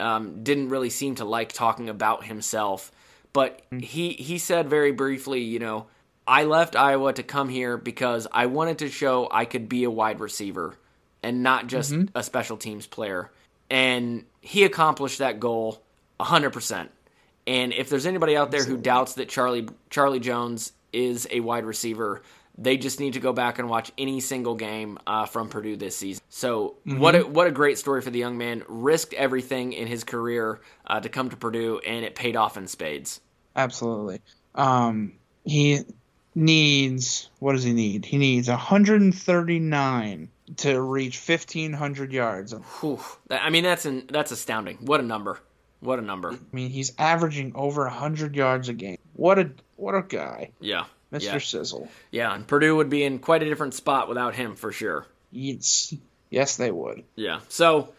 Um, 0.00 0.42
didn't 0.42 0.70
really 0.70 0.90
seem 0.90 1.14
to 1.16 1.24
like 1.24 1.52
talking 1.52 1.88
about 1.88 2.24
himself, 2.24 2.90
but 3.32 3.62
he 3.70 4.10
he 4.10 4.38
said 4.38 4.68
very 4.68 4.90
briefly, 4.90 5.40
you 5.40 5.60
know, 5.60 5.86
I 6.26 6.44
left 6.44 6.74
Iowa 6.74 7.12
to 7.12 7.22
come 7.22 7.48
here 7.48 7.76
because 7.76 8.26
I 8.32 8.46
wanted 8.46 8.78
to 8.78 8.88
show 8.88 9.28
I 9.30 9.44
could 9.44 9.68
be 9.68 9.84
a 9.84 9.90
wide 9.90 10.18
receiver 10.18 10.76
and 11.24 11.42
not 11.42 11.66
just 11.66 11.94
a 12.14 12.22
special 12.22 12.56
teams 12.56 12.86
player. 12.86 13.30
And 13.70 14.24
he 14.40 14.64
accomplished 14.64 15.18
that 15.18 15.40
goal 15.40 15.82
100%. 16.20 16.88
And 17.46 17.72
if 17.72 17.88
there's 17.88 18.06
anybody 18.06 18.36
out 18.36 18.50
there 18.50 18.64
who 18.64 18.76
doubts 18.76 19.14
that 19.14 19.28
Charlie 19.28 19.68
Charlie 19.90 20.20
Jones 20.20 20.72
is 20.92 21.26
a 21.30 21.40
wide 21.40 21.64
receiver, 21.64 22.22
they 22.56 22.76
just 22.76 23.00
need 23.00 23.14
to 23.14 23.20
go 23.20 23.32
back 23.32 23.58
and 23.58 23.68
watch 23.68 23.90
any 23.98 24.20
single 24.20 24.54
game 24.54 24.98
uh, 25.06 25.26
from 25.26 25.48
Purdue 25.48 25.76
this 25.76 25.96
season. 25.96 26.22
So 26.28 26.76
what 26.84 27.16
a, 27.16 27.22
what 27.26 27.46
a 27.46 27.50
great 27.50 27.78
story 27.78 28.00
for 28.00 28.10
the 28.10 28.18
young 28.18 28.38
man. 28.38 28.62
Risked 28.68 29.12
everything 29.14 29.72
in 29.72 29.88
his 29.88 30.04
career 30.04 30.60
uh, 30.86 31.00
to 31.00 31.08
come 31.08 31.30
to 31.30 31.36
Purdue, 31.36 31.80
and 31.84 32.04
it 32.04 32.14
paid 32.14 32.36
off 32.36 32.56
in 32.56 32.66
spades. 32.66 33.20
Absolutely. 33.56 34.20
Um, 34.54 35.14
he 35.44 35.80
needs 36.34 37.28
what 37.40 37.52
does 37.52 37.64
he 37.64 37.72
need? 37.72 38.04
He 38.04 38.18
needs 38.18 38.48
139 38.48 40.28
to 40.58 40.80
reach 40.80 41.18
1500 41.26 42.12
yards. 42.12 42.52
I 42.52 42.58
Whew. 42.58 43.00
I 43.30 43.50
mean, 43.50 43.64
that's 43.64 43.84
an, 43.86 44.06
that's 44.10 44.30
astounding. 44.30 44.78
What 44.82 45.00
a 45.00 45.02
number! 45.02 45.38
What 45.80 45.98
a 45.98 46.02
number! 46.02 46.32
I 46.32 46.38
mean, 46.52 46.70
he's 46.70 46.92
averaging 46.98 47.52
over 47.54 47.82
100 47.82 48.36
yards 48.36 48.68
a 48.68 48.72
game. 48.72 48.98
What 49.14 49.38
a 49.38 49.50
what 49.76 49.94
a 49.94 50.02
guy, 50.02 50.50
Yeah, 50.60 50.84
Mr. 51.12 51.22
Yeah. 51.22 51.38
Sizzle. 51.38 51.88
yeah. 52.10 52.34
And 52.34 52.46
Purdue 52.46 52.76
would 52.76 52.90
be 52.90 53.04
in 53.04 53.18
quite 53.18 53.42
a 53.42 53.46
different 53.46 53.74
spot 53.74 54.08
without 54.08 54.34
him 54.34 54.54
for 54.56 54.70
sure. 54.72 55.06
Yes, 55.30 55.92
yes, 56.30 56.56
they 56.56 56.70
would. 56.70 57.04
Yeah. 57.16 57.40
So 57.48 57.92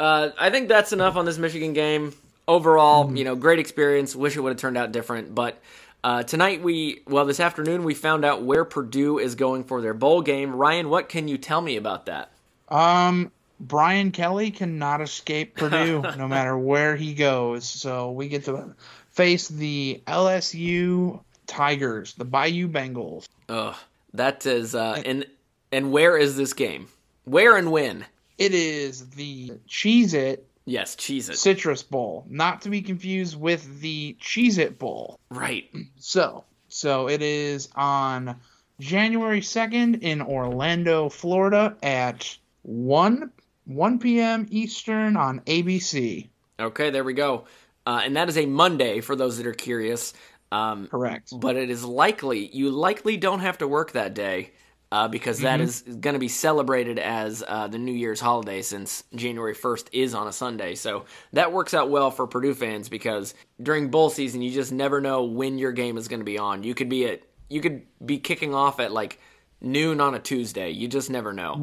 uh, 0.00 0.30
I 0.38 0.50
think 0.50 0.68
that's 0.68 0.92
enough 0.92 1.16
on 1.16 1.24
this 1.26 1.38
Michigan 1.38 1.72
game. 1.74 2.14
Overall, 2.46 3.14
you 3.14 3.24
know, 3.24 3.36
great 3.36 3.58
experience. 3.58 4.16
Wish 4.16 4.36
it 4.36 4.40
would 4.40 4.50
have 4.50 4.58
turned 4.58 4.78
out 4.78 4.90
different, 4.90 5.34
but 5.34 5.60
uh, 6.04 6.22
tonight 6.22 6.62
we, 6.62 7.00
well, 7.06 7.24
this 7.24 7.40
afternoon 7.40 7.84
we 7.84 7.94
found 7.94 8.24
out 8.24 8.42
where 8.42 8.64
Purdue 8.64 9.18
is 9.18 9.34
going 9.34 9.64
for 9.64 9.80
their 9.80 9.94
bowl 9.94 10.22
game. 10.22 10.54
Ryan, 10.54 10.88
what 10.88 11.08
can 11.08 11.28
you 11.28 11.38
tell 11.38 11.60
me 11.60 11.76
about 11.76 12.06
that? 12.06 12.30
Um, 12.68 13.32
Brian 13.60 14.12
Kelly 14.12 14.50
cannot 14.50 15.00
escape 15.00 15.54
Purdue 15.56 16.02
no 16.16 16.28
matter 16.28 16.56
where 16.56 16.96
he 16.96 17.14
goes. 17.14 17.68
So 17.68 18.12
we 18.12 18.28
get 18.28 18.44
to 18.44 18.74
face 19.10 19.48
the 19.48 20.02
LSU 20.06 21.20
Tigers, 21.46 22.14
the 22.14 22.24
Bayou 22.24 22.68
Bengals. 22.68 23.28
Ugh, 23.48 23.74
that 24.14 24.46
is, 24.46 24.74
uh, 24.74 25.02
and 25.04 25.26
and 25.72 25.92
where 25.92 26.16
is 26.16 26.36
this 26.36 26.52
game? 26.52 26.88
Where 27.24 27.56
and 27.56 27.70
when? 27.70 28.04
It 28.38 28.54
is 28.54 29.10
the 29.10 29.52
Cheez 29.68 30.14
It 30.14 30.46
Yes, 30.68 30.96
cheese 30.96 31.28
it. 31.30 31.38
Citrus 31.38 31.82
Bowl, 31.82 32.26
not 32.28 32.62
to 32.62 32.68
be 32.68 32.82
confused 32.82 33.40
with 33.40 33.80
the 33.80 34.16
Cheez 34.20 34.58
It 34.58 34.78
Bowl. 34.78 35.18
Right. 35.30 35.70
So, 35.96 36.44
so 36.68 37.08
it 37.08 37.22
is 37.22 37.70
on 37.74 38.36
January 38.78 39.40
2nd 39.40 40.02
in 40.02 40.20
Orlando, 40.20 41.08
Florida 41.08 41.76
at 41.82 42.36
1 42.62 43.32
1 43.64 43.98
p.m. 43.98 44.46
Eastern 44.50 45.16
on 45.16 45.40
ABC. 45.40 46.28
Okay, 46.58 46.90
there 46.90 47.04
we 47.04 47.12
go. 47.12 47.44
Uh, 47.86 48.00
and 48.04 48.16
that 48.16 48.28
is 48.28 48.38
a 48.38 48.46
Monday 48.46 49.00
for 49.00 49.14
those 49.16 49.36
that 49.36 49.46
are 49.46 49.54
curious. 49.54 50.12
Um, 50.50 50.86
Correct. 50.86 51.30
but 51.38 51.56
it 51.56 51.68
is 51.68 51.84
likely 51.84 52.46
you 52.46 52.70
likely 52.70 53.18
don't 53.18 53.40
have 53.40 53.58
to 53.58 53.68
work 53.68 53.92
that 53.92 54.14
day 54.14 54.52
uh, 54.90 55.08
because 55.08 55.40
that 55.40 55.60
is 55.60 55.82
going 55.82 56.14
to 56.14 56.18
be 56.18 56.28
celebrated 56.28 56.98
as 56.98 57.44
uh, 57.46 57.68
the 57.68 57.78
New 57.78 57.92
Year's 57.92 58.20
holiday 58.20 58.62
since 58.62 59.04
January 59.14 59.54
1st 59.54 59.88
is 59.92 60.14
on 60.14 60.26
a 60.26 60.32
Sunday. 60.32 60.74
So 60.74 61.04
that 61.34 61.52
works 61.52 61.74
out 61.74 61.90
well 61.90 62.10
for 62.10 62.26
Purdue 62.26 62.54
fans 62.54 62.88
because 62.88 63.34
during 63.62 63.90
bowl 63.90 64.08
season 64.08 64.40
you 64.40 64.50
just 64.50 64.72
never 64.72 65.00
know 65.00 65.24
when 65.24 65.58
your 65.58 65.72
game 65.72 65.98
is 65.98 66.08
going 66.08 66.20
to 66.20 66.24
be 66.24 66.38
on. 66.38 66.62
You 66.62 66.74
could 66.74 66.88
be 66.88 67.06
at 67.06 67.22
you 67.50 67.60
could 67.60 67.82
be 68.04 68.18
kicking 68.18 68.54
off 68.54 68.80
at 68.80 68.92
like 68.92 69.18
noon 69.60 70.00
on 70.00 70.14
a 70.14 70.18
Tuesday. 70.18 70.70
You 70.70 70.88
just 70.88 71.10
never 71.10 71.32
know. 71.32 71.54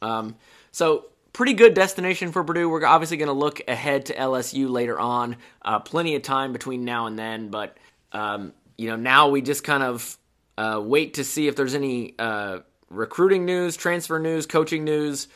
Um, 0.00 0.36
so 0.72 1.06
pretty 1.32 1.54
good 1.54 1.74
destination 1.74 2.32
for 2.32 2.44
Purdue. 2.44 2.68
We're 2.68 2.84
obviously 2.84 3.16
going 3.16 3.28
to 3.28 3.34
look 3.34 3.60
ahead 3.68 4.06
to 4.06 4.14
LSU 4.14 4.70
later 4.70 4.98
on. 4.98 5.36
Uh, 5.62 5.78
plenty 5.78 6.14
of 6.16 6.22
time 6.22 6.52
between 6.52 6.84
now 6.84 7.06
and 7.06 7.18
then, 7.18 7.48
but 7.48 7.76
um, 8.12 8.52
you 8.76 8.88
know 8.88 8.96
now 8.96 9.28
we 9.28 9.42
just 9.42 9.64
kind 9.64 9.82
of 9.82 10.18
uh, 10.58 10.80
wait 10.82 11.14
to 11.14 11.24
see 11.24 11.48
if 11.48 11.56
there's 11.56 11.74
any 11.74 12.14
uh, 12.18 12.60
recruiting 12.88 13.44
news, 13.44 13.76
transfer 13.76 14.18
news, 14.18 14.46
coaching 14.46 14.84
news. 14.84 15.28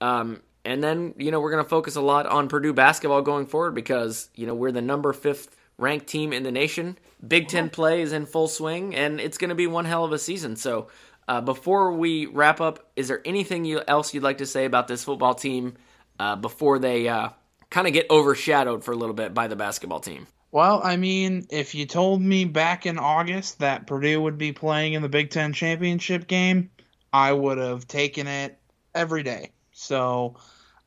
Um, 0.00 0.40
and 0.64 0.82
then, 0.82 1.14
you 1.18 1.30
know, 1.30 1.40
we're 1.40 1.50
going 1.50 1.64
to 1.64 1.68
focus 1.68 1.96
a 1.96 2.00
lot 2.00 2.26
on 2.26 2.48
Purdue 2.48 2.72
basketball 2.72 3.22
going 3.22 3.46
forward 3.46 3.74
because, 3.74 4.28
you 4.34 4.46
know, 4.46 4.54
we're 4.54 4.72
the 4.72 4.82
number 4.82 5.12
fifth 5.12 5.56
ranked 5.78 6.06
team 6.06 6.32
in 6.32 6.42
the 6.42 6.52
nation. 6.52 6.98
Big 7.26 7.48
Ten 7.48 7.70
play 7.70 8.02
is 8.02 8.12
in 8.12 8.26
full 8.26 8.48
swing, 8.48 8.94
and 8.94 9.20
it's 9.20 9.38
going 9.38 9.48
to 9.48 9.54
be 9.54 9.66
one 9.66 9.86
hell 9.86 10.04
of 10.04 10.12
a 10.12 10.18
season. 10.18 10.56
So, 10.56 10.88
uh, 11.28 11.40
before 11.40 11.92
we 11.92 12.26
wrap 12.26 12.60
up, 12.60 12.90
is 12.96 13.08
there 13.08 13.22
anything 13.24 13.64
you, 13.64 13.80
else 13.86 14.12
you'd 14.12 14.22
like 14.22 14.38
to 14.38 14.46
say 14.46 14.64
about 14.64 14.88
this 14.88 15.04
football 15.04 15.34
team 15.34 15.74
uh, 16.18 16.36
before 16.36 16.78
they 16.78 17.08
uh, 17.08 17.30
kind 17.70 17.86
of 17.86 17.92
get 17.92 18.10
overshadowed 18.10 18.84
for 18.84 18.92
a 18.92 18.96
little 18.96 19.14
bit 19.14 19.32
by 19.32 19.46
the 19.46 19.56
basketball 19.56 20.00
team? 20.00 20.26
Well, 20.52 20.80
I 20.82 20.96
mean, 20.96 21.46
if 21.50 21.74
you 21.74 21.86
told 21.86 22.20
me 22.20 22.44
back 22.44 22.84
in 22.84 22.98
August 22.98 23.60
that 23.60 23.86
Purdue 23.86 24.20
would 24.20 24.38
be 24.38 24.52
playing 24.52 24.94
in 24.94 25.02
the 25.02 25.08
Big 25.08 25.30
Ten 25.30 25.52
championship 25.52 26.26
game, 26.26 26.70
I 27.12 27.32
would 27.32 27.58
have 27.58 27.86
taken 27.86 28.26
it 28.26 28.58
every 28.94 29.22
day. 29.22 29.50
So 29.72 30.36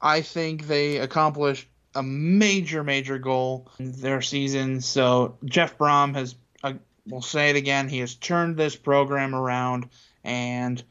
I 0.01 0.21
think 0.21 0.67
they 0.67 0.97
accomplished 0.97 1.67
a 1.95 2.03
major, 2.03 2.83
major 2.83 3.17
goal 3.17 3.69
in 3.79 3.93
their 3.93 4.21
season. 4.21 4.81
So 4.81 5.37
Jeff 5.45 5.77
Brohm 5.77 6.15
has, 6.15 6.35
uh, 6.63 6.73
we'll 7.07 7.21
say 7.21 7.49
it 7.49 7.55
again, 7.55 7.87
he 7.87 7.99
has 7.99 8.15
turned 8.15 8.57
this 8.57 8.75
program 8.75 9.33
around, 9.33 9.89
and 10.23 10.83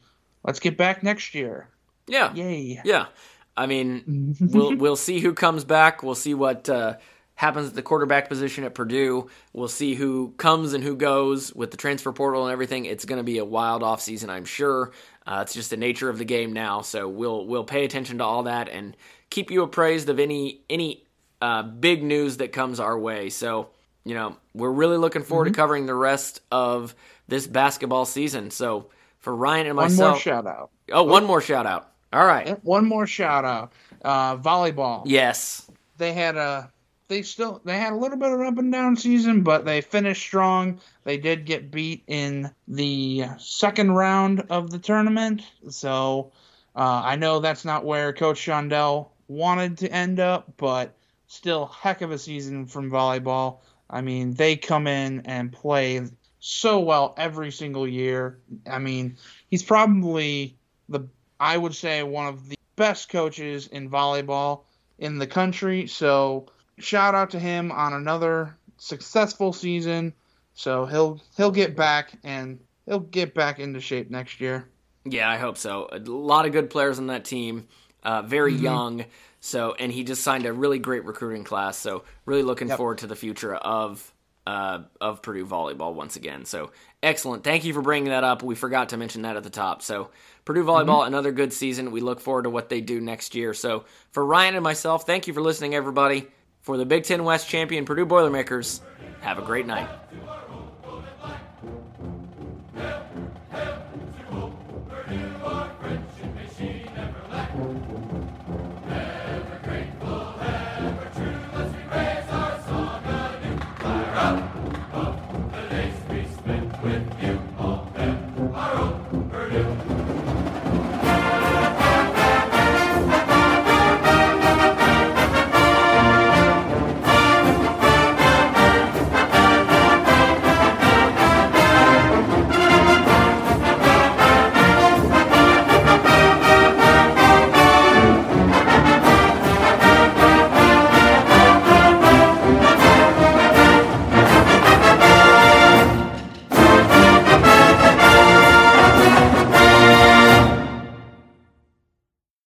let's 0.43 0.59
get 0.59 0.77
back 0.77 1.03
next 1.03 1.35
year. 1.35 1.69
Yeah. 2.07 2.33
Yay. 2.33 2.81
Yeah. 2.83 3.07
I 3.55 3.67
mean, 3.67 4.35
we'll 4.41 4.75
we'll 4.75 4.95
see 4.95 5.19
who 5.19 5.33
comes 5.33 5.63
back. 5.63 6.01
We'll 6.01 6.15
see 6.15 6.33
what 6.33 6.67
uh, 6.69 6.95
happens 7.35 7.69
at 7.69 7.75
the 7.75 7.81
quarterback 7.81 8.29
position 8.29 8.63
at 8.63 8.75
Purdue. 8.75 9.29
We'll 9.53 9.67
see 9.67 9.95
who 9.95 10.33
comes 10.37 10.73
and 10.73 10.83
who 10.83 10.95
goes 10.95 11.53
with 11.53 11.71
the 11.71 11.77
transfer 11.77 12.11
portal 12.11 12.45
and 12.45 12.51
everything. 12.51 12.85
It's 12.85 13.05
going 13.05 13.17
to 13.17 13.23
be 13.23 13.39
a 13.39 13.45
wild 13.45 13.81
offseason, 13.81 14.29
I'm 14.29 14.45
sure. 14.45 14.91
Uh, 15.25 15.39
it's 15.41 15.53
just 15.53 15.69
the 15.69 15.77
nature 15.77 16.09
of 16.09 16.17
the 16.17 16.25
game 16.25 16.53
now, 16.53 16.81
so 16.81 17.07
we'll 17.07 17.45
we'll 17.45 17.63
pay 17.63 17.85
attention 17.85 18.17
to 18.17 18.23
all 18.23 18.43
that 18.43 18.67
and 18.69 18.95
keep 19.29 19.51
you 19.51 19.63
appraised 19.63 20.09
of 20.09 20.19
any 20.19 20.61
any 20.69 21.05
uh, 21.41 21.63
big 21.63 22.03
news 22.03 22.37
that 22.37 22.51
comes 22.51 22.79
our 22.79 22.97
way. 22.97 23.29
So 23.29 23.69
you 24.03 24.15
know 24.15 24.35
we're 24.53 24.71
really 24.71 24.97
looking 24.97 25.23
forward 25.23 25.45
mm-hmm. 25.45 25.53
to 25.53 25.57
covering 25.57 25.85
the 25.85 25.95
rest 25.95 26.41
of 26.51 26.93
this 27.29 27.47
basketball 27.47 28.05
season. 28.05 28.51
So 28.51 28.89
for 29.19 29.33
Ryan 29.33 29.67
and 29.67 29.75
myself, 29.77 29.99
one 29.99 30.09
more 30.09 30.19
shout 30.19 30.45
out. 30.47 30.71
Oh, 30.91 31.03
one 31.03 31.23
more 31.23 31.41
shout 31.41 31.65
out. 31.65 31.93
All 32.11 32.25
right. 32.25 32.63
One 32.63 32.85
more 32.85 33.07
shout 33.07 33.45
out. 33.45 33.73
Uh, 34.03 34.37
volleyball. 34.37 35.03
Yes. 35.05 35.69
They 35.97 36.13
had 36.13 36.35
a 36.35 36.71
they 37.07 37.21
still 37.21 37.61
they 37.63 37.77
had 37.77 37.93
a 37.93 37.97
little 37.97 38.17
bit 38.17 38.31
of 38.31 38.39
an 38.39 38.47
up 38.47 38.57
and 38.57 38.71
down 38.71 38.95
season, 38.95 39.43
but 39.43 39.65
they 39.65 39.81
finished 39.81 40.21
strong. 40.21 40.79
They 41.03 41.17
did 41.17 41.45
get 41.45 41.71
beat 41.71 42.03
in 42.07 42.51
the 42.67 43.25
second 43.37 43.91
round 43.91 44.45
of 44.49 44.69
the 44.69 44.79
tournament, 44.79 45.41
so 45.69 46.31
uh, 46.75 47.01
I 47.05 47.15
know 47.15 47.39
that's 47.39 47.65
not 47.65 47.85
where 47.85 48.13
Coach 48.13 48.39
Shondell 48.39 49.09
wanted 49.27 49.77
to 49.79 49.91
end 49.91 50.19
up, 50.19 50.53
but 50.57 50.95
still 51.27 51.67
heck 51.67 52.01
of 52.01 52.11
a 52.11 52.17
season 52.17 52.65
from 52.65 52.91
volleyball. 52.91 53.59
I 53.89 54.01
mean, 54.01 54.33
they 54.33 54.55
come 54.55 54.87
in 54.87 55.21
and 55.25 55.51
play 55.51 56.01
so 56.39 56.79
well 56.79 57.13
every 57.17 57.51
single 57.51 57.87
year. 57.87 58.39
I 58.69 58.79
mean, 58.79 59.17
he's 59.49 59.63
probably 59.63 60.57
the 60.89 61.07
I 61.39 61.57
would 61.57 61.75
say 61.75 62.03
one 62.03 62.27
of 62.27 62.49
the 62.49 62.57
best 62.75 63.09
coaches 63.09 63.67
in 63.67 63.89
volleyball 63.89 64.61
in 64.97 65.19
the 65.19 65.27
country. 65.27 65.87
So 65.87 66.47
shout 66.79 67.15
out 67.15 67.29
to 67.31 67.39
him 67.39 67.71
on 67.71 67.93
another 67.93 68.55
successful 68.77 69.53
season. 69.53 70.13
So 70.53 70.85
he'll 70.85 71.21
he'll 71.35 71.51
get 71.51 71.75
back 71.75 72.13
and 72.23 72.59
he'll 72.85 72.99
get 72.99 73.33
back 73.33 73.59
into 73.59 73.79
shape 73.79 74.09
next 74.09 74.39
year. 74.39 74.67
Yeah, 75.05 75.29
I 75.29 75.37
hope 75.37 75.57
so. 75.57 75.89
A 75.91 75.99
lot 75.99 76.45
of 76.45 76.51
good 76.51 76.69
players 76.69 76.99
on 76.99 77.07
that 77.07 77.25
team. 77.25 77.67
Uh, 78.03 78.21
very 78.21 78.53
mm-hmm. 78.53 78.63
young. 78.63 79.05
So 79.39 79.73
and 79.73 79.91
he 79.91 80.03
just 80.03 80.23
signed 80.23 80.45
a 80.45 80.53
really 80.53 80.79
great 80.79 81.05
recruiting 81.05 81.43
class. 81.43 81.77
So 81.77 82.03
really 82.25 82.43
looking 82.43 82.67
yep. 82.67 82.77
forward 82.77 82.99
to 82.99 83.07
the 83.07 83.15
future 83.15 83.55
of 83.55 84.13
uh, 84.45 84.83
of 84.99 85.21
Purdue 85.21 85.45
volleyball 85.45 85.93
once 85.93 86.15
again. 86.15 86.45
So 86.45 86.71
excellent. 87.01 87.43
Thank 87.43 87.63
you 87.63 87.73
for 87.73 87.81
bringing 87.81 88.09
that 88.09 88.23
up. 88.23 88.43
We 88.43 88.55
forgot 88.55 88.89
to 88.89 88.97
mention 88.97 89.21
that 89.23 89.37
at 89.37 89.43
the 89.43 89.49
top. 89.49 89.81
So 89.81 90.09
Purdue 90.45 90.63
volleyball, 90.63 90.99
mm-hmm. 90.99 91.07
another 91.07 91.31
good 91.31 91.53
season. 91.53 91.91
We 91.91 92.01
look 92.01 92.19
forward 92.19 92.43
to 92.43 92.49
what 92.49 92.69
they 92.69 92.81
do 92.81 92.99
next 92.99 93.35
year. 93.35 93.53
So 93.53 93.85
for 94.11 94.25
Ryan 94.25 94.55
and 94.55 94.63
myself, 94.63 95.05
thank 95.05 95.27
you 95.27 95.33
for 95.33 95.41
listening, 95.41 95.75
everybody. 95.75 96.27
For 96.63 96.77
the 96.77 96.85
Big 96.85 97.03
Ten 97.03 97.25
West 97.25 97.49
champion 97.49 97.83
Purdue 97.83 98.05
Boilermakers, 98.05 98.79
have 99.19 99.37
a 99.37 99.41
great 99.41 99.67
night. 99.67 99.89